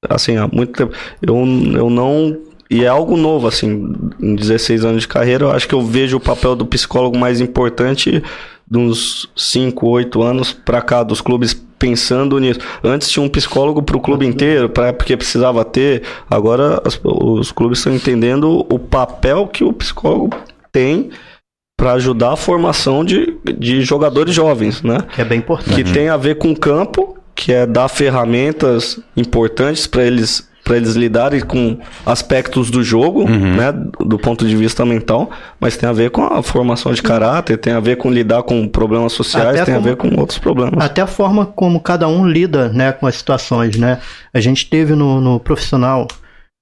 [0.09, 0.93] assim, há muito tempo.
[1.21, 1.35] Eu,
[1.75, 2.37] eu não
[2.69, 6.17] e é algo novo, assim, em 16 anos de carreira, eu acho que eu vejo
[6.17, 8.23] o papel do psicólogo mais importante
[8.67, 12.61] de uns 5, 8 anos para cá, dos clubes pensando nisso.
[12.81, 16.03] Antes tinha um psicólogo para o clube inteiro, pra, porque precisava ter.
[16.29, 20.33] Agora as, os clubes estão entendendo o papel que o psicólogo
[20.71, 21.09] tem
[21.77, 24.99] para ajudar a formação de, de jogadores jovens, né?
[25.13, 25.75] Que é bem importante.
[25.75, 30.77] Que tem a ver com o campo, que é dar ferramentas importantes para eles para
[30.77, 33.55] eles lidarem com aspectos do jogo, uhum.
[33.55, 37.57] né, do ponto de vista mental, mas tem a ver com a formação de caráter,
[37.57, 40.39] tem a ver com lidar com problemas sociais, até tem como, a ver com outros
[40.39, 40.83] problemas.
[40.83, 43.99] Até a forma como cada um lida, né, com as situações, né?
[44.33, 46.07] A gente teve no, no profissional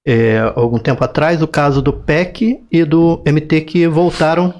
[0.06, 4.52] é, algum tempo atrás o caso do PEC e do MT que voltaram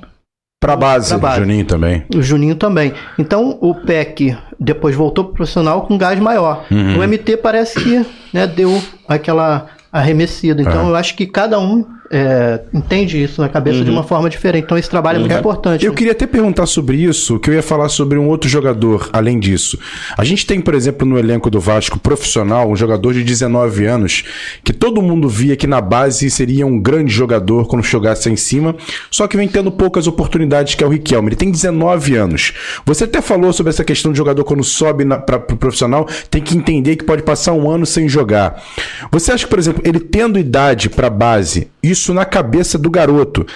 [0.62, 1.16] para base.
[1.16, 1.40] base.
[1.40, 2.04] O Juninho também.
[2.14, 2.94] O Juninho também.
[3.18, 6.64] Então o PEC depois voltou pro profissional com gás maior.
[6.70, 7.00] Uhum.
[7.00, 10.62] O MT parece que né, deu aquela arremessida.
[10.62, 10.90] Então é.
[10.90, 11.84] eu acho que cada um
[12.14, 13.84] é, entende isso na cabeça uhum.
[13.84, 14.64] de uma forma diferente.
[14.64, 15.38] Então esse trabalho é muito uhum.
[15.38, 15.86] importante.
[15.86, 15.96] Eu né?
[15.96, 19.78] queria até perguntar sobre isso, que eu ia falar sobre um outro jogador, além disso.
[20.18, 24.24] A gente tem, por exemplo, no elenco do Vasco profissional, um jogador de 19 anos,
[24.62, 28.76] que todo mundo via que na base seria um grande jogador quando jogasse em cima,
[29.10, 31.30] só que vem tendo poucas oportunidades, que é o Riquelme.
[31.30, 32.52] Ele tem 19 anos.
[32.84, 36.42] Você até falou sobre essa questão do jogador quando sobe para o pro profissional, tem
[36.42, 38.62] que entender que pode passar um ano sem jogar.
[39.10, 43.46] Você acha que, por exemplo, ele tendo idade para base, isso na cabeça do garoto,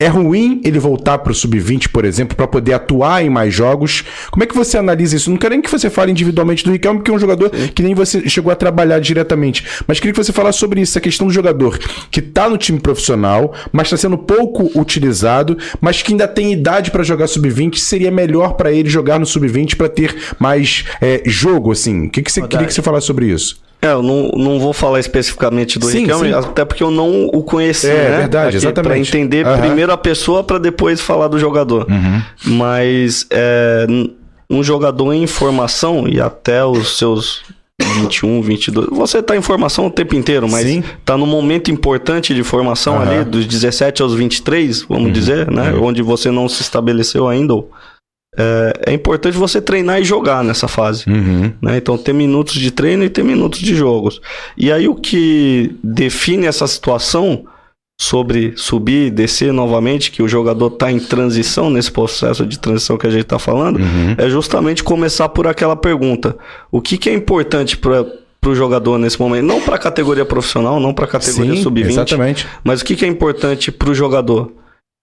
[0.00, 4.02] é ruim ele voltar para o sub-20, por exemplo, para poder atuar em mais jogos.
[4.30, 5.30] Como é que você analisa isso?
[5.30, 7.68] Não quero nem que você fale individualmente do Riquelme, porque é um jogador Sim.
[7.68, 9.62] que nem você chegou a trabalhar diretamente.
[9.86, 11.78] Mas queria que você falasse sobre isso, a questão do jogador
[12.10, 16.90] que está no time profissional, mas está sendo pouco utilizado, mas que ainda tem idade
[16.90, 17.76] para jogar sub-20.
[17.76, 22.06] Seria melhor para ele jogar no sub-20 para ter mais é, jogo, assim?
[22.06, 23.60] O que, que você queria que você falasse sobre isso?
[23.82, 26.34] É, eu não, não vou falar especificamente do sim, Riquelme, sim.
[26.34, 28.16] até porque eu não o conheci, é, né?
[28.18, 28.88] verdade, Aqui, exatamente.
[28.88, 29.58] Para entender uhum.
[29.58, 31.86] primeiro a pessoa para depois falar do jogador.
[31.88, 32.22] Uhum.
[32.44, 33.86] Mas é,
[34.50, 37.42] um jogador em formação e até os seus
[37.80, 38.88] 21, 22.
[38.90, 40.84] Você tá em formação o tempo inteiro, mas Sim.
[41.04, 43.02] tá no momento importante de formação uhum.
[43.02, 45.12] ali, dos 17 aos 23, vamos uhum.
[45.12, 45.72] dizer, né?
[45.72, 45.84] Uhum.
[45.84, 47.54] Onde você não se estabeleceu ainda,
[48.36, 51.04] é, é, importante você treinar e jogar nessa fase.
[51.08, 51.52] Uhum.
[51.60, 51.76] Né?
[51.76, 54.20] Então, ter minutos de treino e ter minutos de jogos.
[54.56, 57.44] E aí, o que define essa situação
[58.00, 62.96] sobre subir e descer novamente, que o jogador está em transição, nesse processo de transição
[62.96, 64.14] que a gente está falando, uhum.
[64.16, 66.36] é justamente começar por aquela pergunta:
[66.70, 68.06] o que, que é importante para
[68.40, 72.46] para o jogador nesse momento, não para a categoria profissional, não para a categoria sub-20,
[72.64, 74.50] mas o que, que é importante para o jogador?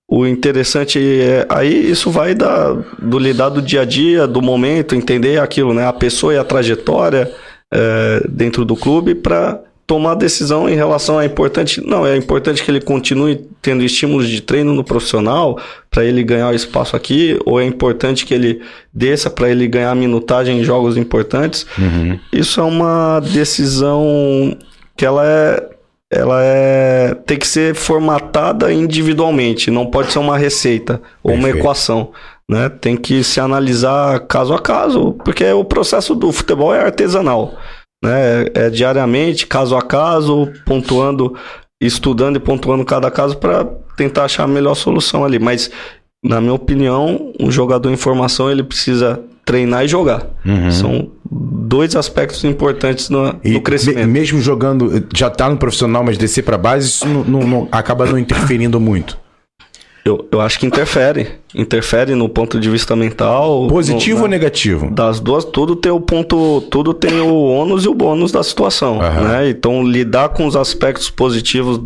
[0.08, 4.96] O interessante é aí isso vai da, do lidar do dia a dia, do momento,
[4.96, 5.86] entender aquilo, né?
[5.86, 7.30] A pessoa e a trajetória
[7.74, 11.82] é, dentro do clube para tomar decisão em relação a importante.
[11.86, 15.58] Não, é importante que ele continue tendo estímulos de treino no profissional
[15.90, 18.62] para ele ganhar o espaço aqui, ou é importante que ele
[18.94, 21.66] desça para ele ganhar minutagem em jogos importantes.
[21.78, 22.20] Uhum.
[22.34, 24.58] Isso é uma decisão
[24.96, 25.77] que ela é
[26.12, 31.40] ela é tem que ser formatada individualmente, não pode ser uma receita ou Perfeito.
[31.40, 32.12] uma equação,
[32.50, 32.70] né?
[32.70, 37.58] Tem que se analisar caso a caso, porque o processo do futebol é artesanal,
[38.04, 38.46] né?
[38.54, 41.36] É diariamente, caso a caso, pontuando,
[41.82, 43.66] estudando e pontuando cada caso para
[43.98, 45.70] tentar achar a melhor solução ali, mas
[46.24, 50.28] na minha opinião, um jogador em formação ele precisa treinar e jogar.
[50.46, 50.70] Uhum.
[50.70, 54.06] São dois aspectos importantes no, e no crescimento.
[54.06, 57.68] Me, mesmo jogando, já está no profissional, mas descer para base, isso não, não, não,
[57.72, 59.18] acaba não interferindo muito.
[60.08, 61.28] Eu, eu acho que interfere.
[61.54, 63.68] Interfere no ponto de vista mental.
[63.68, 64.90] Positivo no, ou negativo?
[64.90, 66.62] Das duas, tudo tem o ponto.
[66.72, 69.00] Tudo tem o ônus e o bônus da situação.
[69.00, 69.28] Uhum.
[69.28, 69.50] Né?
[69.50, 71.82] Então, lidar com os aspectos positivos.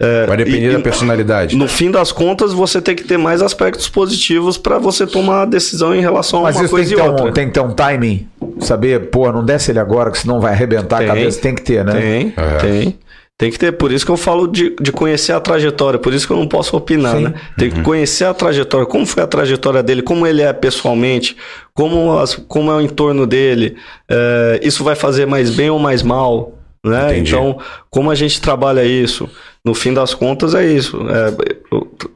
[0.00, 1.54] É, Vai depender e, da personalidade.
[1.54, 5.44] No fim das contas, você tem que ter mais aspectos positivos para você tomar a
[5.44, 7.26] decisão em relação Mas a uma coisa e outra.
[7.26, 8.26] Um, tem que ter um timing.
[8.60, 11.40] Saber, pô, não desce ele agora, que senão vai arrebentar tem, a cabeça.
[11.40, 11.92] Tem que ter, né?
[11.92, 12.58] Tem, uhum.
[12.58, 12.98] tem.
[13.38, 16.26] Tem que ter, por isso que eu falo de, de conhecer a trajetória, por isso
[16.26, 17.24] que eu não posso opinar, Sim.
[17.24, 17.34] né?
[17.58, 17.82] Tem que uhum.
[17.82, 21.36] conhecer a trajetória, como foi a trajetória dele, como ele é pessoalmente,
[21.74, 23.76] como, as, como é o entorno dele,
[24.08, 27.10] é, isso vai fazer mais bem ou mais mal, né?
[27.10, 27.34] Entendi.
[27.34, 27.58] Então,
[27.90, 29.28] como a gente trabalha isso?
[29.62, 30.98] No fim das contas é isso.
[31.10, 31.36] É,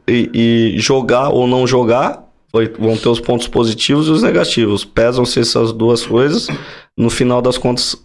[0.09, 0.31] e,
[0.75, 2.25] e jogar ou não jogar
[2.79, 4.85] vão ter os pontos positivos e os negativos.
[4.85, 6.49] Pesam-se essas duas coisas.
[6.97, 7.97] No final das contas,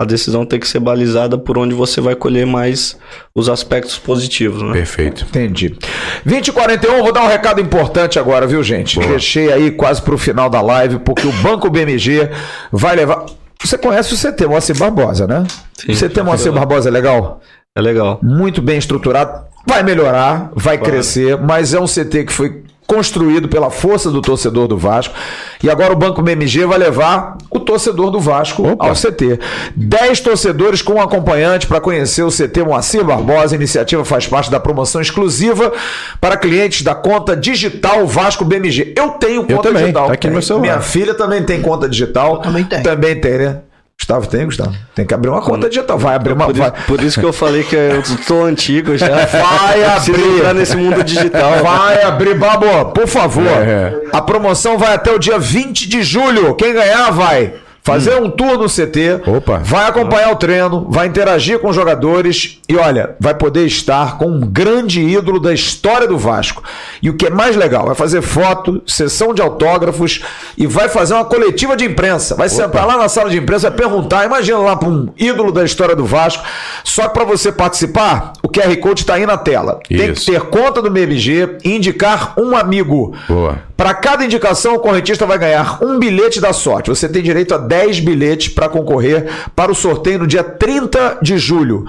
[0.00, 2.96] a decisão tem que ser balizada por onde você vai colher mais
[3.34, 4.72] os aspectos positivos, né?
[4.72, 5.26] Perfeito.
[5.28, 5.76] Entendi.
[6.24, 8.94] 20 e 41, vou dar um recado importante agora, viu, gente?
[8.94, 9.08] Boa.
[9.08, 12.30] Deixei aí quase pro final da live, porque o Banco BMG
[12.70, 13.26] vai levar.
[13.60, 15.44] Você conhece o CT Moacir Barbosa, né?
[15.74, 17.40] Sim, o CT Moacir Barbosa é legal?
[17.76, 18.20] É legal.
[18.22, 19.48] Muito bem estruturado.
[19.66, 20.92] Vai melhorar, vai claro.
[20.92, 25.14] crescer, mas é um CT que foi construído pela força do torcedor do Vasco.
[25.62, 28.88] E agora o Banco BMG vai levar o torcedor do Vasco Opa.
[28.88, 29.38] ao CT.
[29.76, 33.54] Dez torcedores com um acompanhante para conhecer o CT Moacir Barbosa.
[33.54, 35.70] A iniciativa faz parte da promoção exclusiva
[36.18, 38.94] para clientes da conta digital Vasco BMG.
[38.96, 40.06] Eu tenho conta Eu também, digital.
[40.06, 40.62] Tá aqui no meu celular.
[40.62, 42.36] Minha filha também tem conta digital.
[42.36, 42.82] Eu também tem.
[42.82, 43.60] Também tem, né?
[44.00, 44.74] Gustavo, tem, Gustavo?
[44.94, 45.98] Tem que abrir uma conta digital.
[45.98, 46.46] Vai abrir uma.
[46.46, 46.68] Por, vai.
[46.68, 49.08] Isso, por isso que eu falei que eu sou antigo já.
[49.26, 50.54] Vai abrir.
[50.54, 51.62] nesse mundo digital.
[51.64, 53.44] Vai abrir, Babo, por favor.
[53.44, 54.08] É, é.
[54.12, 56.54] A promoção vai até o dia 20 de julho.
[56.54, 57.54] Quem ganhar vai
[57.88, 58.26] fazer hum.
[58.26, 59.60] um tour no CT, Opa.
[59.64, 64.26] vai acompanhar o treino, vai interagir com os jogadores e olha, vai poder estar com
[64.26, 66.62] um grande ídolo da história do Vasco.
[67.02, 70.22] E o que é mais legal, vai fazer foto, sessão de autógrafos
[70.56, 72.34] e vai fazer uma coletiva de imprensa.
[72.34, 72.56] Vai Opa.
[72.56, 75.96] sentar lá na sala de imprensa, vai perguntar, imagina lá para um ídolo da história
[75.96, 76.44] do Vasco.
[76.84, 79.80] Só que para você participar, QR Code está aí na tela.
[79.88, 80.02] Isso.
[80.02, 83.14] Tem que ter conta do BMG e indicar um amigo.
[83.28, 83.62] Boa.
[83.76, 86.90] Para cada indicação, o correntista vai ganhar um bilhete da sorte.
[86.90, 91.38] Você tem direito a 10 bilhetes para concorrer para o sorteio no dia 30 de
[91.38, 91.86] julho.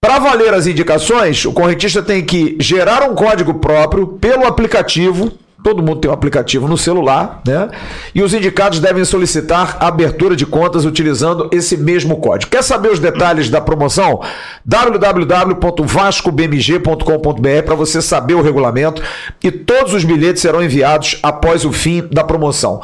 [0.00, 5.82] Para valer as indicações, o correntista tem que gerar um código próprio pelo aplicativo Todo
[5.82, 7.68] mundo tem um aplicativo no celular, né?
[8.14, 12.48] E os indicados devem solicitar a abertura de contas utilizando esse mesmo código.
[12.50, 14.20] Quer saber os detalhes da promoção?
[14.64, 19.02] www.vascobmg.com.br para você saber o regulamento
[19.42, 22.80] e todos os bilhetes serão enviados após o fim da promoção.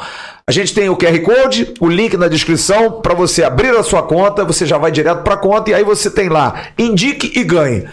[0.47, 4.03] A gente tem o QR Code, o link na descrição para você abrir a sua
[4.03, 7.43] conta, você já vai direto para a conta e aí você tem lá, indique e
[7.43, 7.87] ganhe.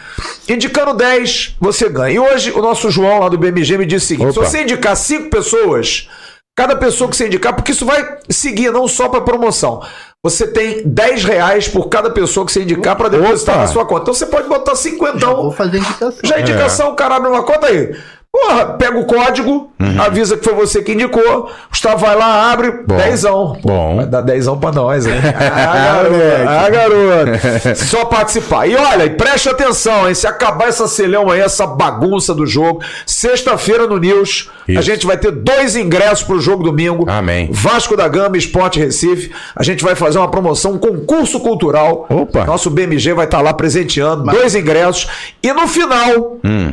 [0.46, 2.14] Indicando 10, você ganha.
[2.14, 4.44] E hoje o nosso João lá do BMG me disse o seguinte: Opa.
[4.44, 6.10] se você indicar 5 pessoas,
[6.54, 9.82] cada pessoa que você indicar, porque isso vai seguir não só para promoção.
[10.22, 13.64] Você tem 10 reais por cada pessoa que você indicar para depositar Opa.
[13.64, 14.02] na sua conta.
[14.02, 15.18] Então você pode botar 50.
[15.18, 16.20] Já vou fazer indicação.
[16.22, 16.94] Já indicação, é.
[16.96, 17.96] cara abre uma conta aí.
[18.34, 20.00] Porra, pega o código, uhum.
[20.00, 21.50] avisa que foi você que indicou.
[21.68, 22.96] Gustavo vai lá, abre, Bom.
[22.96, 23.58] dezão.
[23.62, 23.96] Bom.
[23.96, 25.12] Vai dar dezão pra nós, hein?
[25.36, 26.48] ah, garoto.
[26.48, 27.76] ah, garoto.
[27.76, 28.66] Só participar.
[28.66, 30.14] E olha, e preste atenção, hein?
[30.14, 34.78] Se acabar essa celhão aí, essa bagunça do jogo, sexta-feira no News, Isso.
[34.78, 37.04] a gente vai ter dois ingressos pro jogo domingo.
[37.10, 37.50] Amém.
[37.52, 39.30] Vasco da Gama, Esporte Recife.
[39.54, 42.06] A gente vai fazer uma promoção, um concurso cultural.
[42.08, 42.46] Opa.
[42.46, 44.34] Nosso BMG vai estar tá lá presenteando Mas...
[44.34, 45.06] dois ingressos.
[45.42, 46.38] E no final.
[46.42, 46.72] Hum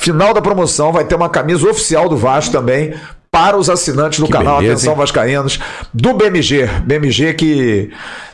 [0.00, 2.94] Final da promoção vai ter uma camisa oficial do Vasco também
[3.30, 4.98] para os assinantes do que canal beleza, Atenção hein?
[4.98, 5.60] Vascaínos
[5.92, 6.66] do BMG.
[6.84, 7.90] BMG que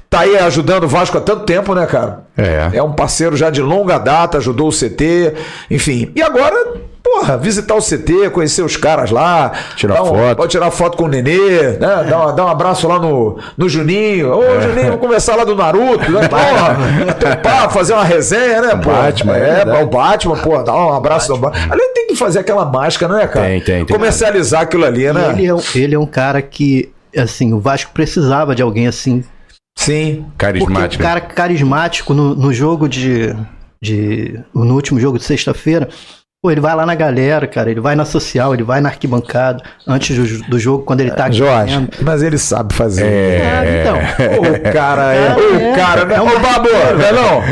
[0.09, 2.25] tá aí ajudando o Vasco há tanto tempo, né, cara?
[2.37, 2.71] É.
[2.75, 5.35] É um parceiro já de longa data, ajudou o CT,
[5.71, 6.13] enfim.
[6.15, 6.75] E agora
[7.05, 9.53] porra, visitar o CT, conhecer os caras lá.
[9.77, 10.37] Tirar um, foto.
[10.37, 12.05] Pode tirar foto com o Nenê, né?
[12.09, 14.35] Dar, dar um abraço lá no, no Juninho.
[14.35, 14.63] Ô, é.
[14.63, 16.27] Juninho, vamos conversar lá do Naruto, né?
[16.27, 18.91] Porra, papo, fazer uma resenha, né, pô?
[18.91, 21.51] Batman, é, é o Batman, pô, dar um abraço Batman.
[21.51, 21.75] no Batman.
[21.75, 23.47] Ali tem que fazer aquela máscara, né, cara?
[23.47, 23.97] Tem, tem, tem.
[23.97, 25.31] Comercializar aquilo ali, né?
[25.31, 29.23] Ele é, ele é um cara que, assim, o Vasco precisava de alguém assim.
[29.77, 30.25] Sim.
[30.39, 31.03] Carismático.
[31.03, 33.35] O cara carismático no, no jogo de,
[33.83, 34.41] de.
[34.55, 35.89] No último jogo de sexta-feira
[36.45, 39.63] Pô, ele vai lá na galera, cara, ele vai na social, ele vai na arquibancada,
[39.89, 41.39] antes do, do jogo, quando ele tá aqui.
[41.39, 43.07] Jorge, mas ele sabe fazer.
[43.07, 43.97] É, é então.
[43.97, 45.27] O cara é.
[45.27, 46.21] é o cara, é, né?
[46.21, 47.43] Ô, Babu, não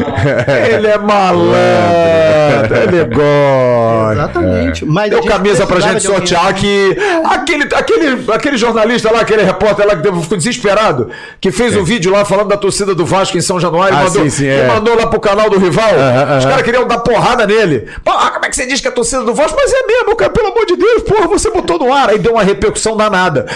[0.51, 4.13] é Ele é malandro, ele gosta.
[4.13, 4.85] Exatamente.
[4.85, 6.95] Mas Deu camisa pra gente sortear aqui.
[7.25, 11.09] Aquele, aquele, aquele jornalista lá, aquele repórter lá que ficou desesperado,
[11.41, 14.05] que fez o um vídeo lá falando da torcida do Vasco em São Januário, ah,
[14.05, 14.67] mandou, sim, sim, é.
[14.67, 15.93] mandou lá pro canal do rival.
[15.95, 17.89] Uh -huh, Os caras queriam dar porrada nele.
[18.05, 20.31] Porra, como é que você diz que a torcida do Vasco, mas é mesmo, cara,
[20.31, 22.11] pelo amor de Deus, porra, você botou no ar.
[22.11, 23.47] Aí deu uma repercussão danada.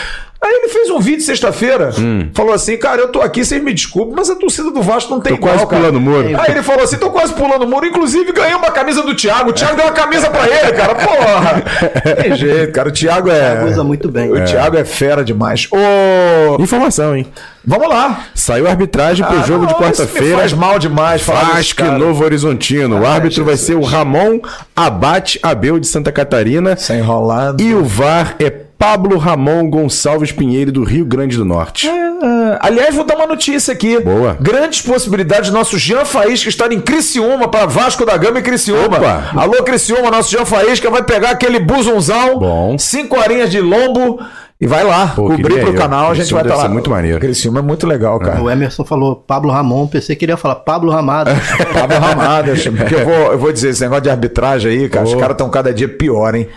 [0.47, 2.28] Aí ele fez um vídeo sexta-feira, hum.
[2.32, 5.20] falou assim, cara, eu tô aqui, vocês me desculpem, mas a torcida do Vasco não
[5.20, 5.82] tem tô igual, quase cara.
[5.82, 6.40] pulando muro.
[6.40, 9.52] Aí ele falou assim, tô quase pulando muro, inclusive ganhei uma camisa do Thiago, o
[9.52, 11.64] Thiago deu uma camisa pra ele, cara, porra.
[12.23, 13.64] Tem jeito, cara, o Thiago é...
[13.64, 14.31] Usa muito bem.
[14.31, 14.44] O é.
[14.44, 15.66] Thiago é fera demais.
[15.73, 16.62] Ô...
[16.62, 17.27] Informação, hein?
[17.66, 18.27] Vamos lá.
[18.32, 20.39] Saiu a arbitragem pro ah, jogo não, de quarta-feira.
[20.39, 22.98] Faz mal demais falar Vasco e Novo Horizontino.
[22.98, 23.47] Ah, o árbitro Jesus.
[23.47, 24.39] vai ser o Ramon
[24.77, 26.77] Abate Abel de Santa Catarina.
[26.77, 27.60] Sem enrolado.
[27.60, 31.88] E o VAR é Pablo Ramon Gonçalves Pinheiro, do Rio Grande do Norte.
[31.88, 32.58] É, é.
[32.60, 33.98] Aliás, vou dar uma notícia aqui.
[34.00, 34.36] Boa.
[34.40, 38.98] Grandes possibilidades nosso Jean Faísca estar em Criciúma para Vasco da Gama e Criciúma.
[38.98, 39.30] Opa.
[39.34, 42.38] Alô, Criciúma, nosso Jean Faísca vai pegar aquele buzunzão.
[42.38, 42.78] Bom.
[42.78, 44.20] Cinco horinhas de lombo.
[44.58, 46.68] E vai lá, Pô, cobrir pro canal, a gente vai estar tá lá.
[46.70, 47.34] muito maneiro.
[47.34, 48.40] Filme é muito legal, cara.
[48.40, 51.30] O Emerson falou Pablo Ramon, pensei que ele ia falar Pablo Ramada.
[51.74, 55.14] Pablo Ramada, porque eu vou, eu vou dizer, esse negócio de arbitragem aí, cara, os
[55.14, 56.48] caras estão cada dia pior, hein?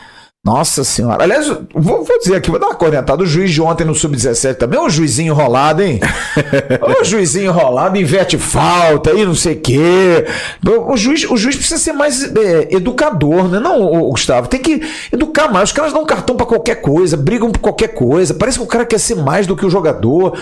[0.45, 1.21] Nossa senhora.
[1.21, 3.21] Aliás, vou, vou, dizer aqui, vou dar uma cornetada.
[3.21, 5.99] O juiz de ontem no Sub-17 também é um juizinho enrolado, hein?
[7.01, 10.25] o juizinho enrolado, inverte falta e não sei o quê.
[10.87, 13.59] O juiz, o juiz precisa ser mais é, educador, né?
[13.59, 14.47] Não, Gustavo.
[14.47, 15.69] Tem que educar mais.
[15.69, 18.33] Os caras dão cartão para qualquer coisa, brigam por qualquer coisa.
[18.33, 20.39] Parece que o cara quer ser mais do que o jogador.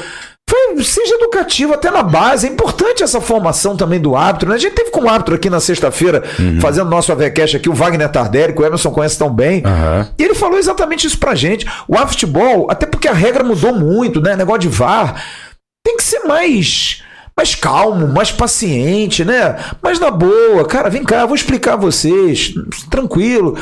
[0.84, 2.48] Seja educativo até na base.
[2.48, 4.50] É importante essa formação também do árbitro.
[4.50, 4.56] Né?
[4.56, 6.62] A gente teve com o árbitro aqui na sexta-feira, uhum.
[6.62, 9.64] fazendo nosso AVCast aqui, o Wagner Tardelli, que o Emerson conhece tão bem.
[9.66, 10.08] Uhum.
[10.18, 11.66] E ele falou exatamente isso pra gente.
[11.88, 14.36] O futebol, até porque a regra mudou muito, né?
[14.36, 15.22] Negócio de VAR,
[15.84, 17.04] tem que ser mais
[17.36, 19.56] mais calmo, mais paciente, né?
[19.80, 22.56] Mas na boa, cara, vem cá, vou explicar a vocês,
[22.90, 23.56] tranquilo.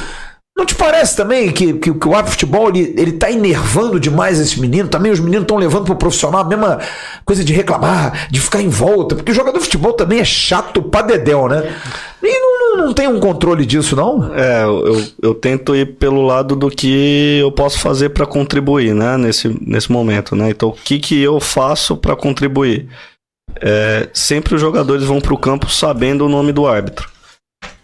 [0.58, 4.58] Não te parece também que, que, que o futebol ele, ele tá enervando demais esse
[4.60, 4.88] menino?
[4.88, 6.80] Também os meninos estão levando pro profissional a mesma
[7.26, 10.82] coisa de reclamar, de ficar em volta, porque o jogador de futebol também é chato
[10.82, 11.76] pra dedéu, né?
[12.24, 14.34] E não, não, não tem um controle disso, não?
[14.34, 19.18] É, eu, eu tento ir pelo lado do que eu posso fazer para contribuir, né,
[19.18, 20.50] nesse, nesse momento, né?
[20.50, 22.88] Então, o que, que eu faço para contribuir?
[23.62, 27.10] É, sempre os jogadores vão pro campo sabendo o nome do árbitro.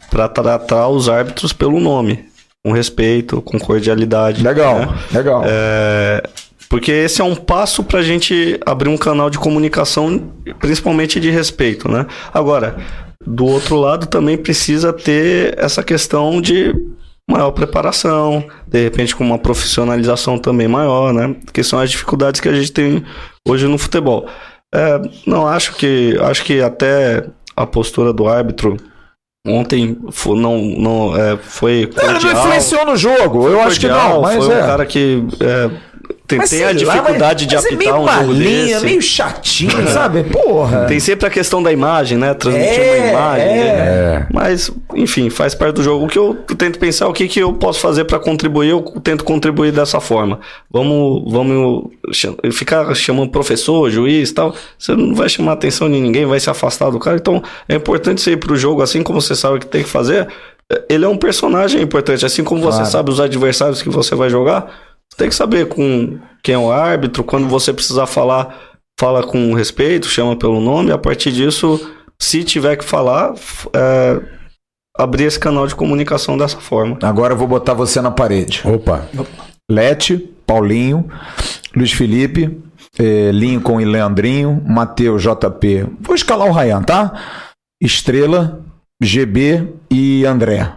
[0.10, 2.31] para tratar os árbitros pelo nome,
[2.64, 4.44] com respeito, com cordialidade.
[4.44, 5.00] Legal, né?
[5.12, 5.44] legal.
[5.46, 6.24] É,
[6.70, 11.30] porque esse é um passo para a gente abrir um canal de comunicação, principalmente de
[11.30, 12.06] respeito, né?
[12.34, 12.78] Agora,
[13.26, 16.74] do outro lado também precisa ter essa questão de
[17.30, 21.36] maior preparação, de repente com uma profissionalização também maior, né?
[21.52, 23.04] Que são as dificuldades que a gente tem
[23.48, 24.28] hoje no futebol.
[24.74, 27.26] É, não acho que acho que até
[27.56, 28.78] a postura do árbitro
[29.46, 33.88] ontem foi, não, não é, foi cordial, Ele não influenciou no jogo, eu acho que
[33.88, 34.64] não, mas foi é.
[34.64, 35.72] um cara que é,
[36.32, 38.28] tem, Mas tem sei a lá, dificuldade mas- de mas é apitar meio um jogo
[38.34, 38.86] malinha, desse.
[38.86, 40.24] meio chatinho, sabe?
[40.24, 40.86] Porra.
[40.88, 42.34] Tem sempre a questão da imagem, né?
[42.34, 43.48] Transmitir É, uma imagem.
[43.48, 43.54] é.
[44.20, 44.28] né?
[44.34, 46.06] Mas, enfim, faz parte do jogo.
[46.06, 49.24] O que eu tento pensar, o que, que eu posso fazer para contribuir, eu tento
[49.24, 50.40] contribuir dessa forma.
[50.72, 51.86] Vamos, vamos
[52.54, 54.56] ficar chamando professor, juiz e tal.
[54.78, 57.18] Você não vai chamar a atenção de ninguém, vai se afastar do cara.
[57.18, 59.90] Então, é importante você ir pro jogo assim como você sabe o que tem que
[59.90, 60.28] fazer.
[60.88, 62.92] Ele é um personagem importante, assim como você Claro.
[62.92, 64.72] sabe os adversários que você vai jogar.
[65.12, 68.58] Você tem que saber com quem é o árbitro, quando você precisar falar,
[69.00, 70.92] fala com respeito, chama pelo nome.
[70.92, 71.80] A partir disso,
[72.20, 73.34] se tiver que falar,
[73.74, 74.22] é,
[74.98, 76.98] abrir esse canal de comunicação dessa forma.
[77.02, 78.62] Agora eu vou botar você na parede.
[78.66, 79.08] Opa.
[79.70, 81.10] Lete, Paulinho,
[81.76, 82.62] Luiz Felipe,
[83.00, 85.88] eh, Lincoln e Leandrinho, Matheus, JP.
[86.00, 87.48] Vou escalar o Ryan, tá?
[87.82, 88.62] Estrela,
[89.02, 90.74] GB e André.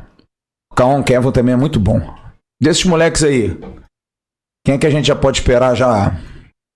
[0.77, 2.01] Caon Kevin também é muito bom.
[2.62, 3.59] Desses moleques aí,
[4.65, 6.12] quem é que a gente já pode esperar já?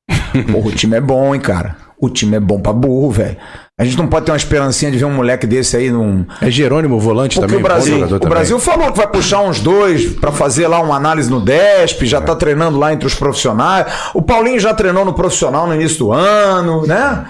[0.52, 1.76] Porra, o time é bom, hein, cara?
[2.00, 3.36] O time é bom pra burro, velho.
[3.80, 6.50] A gente não pode ter uma esperancinha de ver um moleque desse aí num, É
[6.50, 7.60] Jerônimo, volante porque também.
[7.60, 8.28] o Brasil, o também.
[8.28, 12.20] Brasil falou que vai puxar uns dois pra fazer lá uma análise no DESP, já
[12.20, 13.86] tá treinando lá entre os profissionais.
[14.14, 17.24] O Paulinho já treinou no profissional no início do ano, né?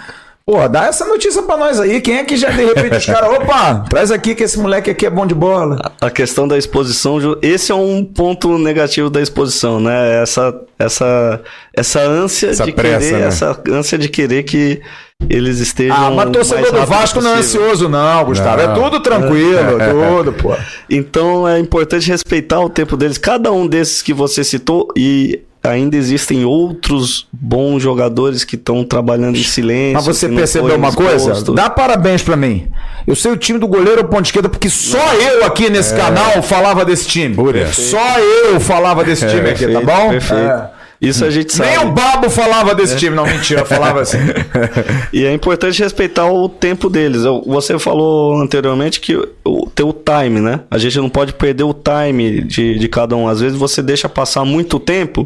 [0.48, 2.00] Porra, dá essa notícia pra nós aí.
[2.00, 5.04] Quem é que já de repente os caras, opa, traz aqui que esse moleque aqui
[5.04, 5.92] é bom de bola.
[6.00, 10.22] A questão da exposição, Ju, esse é um ponto negativo da exposição, né?
[10.22, 11.42] Essa, essa,
[11.76, 13.26] essa ânsia Essa de pressa, querer, né?
[13.26, 14.80] essa ânsia de querer que
[15.28, 15.94] eles estejam.
[15.94, 18.62] Ah, mas torcedor mais do Vasco não é ansioso, não, Gustavo.
[18.62, 18.74] É Não.
[18.74, 20.56] tudo tranquilo, é tudo, pô.
[20.88, 23.18] Então é importante respeitar o tempo deles.
[23.18, 29.36] Cada um desses que você citou e ainda existem outros bons jogadores que estão trabalhando
[29.36, 29.94] em silêncio.
[29.94, 31.52] Mas você percebeu uma coisa?
[31.52, 32.68] Dá parabéns pra mim.
[33.06, 36.42] Eu sei o time do goleiro ou ponto esquerda porque só eu aqui nesse canal
[36.42, 37.34] falava desse time.
[37.72, 40.10] Só eu falava desse time aqui, tá bom?
[40.10, 40.42] Perfeito.
[40.42, 40.70] É.
[41.00, 41.70] Isso a gente sabe.
[41.70, 43.14] Nem o Babo falava desse time.
[43.14, 44.18] Não, mentira, falava assim.
[45.12, 47.22] E é importante respeitar o tempo deles.
[47.46, 50.60] Você falou anteriormente que o ter o time, né?
[50.70, 53.28] A gente não pode perder o time de, de cada um.
[53.28, 55.24] Às vezes você deixa passar muito tempo,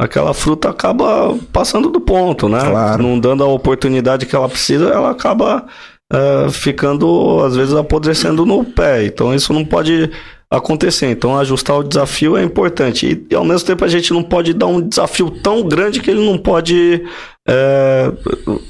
[0.00, 2.58] aquela fruta acaba passando do ponto, né?
[2.60, 3.02] Claro.
[3.02, 5.66] Não dando a oportunidade que ela precisa, ela acaba
[6.12, 9.04] eh, ficando, às vezes, apodrecendo no pé.
[9.04, 10.10] Então isso não pode
[10.50, 11.10] acontecer.
[11.10, 13.06] Então ajustar o desafio é importante.
[13.06, 16.10] E, e, ao mesmo tempo a gente não pode dar um desafio tão grande que
[16.10, 17.02] ele não pode.
[17.48, 18.12] é,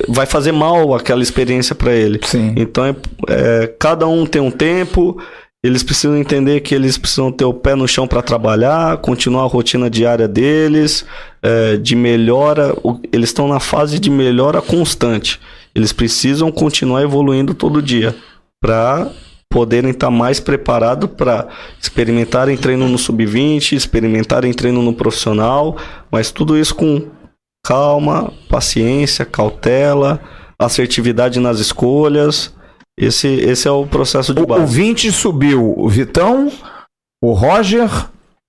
[0.09, 2.21] vai fazer mal aquela experiência para ele.
[2.25, 2.55] Sim.
[2.57, 2.95] Então é,
[3.29, 5.21] é, cada um tem um tempo.
[5.65, 9.49] Eles precisam entender que eles precisam ter o pé no chão para trabalhar, continuar a
[9.49, 11.05] rotina diária deles,
[11.43, 12.73] é, de melhora.
[13.13, 15.41] Eles estão na fase de melhora constante.
[15.75, 18.15] Eles precisam continuar evoluindo todo dia
[18.61, 19.11] para
[19.57, 21.49] poderem estar mais preparados para
[21.81, 25.79] experimentarem treino no sub-20, experimentarem treino no profissional,
[26.13, 27.07] mas tudo isso com
[27.65, 30.21] calma, paciência, cautela,
[30.59, 32.55] assertividade nas escolhas.
[33.01, 34.75] Esse, esse é o processo de O, o base.
[34.77, 36.53] 20 subiu o Vitão,
[37.25, 37.89] o Roger,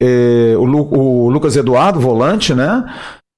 [0.03, 2.83] eh, o, Lu- o Lucas Eduardo, volante, né?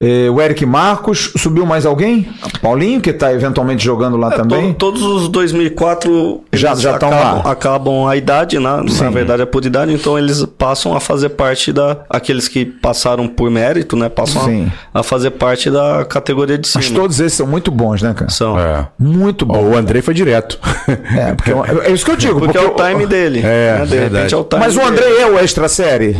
[0.02, 1.30] Eh, o Eric Marcos.
[1.36, 2.26] Subiu mais alguém?
[2.62, 4.72] Paulinho, que tá eventualmente jogando lá também.
[4.72, 7.52] To- todos os 2004 Já- já tão acabam, lá.
[7.52, 8.82] acabam a idade, né?
[8.88, 9.04] Sim.
[9.04, 13.28] na verdade é por idade, então eles passam a fazer parte da aqueles que passaram
[13.28, 14.08] por mérito, né?
[14.08, 14.72] Passam Sim.
[14.94, 16.82] a, a fazer parte da categoria de cima.
[16.82, 18.30] Mas todos esses são muito bons, né, cara?
[18.30, 18.58] São.
[18.58, 18.88] É.
[18.98, 19.58] Muito bons.
[19.62, 20.58] o Andrei foi direto.
[20.88, 21.50] É, porque
[21.86, 22.38] é isso que eu digo.
[22.40, 23.40] Porque, é o o- time dele.
[23.44, 23.84] É, né?
[23.84, 24.14] De verdade.
[24.14, 24.90] repente é o time Mas o dele.
[24.92, 26.16] André é o extra série.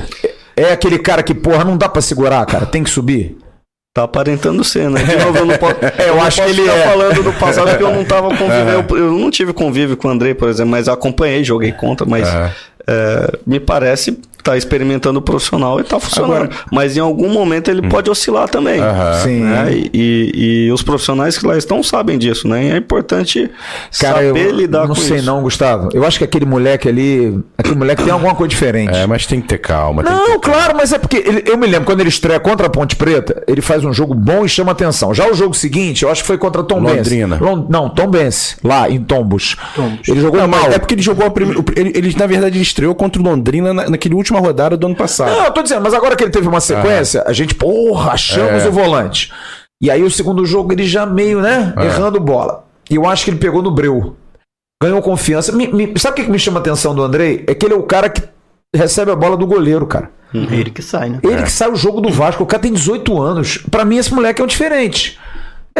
[0.55, 2.67] É aquele cara que, porra, não dá pra segurar, cara.
[2.67, 3.39] Tem que subir.
[3.93, 5.03] Tá aparentando ser, né?
[5.03, 5.75] De novo, eu não posso,
[6.07, 6.83] eu não acho que ele é.
[6.85, 8.71] falando do passado porque eu não tava convivendo.
[8.91, 12.29] Eu, eu não tive convívio com o André, por exemplo, mas acompanhei, joguei contra, mas
[12.29, 12.53] É.
[12.87, 16.35] é, me parece tá experimentando o profissional e tá funcionando.
[16.35, 17.89] Agora, Mas em algum momento ele hum.
[17.89, 18.81] pode oscilar também.
[19.23, 19.41] Sim.
[19.41, 19.73] Né?
[19.73, 22.65] E, e, e, os profissionais que lá estão sabem disso, né?
[22.65, 23.51] E é importante
[24.01, 25.03] Cara, saber eu, lidar com isso.
[25.03, 25.89] Não sei não, Gustavo.
[25.93, 28.95] Eu acho que aquele moleque ali, aquele moleque tem alguma coisa diferente.
[28.95, 30.03] É, mas tem que ter calma.
[30.03, 30.81] Não, ter claro, calma.
[30.81, 33.61] mas é porque ele, eu me lembro quando ele estreia contra a Ponte Preta, ele
[33.61, 35.15] faz um jogo bom e chama atenção.
[35.15, 37.37] Já o jogo seguinte, eu acho que foi contra Tom Londrina.
[37.37, 37.67] Benz.
[37.69, 39.57] Não, Tom Benz, lá em Tombos.
[39.75, 40.09] Tombos.
[40.09, 40.71] Ele jogou não, mal.
[40.71, 41.63] É porque ele jogou a primeira.
[41.77, 44.97] Ele, ele, na verdade, ele estreou contra o Londrina na, naquele última rodada do ano
[44.97, 45.31] passado.
[45.31, 48.63] Não, eu tô dizendo, mas agora que ele teve uma sequência, a gente, porra, achamos
[48.63, 48.69] é.
[48.69, 49.33] o volante.
[49.83, 51.87] E aí o segundo jogo ele já meio, né, é.
[51.87, 52.65] errando bola.
[52.89, 54.17] E eu acho que ele pegou no breu.
[54.83, 55.53] Ganhou confiança.
[55.53, 57.45] Me, me, sabe o que me chama a atenção do Andrei?
[57.47, 58.23] É que ele é o cara que
[58.75, 60.11] recebe a bola do goleiro, cara.
[60.33, 60.47] Uhum.
[60.51, 61.21] Ele que sai, né?
[61.23, 61.43] Ele é.
[61.43, 62.43] que sai o jogo do Vasco.
[62.43, 63.59] O cara tem 18 anos.
[63.71, 65.19] Para mim, esse moleque é um diferente.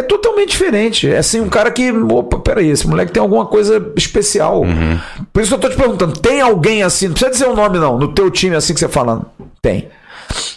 [0.01, 1.09] É totalmente diferente.
[1.09, 1.93] É assim, um cara que.
[1.93, 4.63] Opa, peraí, esse moleque tem alguma coisa especial.
[4.63, 4.99] Uhum.
[5.33, 7.07] Por isso que eu tô te perguntando: tem alguém assim?
[7.07, 7.99] Não precisa dizer o um nome, não.
[7.99, 9.23] No teu time, assim que você fala.
[9.61, 9.89] Tem.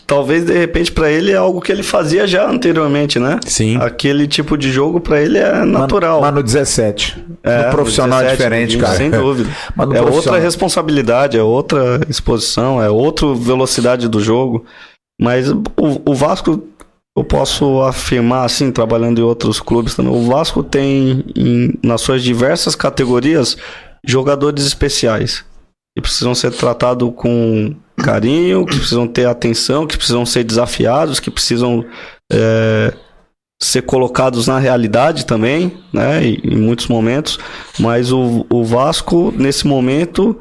[0.06, 3.40] Talvez de repente para ele é algo que ele fazia já anteriormente, né?
[3.46, 3.78] Sim.
[3.78, 6.22] Aquele tipo de jogo para ele é natural.
[6.22, 7.26] Mas, no 17.
[7.44, 8.96] É, no profissional no 17, é diferente, 20, cara.
[8.96, 9.50] Sem dúvida.
[9.98, 14.64] é outra responsabilidade, é outra exposição, é outra velocidade do jogo.
[15.20, 15.64] Mas o,
[16.06, 16.64] o Vasco
[17.16, 22.24] eu posso afirmar, assim, trabalhando em outros clubes também, o Vasco tem, em, nas suas
[22.24, 23.56] diversas categorias,
[24.06, 25.46] jogadores especiais.
[25.96, 31.30] Que precisam ser tratados com carinho, que precisam ter atenção, que precisam ser desafiados, que
[31.30, 31.86] precisam
[32.32, 32.94] é,
[33.62, 37.38] ser colocados na realidade também, né, em, muitos momentos.
[37.80, 40.36] Mas o, o Vasco, nesse momento,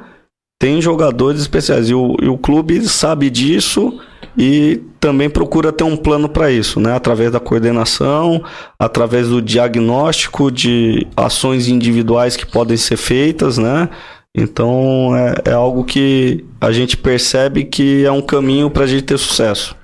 [0.62, 1.90] tem jogadores especiais.
[1.90, 3.98] E o, e o clube sabe disso
[4.39, 6.94] e também procura ter um plano para isso, né?
[6.94, 8.40] Através da coordenação,
[8.78, 13.89] através do diagnóstico de ações individuais que podem ser feitas, né?
[14.32, 19.02] Então é, é algo que a gente percebe que é um caminho para a gente
[19.02, 19.74] ter sucesso.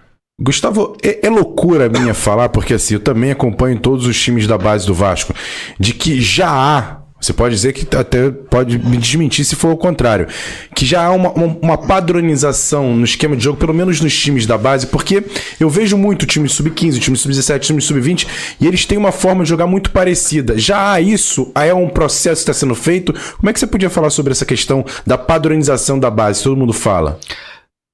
[0.41, 4.57] Gustavo, é, é, loucura minha falar, porque assim, eu também acompanho todos os times da
[4.57, 5.35] base do Vasco,
[5.81, 9.77] de que já há você pode dizer que até pode me desmentir se for o
[9.77, 10.29] contrário.
[10.75, 14.57] Que já há uma, uma, padronização no esquema de jogo, pelo menos nos times da
[14.57, 15.25] base, porque
[15.59, 18.27] eu vejo muito time sub-15, time sub-17, time sub-20,
[18.61, 20.57] e eles têm uma forma de jogar muito parecida.
[20.57, 23.13] Já há isso, aí é um processo que está sendo feito.
[23.37, 26.43] Como é que você podia falar sobre essa questão da padronização da base?
[26.43, 27.19] Todo mundo fala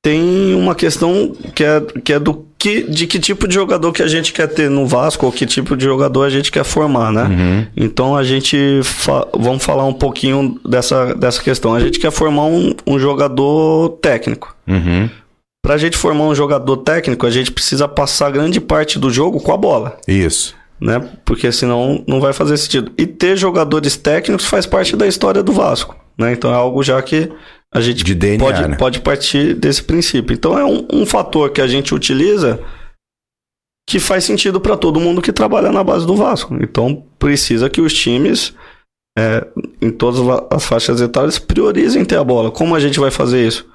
[0.05, 4.03] tem uma questão que é, que é do que, de que tipo de jogador que
[4.03, 7.13] a gente quer ter no Vasco ou que tipo de jogador a gente quer formar,
[7.13, 7.25] né?
[7.25, 7.67] Uhum.
[7.77, 11.75] Então a gente fa vamos falar um pouquinho dessa, dessa questão.
[11.75, 14.57] A gente quer formar um, um jogador técnico.
[14.67, 15.11] Uhum.
[15.63, 19.41] Para a gente formar um jogador técnico, a gente precisa passar grande parte do jogo
[19.41, 19.99] com a bola.
[20.09, 20.55] Isso.
[20.81, 21.07] Né?
[21.23, 22.93] Porque senão não vai fazer sentido.
[22.97, 25.95] E ter jogadores técnicos faz parte da história do Vasco.
[26.17, 26.33] Né?
[26.33, 27.31] Então é algo já que
[27.75, 28.77] a gente de DNA, pode, né?
[28.77, 30.33] pode partir desse princípio.
[30.33, 32.61] Então é um, um fator que a gente utiliza
[33.89, 36.57] que faz sentido para todo mundo que trabalha na base do Vasco.
[36.63, 38.55] Então precisa que os times,
[39.19, 39.45] é,
[39.83, 40.21] em todas
[40.51, 42.53] as faixas etárias, priorizem ter a bola.
[42.53, 43.69] Como a gente vai fazer isso?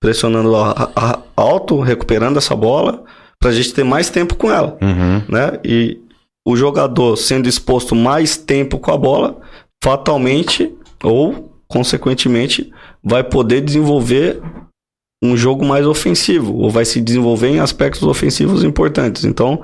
[0.00, 3.04] Pressionando a, a, alto, recuperando essa bola,
[3.38, 4.78] para a gente ter mais tempo com ela.
[4.80, 5.22] Uhum.
[5.28, 5.60] Né?
[5.62, 6.00] E
[6.48, 9.38] o jogador sendo exposto mais tempo com a bola,
[9.84, 10.74] fatalmente
[11.04, 12.70] ou consequentemente
[13.02, 14.40] vai poder desenvolver
[15.24, 19.24] um jogo mais ofensivo, ou vai se desenvolver em aspectos ofensivos importantes.
[19.24, 19.62] Então,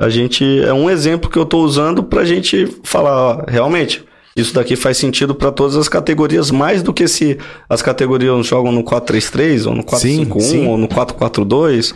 [0.00, 4.04] a gente é um exemplo que eu estou usando para a gente falar, ó, realmente,
[4.36, 8.70] isso daqui faz sentido para todas as categorias, mais do que se as categorias jogam
[8.70, 11.92] no 4-3-3, ou no 4-5-1, ou no 4-4-2.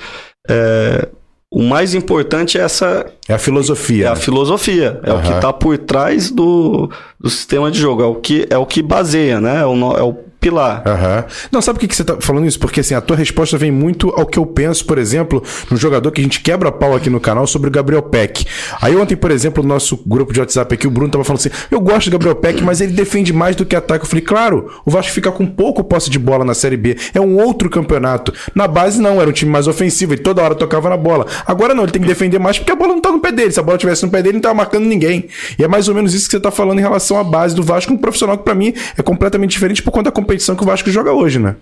[0.48, 1.08] É,
[1.52, 3.06] o mais importante é essa.
[3.28, 4.04] É a filosofia.
[4.04, 4.12] É né?
[4.12, 5.00] a filosofia.
[5.04, 5.18] É uhum.
[5.18, 6.90] o que está por trás do,
[7.22, 8.02] do sistema de jogo.
[8.02, 9.60] É o que, é o que baseia, né?
[9.60, 10.12] É o, é o
[10.42, 10.82] pilar.
[10.84, 11.24] Uhum.
[11.52, 12.58] Não, sabe por que, você tá falando isso?
[12.58, 15.40] Porque assim, a tua resposta vem muito ao que eu penso, por exemplo,
[15.70, 18.44] no jogador que a gente quebra pau aqui no canal sobre o Gabriel Peck.
[18.82, 21.50] Aí ontem, por exemplo, no nosso grupo de WhatsApp aqui, o Bruno tava falando assim:
[21.70, 24.04] eu gosto do Gabriel Peck, mas ele defende mais do que ataca.
[24.04, 26.96] Eu falei, claro, o Vasco fica com pouco posse de bola na Série B.
[27.14, 28.34] É um outro campeonato.
[28.52, 31.24] Na base, não, era um time mais ofensivo, ele toda hora tocava na bola.
[31.46, 33.52] Agora não, ele tem que defender mais porque a bola não tá no pé dele.
[33.52, 35.28] Se a bola tivesse no pé dele, ele não tava marcando ninguém.
[35.56, 37.62] E é mais ou menos isso que você tá falando em relação à base do
[37.62, 40.66] Vasco, um profissional que para mim é completamente diferente por conta da competição que o
[40.66, 41.56] Vasco joga hoje, né?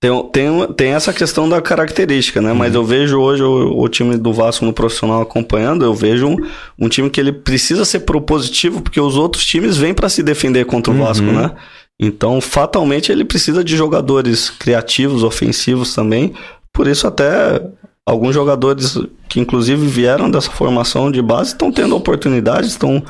[0.00, 2.52] Tem, tem, tem essa questão da característica, né?
[2.52, 2.56] Uhum.
[2.58, 6.36] Mas eu vejo hoje o, o, time do Vasco no profissional acompanhando, eu vejo um,
[6.78, 10.64] um time que ele precisa ser propositivo, porque os outros times vêm para se defender
[10.66, 11.04] contra o uhum.
[11.04, 11.50] Vasco, né?
[11.98, 16.32] Então, fatalmente, ele precisa de jogadores criativos, ofensivos também.
[16.72, 17.60] Por isso, até
[18.06, 18.96] alguns jogadores
[19.28, 23.02] que, inclusive, vieram dessa formação de base estão tendo oportunidades, estão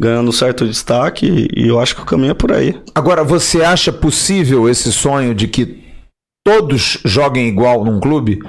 [0.00, 2.74] ganhando certo destaque e eu acho que o caminho é por aí.
[2.94, 5.84] Agora, você acha possível esse sonho de que
[6.42, 8.40] todos joguem igual num clube?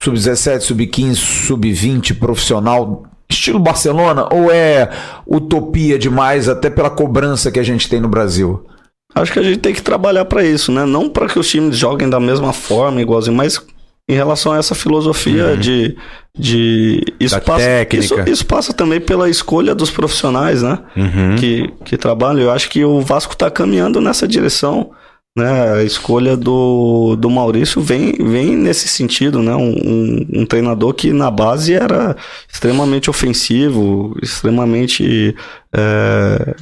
[0.00, 4.32] Sub-17, sub-15, sub-20, profissional, estilo Barcelona?
[4.32, 4.88] Ou é
[5.26, 8.64] utopia demais, até pela cobrança que a gente tem no Brasil?
[9.12, 10.86] Acho que a gente tem que trabalhar para isso, né?
[10.86, 13.60] Não para que os times joguem da mesma forma, igualzinho, mas
[14.08, 15.56] em relação a essa filosofia uhum.
[15.56, 15.96] de,
[16.36, 18.04] de isso da passa, técnica.
[18.04, 20.78] Isso, isso, passa também pela escolha dos profissionais, né?
[20.96, 21.36] Uhum.
[21.36, 22.40] Que, que trabalham.
[22.40, 24.90] Eu acho que o Vasco está caminhando nessa direção.
[25.36, 25.74] Né?
[25.74, 29.54] A escolha do, do Maurício vem, vem nesse sentido, né?
[29.54, 32.16] Um, um, um treinador que na base era
[32.52, 35.36] extremamente ofensivo, extremamente
[35.72, 36.54] é,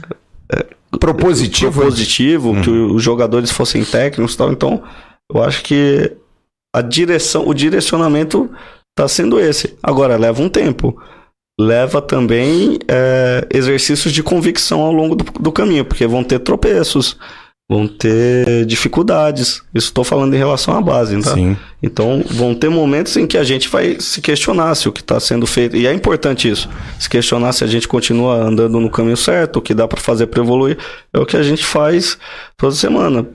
[0.53, 0.67] é,
[1.01, 2.61] propositivo, propositivo uhum.
[2.61, 4.53] que os jogadores fossem técnicos, tal.
[4.53, 4.83] Então,
[5.33, 6.13] eu acho que
[6.75, 8.51] a direção, o direcionamento
[8.91, 9.77] está sendo esse.
[9.83, 11.01] Agora leva um tempo
[11.59, 17.17] leva também é, exercícios de convicção ao longo do, do, caminho, porque vão ter tropeços,
[17.69, 19.61] vão ter dificuldades.
[19.75, 21.35] Isso estou falando em relação à base, tá?
[21.35, 21.57] Sim.
[21.83, 25.19] Então, vão ter momentos em que a gente vai se questionar se o que está
[25.19, 25.77] sendo feito.
[25.77, 26.69] E é importante isso.
[26.99, 30.29] Se questionar se a gente continua andando no caminho certo, o que dá para fazer
[30.29, 30.79] para evoluir.
[31.13, 32.17] É o que a gente faz
[32.57, 33.27] toda semana.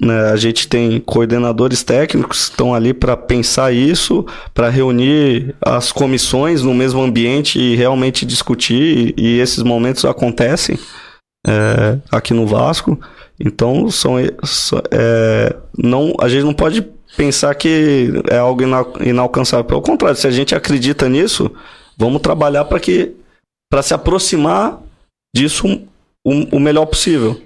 [0.00, 0.30] Né?
[0.30, 6.62] A gente tem coordenadores técnicos que estão ali para pensar isso, para reunir as comissões
[6.62, 9.14] no mesmo ambiente e realmente discutir.
[9.16, 10.78] E, esses momentos acontecem
[11.46, 12.98] é, aqui no Vasco.
[13.38, 16.82] Então, são, é, não, a gente não pode
[17.16, 18.62] pensar que é algo
[19.00, 19.64] inalcançável.
[19.64, 21.50] Pelo contrário, se a gente acredita nisso,
[21.96, 23.14] vamos trabalhar para que
[23.70, 24.80] para se aproximar
[25.34, 25.66] disso
[26.26, 27.40] o, o melhor possível.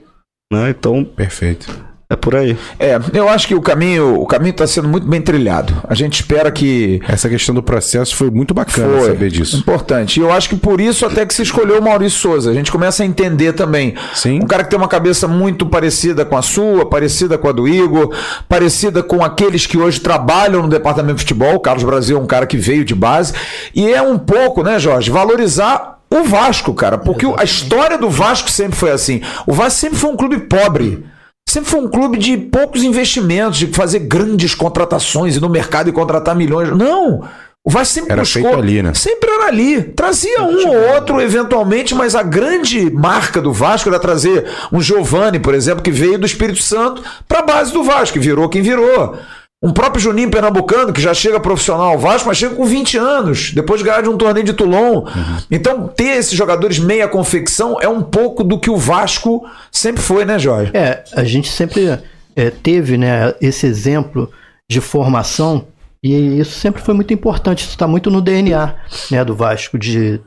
[0.52, 0.70] Né?
[0.70, 1.93] Então, perfeito.
[2.08, 2.56] É por aí.
[2.78, 5.74] É, eu acho que o caminho o caminho está sendo muito bem trilhado.
[5.88, 9.56] A gente espera que essa questão do processo foi muito bacana foi, saber disso.
[9.56, 10.20] Importante.
[10.20, 12.50] E eu acho que por isso até que se escolheu o Maurício Souza.
[12.50, 13.94] A gente começa a entender também.
[14.12, 14.40] Sim.
[14.42, 17.66] Um cara que tem uma cabeça muito parecida com a sua, parecida com a do
[17.66, 18.14] Igor,
[18.48, 21.54] parecida com aqueles que hoje trabalham no departamento de futebol.
[21.54, 23.32] O Carlos Brasil é um cara que veio de base
[23.74, 27.40] e é um pouco, né, Jorge, valorizar o Vasco, cara, porque Exatamente.
[27.40, 29.22] a história do Vasco sempre foi assim.
[29.46, 31.04] O Vasco sempre foi um clube pobre
[31.48, 35.92] sempre foi um clube de poucos investimentos, de fazer grandes contratações e no mercado e
[35.92, 36.70] contratar milhões.
[36.70, 37.22] Não!
[37.66, 38.92] O Vasco sempre era buscou, feito ali, né?
[38.92, 39.82] Sempre era ali.
[39.82, 45.40] Trazia um ou outro, eventualmente, mas a grande marca do Vasco era trazer um Giovani,
[45.40, 48.60] por exemplo, que veio do Espírito Santo para a base do Vasco, que virou quem
[48.60, 49.16] virou.
[49.64, 53.80] Um próprio Juninho Pernambucano, que já chega profissional Vasco, mas chega com 20 anos, depois
[53.80, 55.04] de ganhar de um torneio de Toulon.
[55.04, 55.38] Uhum.
[55.50, 59.42] Então, ter esses jogadores meia confecção é um pouco do que o Vasco
[59.72, 60.70] sempre foi, né, Jorge?
[60.74, 61.98] É, a gente sempre
[62.36, 64.30] é, teve né, esse exemplo
[64.70, 65.66] de formação
[66.02, 67.60] e isso sempre foi muito importante.
[67.60, 68.74] Isso está muito no DNA
[69.10, 70.20] né, do Vasco, de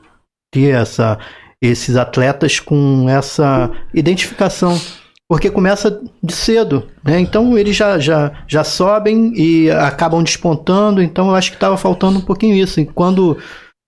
[0.52, 1.16] ter essa,
[1.62, 4.76] esses atletas com essa identificação
[5.28, 7.20] porque começa de cedo, né?
[7.20, 12.18] Então eles já, já, já sobem e acabam despontando, então eu acho que estava faltando
[12.18, 12.80] um pouquinho isso.
[12.80, 13.36] E quando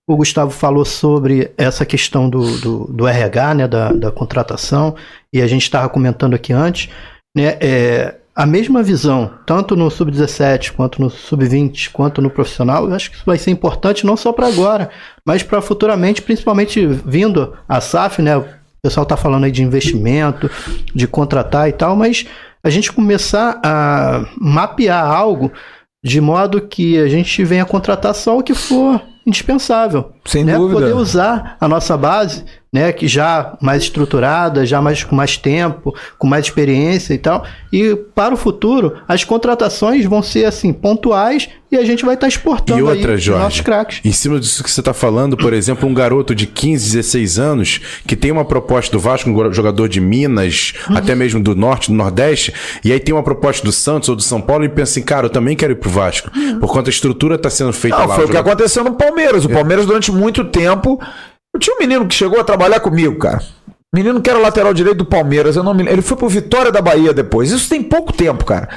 [0.07, 4.95] o Gustavo falou sobre essa questão do, do, do RH, né, da, da contratação,
[5.33, 6.89] e a gente estava comentando aqui antes,
[7.35, 12.93] né, é, a mesma visão, tanto no sub-17, quanto no sub-20, quanto no profissional, eu
[12.93, 14.89] acho que isso vai ser importante não só para agora,
[15.25, 20.49] mas para futuramente, principalmente vindo a SAF, né, o pessoal está falando aí de investimento,
[20.95, 22.25] de contratar e tal, mas
[22.63, 25.51] a gente começar a mapear algo
[26.03, 30.13] de modo que a gente venha contratar só o que for indispensável.
[30.25, 30.55] Sem né?
[30.55, 30.79] dúvida.
[30.79, 35.93] Poder usar a nossa base, né, que já mais estruturada, já mais com mais tempo,
[36.17, 37.45] com mais experiência e tal.
[37.71, 42.25] E para o futuro, as contratações vão ser assim pontuais e a gente vai estar
[42.25, 44.01] tá exportando e outra, aí Jorge, nossos craques.
[44.03, 47.81] Em cima disso que você está falando, por exemplo, um garoto de 15, 16 anos
[48.05, 50.97] que tem uma proposta do Vasco, um jogador de Minas, uhum.
[50.97, 52.53] até mesmo do Norte, do Nordeste,
[52.83, 55.27] e aí tem uma proposta do Santos ou do São Paulo e pensa assim, cara,
[55.27, 56.59] eu também quero ir pro Vasco, uhum.
[56.59, 58.15] por conta a estrutura está sendo feita Não, lá.
[58.15, 59.45] Foi o que aconteceu no Palmeiras.
[59.45, 59.53] O é.
[59.53, 60.99] Palmeiras durante muito tempo.
[61.53, 63.41] Eu tinha um menino que chegou a trabalhar comigo, cara.
[63.93, 65.85] Menino que era lateral direito do Palmeiras, eu não me...
[65.85, 67.51] ele foi pro Vitória da Bahia depois.
[67.51, 68.69] Isso tem pouco tempo, cara.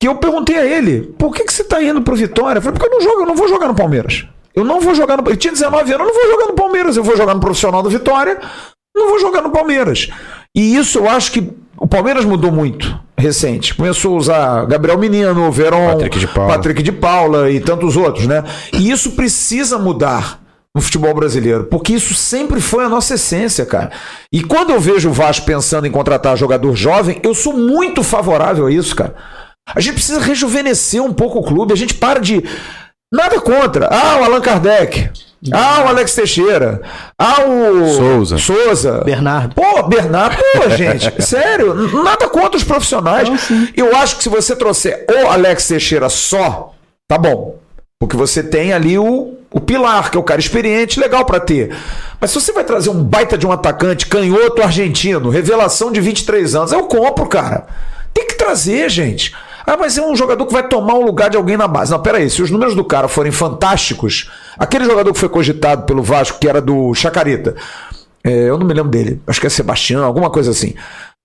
[0.00, 2.58] Que eu perguntei a ele, por que, que você tá indo pro Vitória?
[2.58, 4.26] Eu falei, porque eu não jogo, eu não vou jogar no Palmeiras.
[4.54, 5.28] Eu não vou jogar no.
[5.28, 7.82] Ele tinha 19 anos, eu não vou jogar no Palmeiras, eu vou jogar no profissional
[7.82, 8.38] do Vitória,
[8.94, 10.10] não vou jogar no Palmeiras.
[10.54, 13.74] E isso eu acho que o Palmeiras mudou muito recente.
[13.74, 18.26] Começou a usar Gabriel Menino, Verón, Patrick de Paula, Patrick de Paula e tantos outros,
[18.26, 18.44] né?
[18.72, 20.43] E isso precisa mudar
[20.74, 23.92] no futebol brasileiro, porque isso sempre foi a nossa essência, cara.
[24.32, 28.66] E quando eu vejo o Vasco pensando em contratar jogador jovem, eu sou muito favorável
[28.66, 29.14] a isso, cara.
[29.72, 32.42] A gente precisa rejuvenescer um pouco o clube, a gente para de
[33.12, 33.86] nada contra.
[33.86, 35.10] Ah, o Allan Kardec.
[35.52, 36.80] Ah, o Alex Teixeira.
[37.18, 37.86] Ah, o.
[37.94, 38.38] Souza.
[38.38, 39.04] Souza.
[39.04, 39.54] Bernardo.
[39.54, 43.28] Pô, Bernardo, pô, gente, sério, nada contra os profissionais.
[43.76, 46.72] Eu acho que se você trouxer o Alex Teixeira só,
[47.06, 47.58] tá bom.
[48.00, 51.72] Porque você tem ali o, o pilar, que é o cara experiente, legal para ter.
[52.20, 56.56] Mas se você vai trazer um baita de um atacante, canhoto argentino, revelação de 23
[56.56, 57.64] anos, eu compro, cara.
[58.12, 59.32] Tem que trazer, gente.
[59.64, 61.92] Ah, mas é um jogador que vai tomar o lugar de alguém na base.
[61.92, 64.28] Não, peraí, se os números do cara forem fantásticos,
[64.58, 67.54] aquele jogador que foi cogitado pelo Vasco, que era do Chacarita,
[68.24, 70.74] é, eu não me lembro dele, acho que é Sebastião, alguma coisa assim.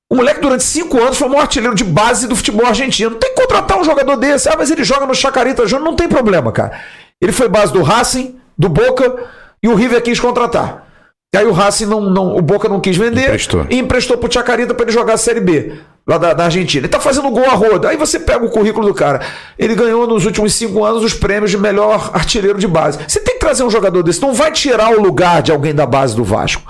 [0.07, 3.15] O moleque, durante cinco anos, foi um artilheiro de base do futebol argentino.
[3.15, 4.49] Tem que contratar um jogador desse.
[4.49, 5.85] Ah, mas ele joga no Chacarita Júnior.
[5.85, 6.79] Não tem problema, cara.
[7.21, 9.27] Ele foi base do Racing, do Boca,
[9.61, 10.87] e o River quis contratar.
[11.33, 13.67] E aí o Racing não, não o Boca não quis vender Emprestou.
[13.69, 15.73] e emprestou pro Chacarita para ele jogar a Série B,
[16.07, 16.81] lá da, da Argentina.
[16.85, 17.89] Ele tá fazendo gol a roda.
[17.89, 19.21] Aí você pega o currículo do cara.
[19.57, 22.97] Ele ganhou nos últimos cinco anos os prêmios de melhor artilheiro de base.
[23.07, 24.21] Você tem que trazer um jogador desse.
[24.21, 26.63] Não vai tirar o lugar de alguém da base do Vasco.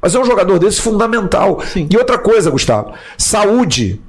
[0.00, 1.60] Mas é um jogador desse fundamental.
[1.72, 1.86] Sim.
[1.90, 4.00] E outra coisa, Gustavo, saúde.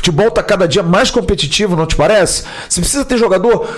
[0.00, 2.44] Futebol está cada dia mais competitivo, não te parece?
[2.66, 3.68] Você precisa ter jogador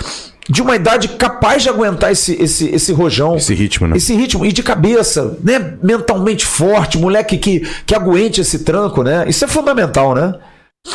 [0.49, 3.35] de uma idade capaz de aguentar esse, esse, esse rojão.
[3.35, 3.97] Esse ritmo, né?
[3.97, 4.45] Esse ritmo.
[4.45, 5.77] E de cabeça, né?
[5.83, 9.25] Mentalmente forte, moleque que, que aguente esse tranco, né?
[9.27, 10.33] Isso é fundamental, né?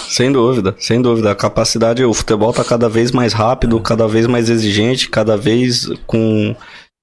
[0.09, 1.31] Sem dúvida, sem dúvida.
[1.31, 5.91] A capacidade, o futebol está cada vez mais rápido, cada vez mais exigente, cada vez
[6.07, 6.57] com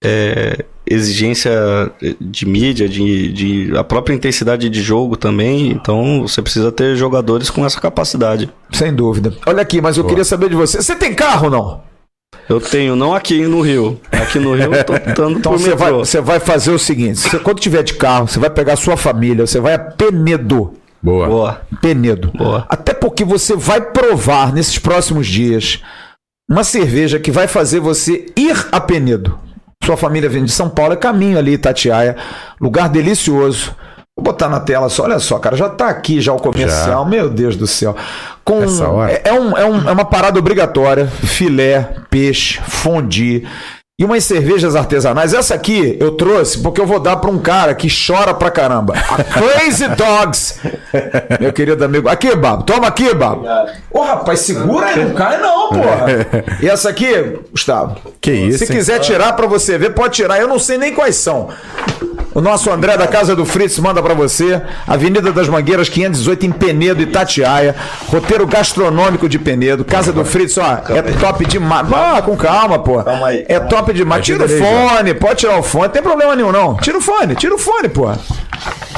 [0.06, 1.52] é, exigência
[2.22, 5.72] de mídia, de, de a própria intensidade de jogo também.
[5.72, 8.50] Então você precisa ter jogadores com essa capacidade.
[8.72, 9.34] Sem dúvida.
[9.46, 10.82] Olha aqui, mas eu queria saber de você.
[10.82, 11.96] Você tem carro ou não?
[12.48, 14.00] Eu tenho, não aqui no Rio.
[14.12, 17.20] Aqui no Rio eu tô optando Então por você vai, você vai fazer o seguinte:
[17.20, 20.74] você, quando tiver de carro, você vai pegar a sua família, você vai a Penedo.
[21.02, 21.28] Boa.
[21.28, 21.62] Boa.
[21.82, 22.32] Penedo.
[22.36, 22.66] Boa.
[22.70, 25.82] Até porque você vai provar nesses próximos dias
[26.50, 29.40] uma cerveja que vai fazer você ir a Penedo.
[29.86, 32.16] Sua família vem de São Paulo, é caminho ali, Itatiaia.
[32.60, 33.74] Lugar delicioso.
[34.18, 37.30] Vou botar na tela só, olha só, cara, já tá aqui já o comercial, meu
[37.30, 37.94] Deus do céu.
[38.46, 39.12] Com, Essa hora?
[39.12, 43.46] É, é um, é, um- é uma parada obrigatória: filé, peixe, fondue.
[43.98, 45.34] E umas cervejas artesanais.
[45.34, 48.94] Essa aqui eu trouxe porque eu vou dar pra um cara que chora pra caramba.
[48.94, 50.60] A Crazy Dogs.
[51.40, 52.10] Meu querido amigo.
[52.10, 52.64] Aqui, Babo.
[52.64, 53.46] Toma aqui, Babo.
[53.90, 55.06] Ô, rapaz, segura aí.
[55.06, 56.08] Não cai não, porra.
[56.62, 57.96] E essa aqui, Gustavo.
[58.20, 58.78] Que isso, Se hein?
[58.78, 60.42] quiser tirar pra você ver, pode tirar.
[60.42, 61.48] Eu não sei nem quais são.
[62.36, 64.62] O nosso André da Casa do Fritz manda pra você.
[64.86, 67.74] Avenida das Mangueiras, 518 em Penedo, Itatiaia.
[68.10, 69.86] Roteiro gastronômico de Penedo.
[69.86, 71.88] Casa do Fritz, ó, é top demais.
[71.94, 73.02] Ah, com calma, pô.
[73.02, 73.46] Calma aí.
[73.48, 74.26] É top demais.
[74.26, 75.86] Tira o fone, pode tirar o fone.
[75.86, 76.76] Não tem problema nenhum, não.
[76.76, 78.12] Tira o fone, tira o fone, pô.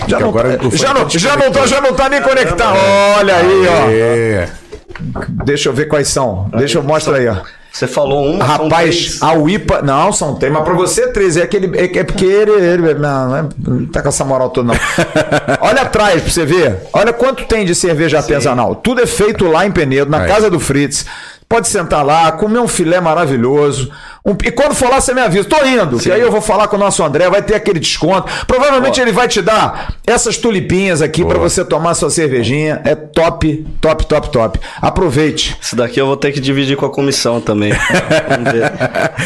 [0.07, 2.75] Já não, agora tá, já, tá não, já, não tá, já não tá nem conectado.
[3.19, 5.43] Olha aí, ó.
[5.45, 6.49] Deixa eu ver quais são.
[6.57, 7.35] Deixa eu mostrar aí, ó.
[7.77, 9.83] Você falou um, Rapaz, a UIPA.
[9.83, 11.37] Não, são três, mas pra você é três.
[11.37, 14.49] É, aquele, é, é porque ele, ele- não, não, é- não tá com essa moral
[14.49, 14.79] toda, não.
[15.61, 16.79] Olha atrás pra você ver.
[16.91, 18.73] Olha quanto tem de cerveja artesanal.
[18.75, 20.27] Tudo é feito lá em Penedo, na Aí.
[20.27, 21.05] casa do Fritz.
[21.47, 23.89] Pode sentar lá, comer um filé maravilhoso.
[24.27, 25.47] Um- e quando for lá, você me avisa.
[25.47, 28.29] Tô indo, que aí eu vou falar com o nosso André, vai ter aquele desconto.
[28.45, 32.81] Provavelmente ele vai te dar essas tulipinhas aqui pra você tomar sua cervejinha.
[32.83, 34.59] É top, top, top, top.
[34.81, 35.55] Aproveite.
[35.63, 37.71] Esse daqui eu vou ter que dividir com a comissão também.
[38.29, 38.71] Vamos ver.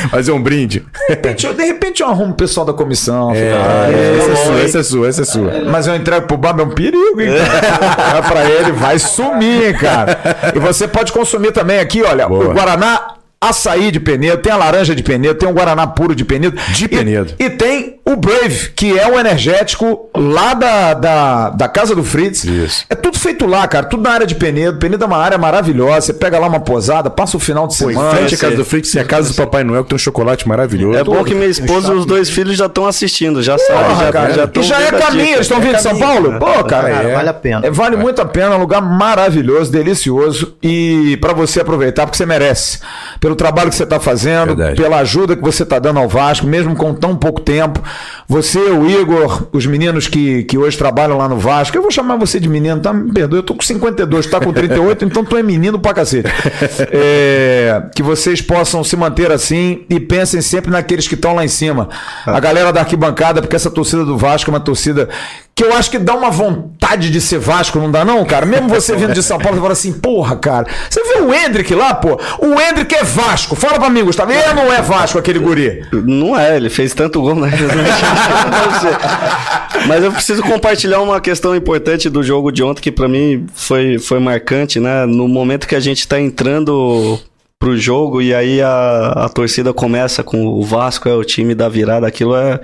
[0.09, 0.81] Fazer um brinde.
[0.81, 3.31] De repente, eu- de repente eu arrumo o pessoal da comissão.
[3.31, 5.51] Ah, essa é sua, essa é sua, essa é sua.
[5.71, 7.29] Mas eu entrego pro Baba é um perigo, hein?
[7.37, 8.17] cara?
[8.17, 10.19] É pra ele, vai sumir, cara.
[10.55, 12.49] E você pode consumir também aqui, olha, Boa.
[12.49, 16.23] o Guaraná açaí de Penedo, tem a laranja de Penedo, tem o Guaraná puro de
[16.23, 16.55] Penedo.
[16.73, 17.33] De E- Penedo.
[17.39, 22.43] E, tem o Brave, que é o energético lá da, da, da casa do Fritz.
[22.43, 22.85] Isso.
[22.87, 24.77] É tudo feito lá, cara, tudo na área de Penedo.
[24.77, 27.89] Penedo é uma área maravilhosa, você pega lá uma posada, passa o final de Pô,
[27.89, 28.11] em semana.
[28.15, 30.47] frente à casa do Fritz tem a casa do Papai Noel, que tem um chocolate
[30.47, 30.99] maravilhoso.
[30.99, 34.11] É bom que minha esposa e os dois filhos já estão assistindo, já sabem, já,
[34.11, 34.33] cara.
[34.33, 36.37] já e já é caminho, eles estão vindo de São Paulo?
[36.37, 37.13] Pô, cara, Cara, é.
[37.15, 37.65] vale a pena.
[37.65, 42.17] É, vale muito a pena, é um lugar maravilhoso, delicioso e pra você aproveitar, porque
[42.17, 42.79] você merece.
[43.19, 44.81] Pelo trabalho que você tá fazendo, Verdade.
[44.81, 47.81] pela ajuda que você tá dando ao Vasco, mesmo com tão pouco tempo.
[48.27, 52.15] Você, o Igor, os meninos que, que hoje trabalham lá no Vasco, eu vou chamar
[52.17, 52.93] você de menino, tá?
[52.93, 56.29] Me perdoa, eu tô com 52, tá com 38, então tu é menino pra cacete.
[56.93, 61.47] É, que vocês possam se manter assim e pensem sempre naqueles que estão lá em
[61.47, 61.89] cima.
[62.25, 65.09] A galera da arquibancada, porque essa torcida do Vasco é uma torcida
[65.55, 68.45] que eu acho que dá uma vontade de ser Vasco, não dá não, cara?
[68.45, 71.73] Mesmo você vindo de São Paulo, você fala assim, porra, cara, você viu o Hendrick
[71.75, 72.19] lá, pô?
[72.39, 73.55] O Hendrick é Vasco.
[73.55, 75.85] Fala pra mim, Gustavo, ele não é Vasco, aquele guri.
[75.91, 77.51] Não é, ele fez tanto gol, né?
[79.87, 83.99] Mas eu preciso compartilhar uma questão importante do jogo de ontem que pra mim foi,
[83.99, 85.05] foi marcante, né?
[85.05, 87.19] No momento que a gente tá entrando
[87.59, 91.69] pro jogo e aí a, a torcida começa com o Vasco é o time da
[91.69, 92.59] virada, aquilo é,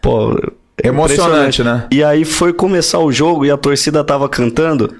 [0.00, 0.36] pô,
[0.82, 1.86] emocionante, né?
[1.90, 4.94] E aí foi começar o jogo e a torcida tava cantando.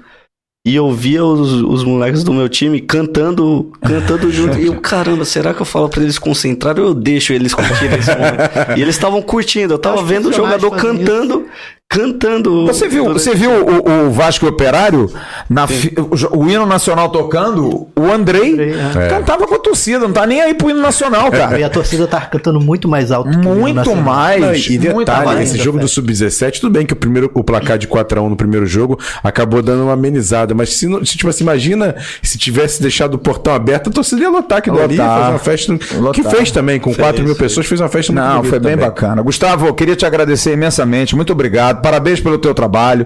[0.65, 4.59] E eu via os, os moleques do meu time cantando, cantando junto.
[4.59, 7.97] E eu, caramba, será que eu falo pra eles concentrarem ou eu deixo eles curtirem
[7.97, 8.77] esse momento?
[8.77, 11.45] E eles estavam curtindo, eu tava vendo o jogador cantando,
[11.89, 12.65] cantando.
[12.65, 15.09] Você viu, você viu o, o Vasco Operário
[15.49, 17.87] na fi, o, o, hino nacional tocando?
[17.95, 19.07] O Andrei, Andrei é.
[19.07, 21.59] cantava com a torcida, não tá nem aí pro hino nacional, cara.
[21.59, 23.29] E a torcida tá cantando muito mais alto.
[23.29, 24.41] Muito mais.
[24.41, 27.43] Não, e detalhe, muito mais, esse jogo do sub-17, tudo bem que o primeiro o
[27.43, 31.17] placar de 4 a 1 no primeiro jogo acabou dando uma amenizada, mas se, se
[31.17, 34.97] tipo assim, imagina se tivesse deixado o portão aberto, a torcida ia lotar aqui dali,
[34.97, 36.13] fazer uma festa lotar.
[36.13, 38.73] que fez também com fez, 4 mil pessoas, fez uma festa muito Não, foi bem
[38.73, 38.85] também.
[38.85, 39.21] bacana.
[39.21, 43.05] Gustavo, eu queria te agradecer imensamente, muito obrigado parabéns pelo teu trabalho.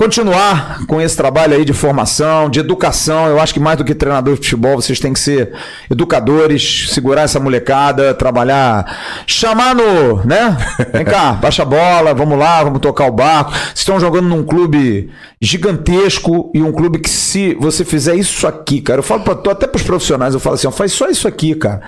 [0.00, 3.26] Continuar com esse trabalho aí de formação, de educação.
[3.26, 5.52] Eu acho que mais do que treinador de futebol, vocês têm que ser
[5.90, 8.96] educadores, segurar essa molecada, trabalhar,
[9.26, 10.56] chamar no, né?
[10.94, 13.50] Vem cá, baixa a bola, vamos lá, vamos tocar o barco.
[13.50, 15.10] Vocês estão jogando num clube
[15.42, 19.66] gigantesco e um clube que se você fizer isso aqui, cara, eu falo pra, até
[19.66, 21.82] para os profissionais, eu falo assim, ó, faz só isso aqui, cara.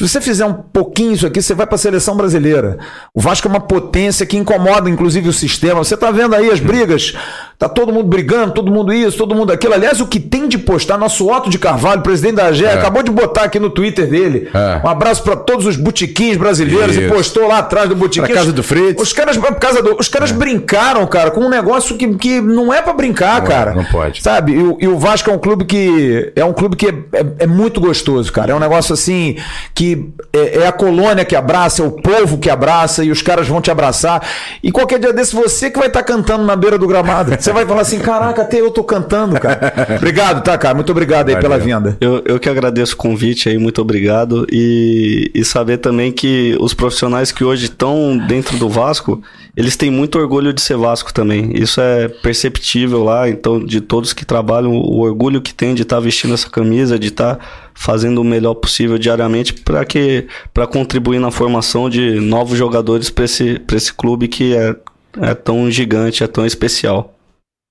[0.00, 2.78] Se você fizer um pouquinho isso aqui, você vai para a seleção brasileira.
[3.14, 5.84] O Vasco é uma potência que incomoda, inclusive, o sistema.
[5.84, 7.14] Você está vendo aí as brigas
[7.58, 9.74] Tá todo mundo brigando, todo mundo isso, todo mundo aquilo.
[9.74, 12.72] Aliás, o que tem de postar, nosso Otto de Carvalho, presidente da AGE, é.
[12.72, 14.48] acabou de botar aqui no Twitter dele.
[14.52, 14.80] É.
[14.84, 17.04] Um abraço para todos os botiquins brasileiros isso.
[17.04, 18.26] e postou lá atrás do botiquim.
[18.26, 19.00] Pra casa do Fritz.
[19.00, 20.34] Os caras, casa do, os caras é.
[20.34, 23.74] brincaram, cara, com um negócio que, que não é para brincar, não é, cara.
[23.74, 24.20] não pode.
[24.20, 24.52] Sabe?
[24.52, 27.26] E o, e o, Vasco é um clube que é um clube que é, é,
[27.40, 28.52] é muito gostoso, cara.
[28.52, 29.36] É um negócio assim
[29.74, 33.46] que é, é, a colônia que abraça, é o povo que abraça e os caras
[33.46, 34.26] vão te abraçar.
[34.62, 37.32] E qualquer dia desse você que vai estar tá cantando na beira do gramado.
[37.44, 39.74] Você vai falar assim, caraca, até eu tô cantando, cara.
[40.00, 40.74] obrigado, tá, cara?
[40.74, 41.50] Muito obrigado aí Valeu.
[41.50, 41.94] pela vinda.
[42.00, 44.46] Eu, eu que agradeço o convite aí, muito obrigado.
[44.50, 49.22] E, e saber também que os profissionais que hoje estão dentro do Vasco,
[49.54, 51.52] eles têm muito orgulho de ser Vasco também.
[51.54, 55.96] Isso é perceptível lá, então, de todos que trabalham, o orgulho que tem de estar
[55.96, 57.44] tá vestindo essa camisa, de estar tá
[57.74, 63.26] fazendo o melhor possível diariamente para que para contribuir na formação de novos jogadores para
[63.26, 64.74] esse, esse clube que é
[65.20, 67.14] é tão gigante, é tão especial.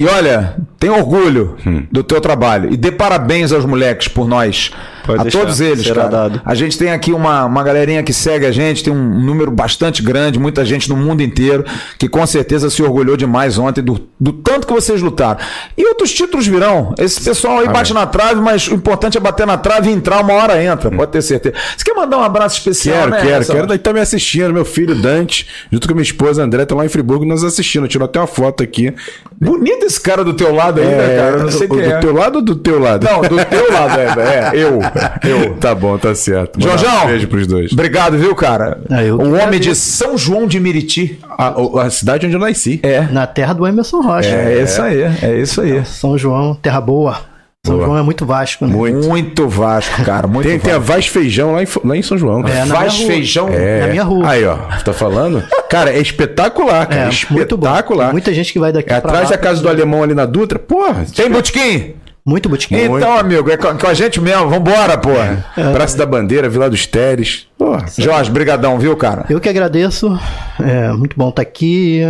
[0.01, 1.85] E olha, tem orgulho hum.
[1.91, 2.73] do teu trabalho.
[2.73, 4.71] E dê parabéns aos moleques por nós.
[5.05, 6.07] Pode a todos eles, cara.
[6.07, 6.41] Dado.
[6.45, 10.01] A gente tem aqui uma, uma galerinha que segue a gente, tem um número bastante
[10.01, 11.65] grande, muita gente no mundo inteiro,
[11.97, 15.39] que com certeza se orgulhou demais ontem do, do tanto que vocês lutaram.
[15.77, 16.93] E outros títulos virão.
[16.97, 17.73] Esse pessoal aí Amém.
[17.73, 20.89] bate na trave, mas o importante é bater na trave e entrar, uma hora entra,
[20.89, 20.97] hum.
[20.97, 21.55] pode ter certeza.
[21.75, 22.99] Você quer mandar um abraço especial?
[22.99, 23.53] Quero, né, quero, essa?
[23.53, 23.67] quero.
[23.67, 26.89] Daí tá me assistindo, meu filho Dante, junto com minha esposa André, tá lá em
[26.89, 27.87] Friburgo nos assistindo.
[27.87, 28.93] Tirou até uma foto aqui.
[29.39, 31.37] Bonito esse cara do teu lado aí, né, é, né, cara?
[31.43, 31.95] Não sei o, é.
[31.95, 33.05] Do teu lado ou do teu lado?
[33.05, 34.51] Não, do teu lado, é.
[34.51, 34.79] é eu.
[35.23, 35.55] Eu.
[35.55, 36.61] Tá bom, tá certo.
[36.61, 37.05] Jorjão.
[37.05, 37.71] Um beijo pros dois.
[37.71, 38.79] Obrigado, viu, cara?
[38.89, 41.19] Ah, o homem de São João de Miriti.
[41.37, 41.53] A,
[41.83, 42.79] a, cidade onde eu nasci.
[42.83, 43.01] É.
[43.11, 44.29] Na terra do Emerson Rocha.
[44.29, 45.85] É, é isso aí, é isso aí.
[45.85, 47.33] São João, terra boa.
[47.65, 47.87] São boa.
[47.87, 48.73] João é muito Vasco, né?
[48.73, 50.27] Muito, muito Vasco, cara.
[50.27, 50.67] Muito tem, Vasco.
[50.67, 52.45] tem a Vaz Feijão lá em, lá em São João.
[52.45, 53.81] É, Vaz Feijão é.
[53.81, 54.29] na minha rua.
[54.29, 54.57] Aí, ó.
[54.83, 55.43] Tá falando?
[55.69, 57.05] Cara, é espetacular, cara.
[57.05, 58.11] É, espetacular.
[58.11, 60.59] Muita gente que vai daqui é atrás da casa do alemão ali na Dutra.
[60.59, 61.05] Porra.
[61.15, 61.93] Tem botequim?
[62.25, 62.75] Muito botequim.
[62.75, 63.05] Então, Muito.
[63.05, 64.49] amigo, é com, a gente mesmo.
[64.49, 65.45] Vambora, porra.
[65.57, 65.71] É.
[65.73, 67.47] Praça da Bandeira, Vila dos Teres.
[67.57, 67.85] Porra.
[67.97, 69.25] Jorge, brigadão, viu, cara?
[69.29, 70.17] Eu que agradeço.
[70.61, 72.01] É muito bom estar tá aqui.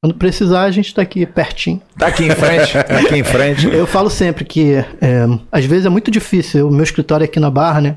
[0.00, 1.82] Quando precisar, a gente está aqui pertinho.
[1.98, 3.66] Tá aqui em frente, tá aqui em frente.
[3.66, 6.68] Eu falo sempre que é, às vezes é muito difícil.
[6.68, 7.96] O meu escritório é aqui na Barra, né?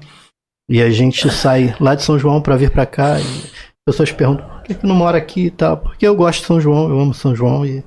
[0.68, 3.20] E a gente sai lá de São João para vir para cá.
[3.20, 3.24] E
[3.86, 5.78] pessoas perguntam por que, que não mora aqui e tal.
[5.78, 7.84] Porque eu gosto de São João, eu amo São João e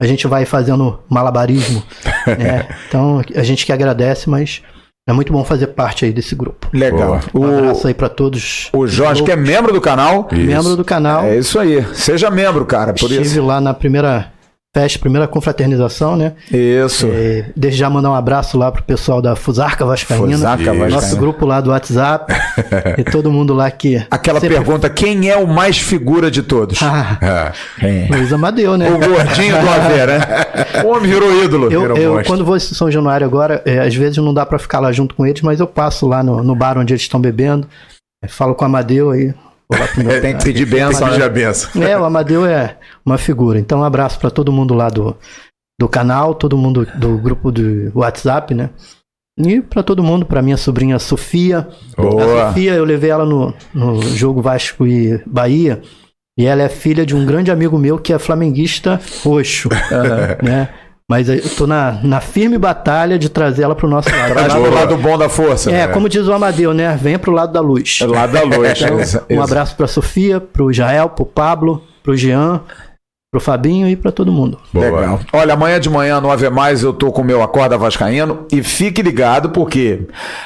[0.00, 1.82] a gente vai fazendo malabarismo.
[2.26, 2.68] né?
[2.88, 4.62] Então a gente que agradece, mas
[5.08, 6.68] é muito bom fazer parte aí desse grupo.
[6.72, 7.20] Legal.
[7.32, 8.70] Um abraço aí para todos.
[8.72, 10.28] O Jorge, que é membro do canal.
[10.32, 10.40] Isso.
[10.40, 11.24] Membro do canal.
[11.24, 11.86] É isso aí.
[11.94, 12.92] Seja membro, cara.
[12.92, 13.44] Por Estive isso.
[13.44, 14.32] lá na primeira
[14.76, 16.34] festa, primeira confraternização, né?
[16.52, 17.08] Isso.
[17.10, 20.32] É, desde já mandar um abraço lá pro pessoal da Fusarca Vascaína.
[20.32, 20.88] Fusarca Vascaína.
[20.90, 22.30] Nosso grupo lá do WhatsApp.
[22.98, 24.04] e todo mundo lá que...
[24.10, 24.56] Aquela sempre...
[24.56, 26.78] pergunta, quem é o mais figura de todos?
[26.88, 28.06] Ah, é.
[28.10, 28.88] Luiz Amadeu, né?
[28.90, 30.20] O gordinho do Aveiro, né?
[30.84, 31.70] O homem virou ídolo.
[31.70, 34.58] Eu, virou eu quando vou em São Januário agora, é, às vezes não dá para
[34.58, 37.20] ficar lá junto com eles, mas eu passo lá no, no bar onde eles estão
[37.20, 37.66] bebendo,
[38.28, 39.34] falo com o Amadeu aí,
[39.96, 41.82] meu, tem que pedir benção, pedir a benção.
[41.82, 43.58] É, o Amadeu é uma figura.
[43.58, 45.16] Então, um abraço para todo mundo lá do,
[45.80, 48.70] do canal, todo mundo do grupo do WhatsApp, né?
[49.38, 51.68] E para todo mundo, para minha sobrinha Sofia.
[51.96, 52.44] Boa.
[52.44, 55.82] A Sofia, eu levei ela no, no jogo Vasco e Bahia.
[56.38, 59.68] E ela é filha de um grande amigo meu que é flamenguista roxo.
[60.42, 60.68] né?
[61.08, 64.32] Mas eu tô na, na firme batalha de trazer ela pro nosso lado.
[64.34, 65.70] Traz pro lado bom da força.
[65.70, 65.88] É, né?
[65.88, 66.98] como diz o Amadeu, né?
[67.00, 68.00] Venha pro lado da luz.
[68.02, 68.82] É lado da luz.
[68.82, 72.60] então, um abraço pra Sofia, pro Jael, pro Pablo, pro Jean,
[73.30, 74.58] pro Fabinho e para todo mundo.
[74.72, 74.84] Boa.
[74.84, 75.20] Legal.
[75.32, 78.62] Olha, amanhã de manhã, no Ave Mais, eu tô com o meu Acorda Vascaíno e
[78.62, 80.00] fique ligado, porque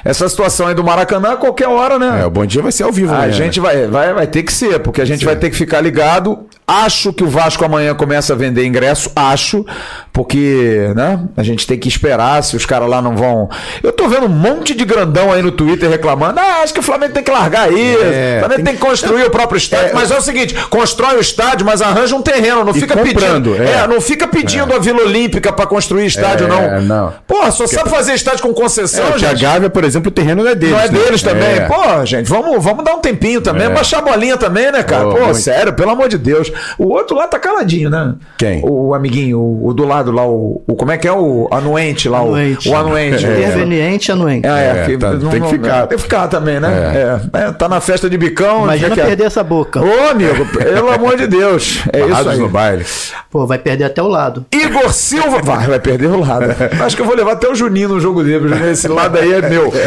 [0.05, 2.20] essa situação aí do Maracanã, qualquer hora, né?
[2.23, 3.32] É, o bom dia vai ser ao vivo, A né?
[3.32, 5.27] gente vai, vai, vai ter que ser, porque a gente Sim.
[5.27, 6.47] vai ter que ficar ligado.
[6.71, 9.67] Acho que o Vasco amanhã começa a vender ingresso, acho,
[10.13, 11.19] porque, né?
[11.37, 13.49] A gente tem que esperar se os caras lá não vão.
[13.83, 16.39] Eu tô vendo um monte de grandão aí no Twitter reclamando.
[16.39, 18.05] Ah, acho que o Flamengo tem que largar isso.
[18.05, 18.65] É, o Flamengo tem...
[18.67, 19.89] tem que construir o próprio estádio.
[19.89, 22.65] É, mas é o seguinte: constrói o estádio, mas arranja um terreno.
[22.65, 23.61] Não fica pedindo.
[23.61, 23.83] É.
[23.83, 23.87] é.
[23.89, 24.77] não fica pedindo é.
[24.77, 26.63] a Vila Olímpica para construir estádio, não.
[26.63, 27.13] É, não.
[27.27, 29.27] Porra, só sabe fazer estádio com concessão, é, gente.
[29.27, 30.77] A Gávea, por exemplo, o terreno não é deles.
[30.77, 30.99] Não é né?
[31.01, 31.67] deles também.
[31.67, 33.69] Pô, gente, vamos, vamos dar um tempinho também.
[33.69, 35.05] Baixar a bolinha também, né, cara?
[35.05, 35.35] Pô, muito.
[35.35, 36.53] sério, pelo amor de Deus.
[36.78, 38.15] O outro lá tá caladinho, né?
[38.39, 38.62] Quem?
[38.65, 42.09] O amiguinho, o, o do lado lá, o, o, Como é que é o anuente
[42.09, 42.20] lá?
[42.20, 42.69] Anuente.
[42.69, 43.24] O, o anuente.
[43.24, 44.47] Interveniente anuente.
[44.47, 45.87] É, que, tá, não, tem que ficar.
[45.87, 47.20] Tem que ficar também, né?
[47.32, 47.53] É.
[47.53, 48.65] tá na festa de bicão.
[48.65, 49.81] Imagina perder essa boca.
[49.81, 51.82] Ô, amigo, pelo amor de Deus.
[51.93, 52.39] É isso aí.
[52.39, 52.85] no baile.
[53.31, 54.45] Pô, vai perder até o lado.
[54.53, 55.41] Igor Silva.
[55.43, 56.47] Vai, vai perder o lado.
[56.85, 58.70] Acho que eu vou levar até o Juninho no jogo dele.
[58.70, 59.73] Esse lado aí é meu.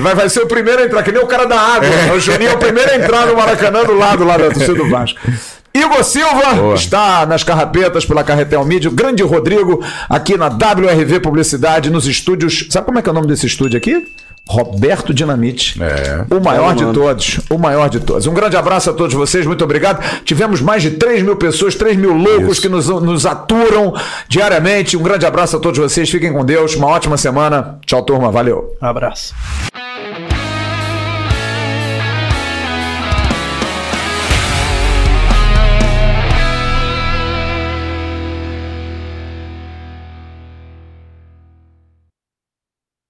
[0.00, 1.88] Vai, vai ser o primeiro a entrar, que nem o cara da água.
[2.14, 4.88] O Juninho é o primeiro a entrar no Maracanã do lado lá da torcida do
[4.88, 5.18] Vasco.
[5.74, 6.74] Igor Silva Boa.
[6.74, 8.90] está nas carrapetas pela Carretel Mídia.
[8.92, 12.68] Grande Rodrigo aqui na WRV Publicidade, nos estúdios.
[12.70, 14.06] Sabe como é que é o nome desse estúdio aqui?
[14.48, 15.82] Roberto Dinamite.
[15.82, 16.24] É.
[16.32, 17.40] O maior é, de todos.
[17.50, 18.26] O maior de todos.
[18.26, 20.04] Um grande abraço a todos vocês, muito obrigado.
[20.22, 22.62] Tivemos mais de 3 mil pessoas, 3 mil loucos Isso.
[22.62, 23.94] que nos, nos aturam
[24.28, 24.96] diariamente.
[24.96, 26.08] Um grande abraço a todos vocês.
[26.08, 26.76] Fiquem com Deus.
[26.76, 27.78] Uma ótima semana.
[27.86, 28.30] Tchau, turma.
[28.30, 28.76] Valeu.
[28.80, 29.34] Um abraço.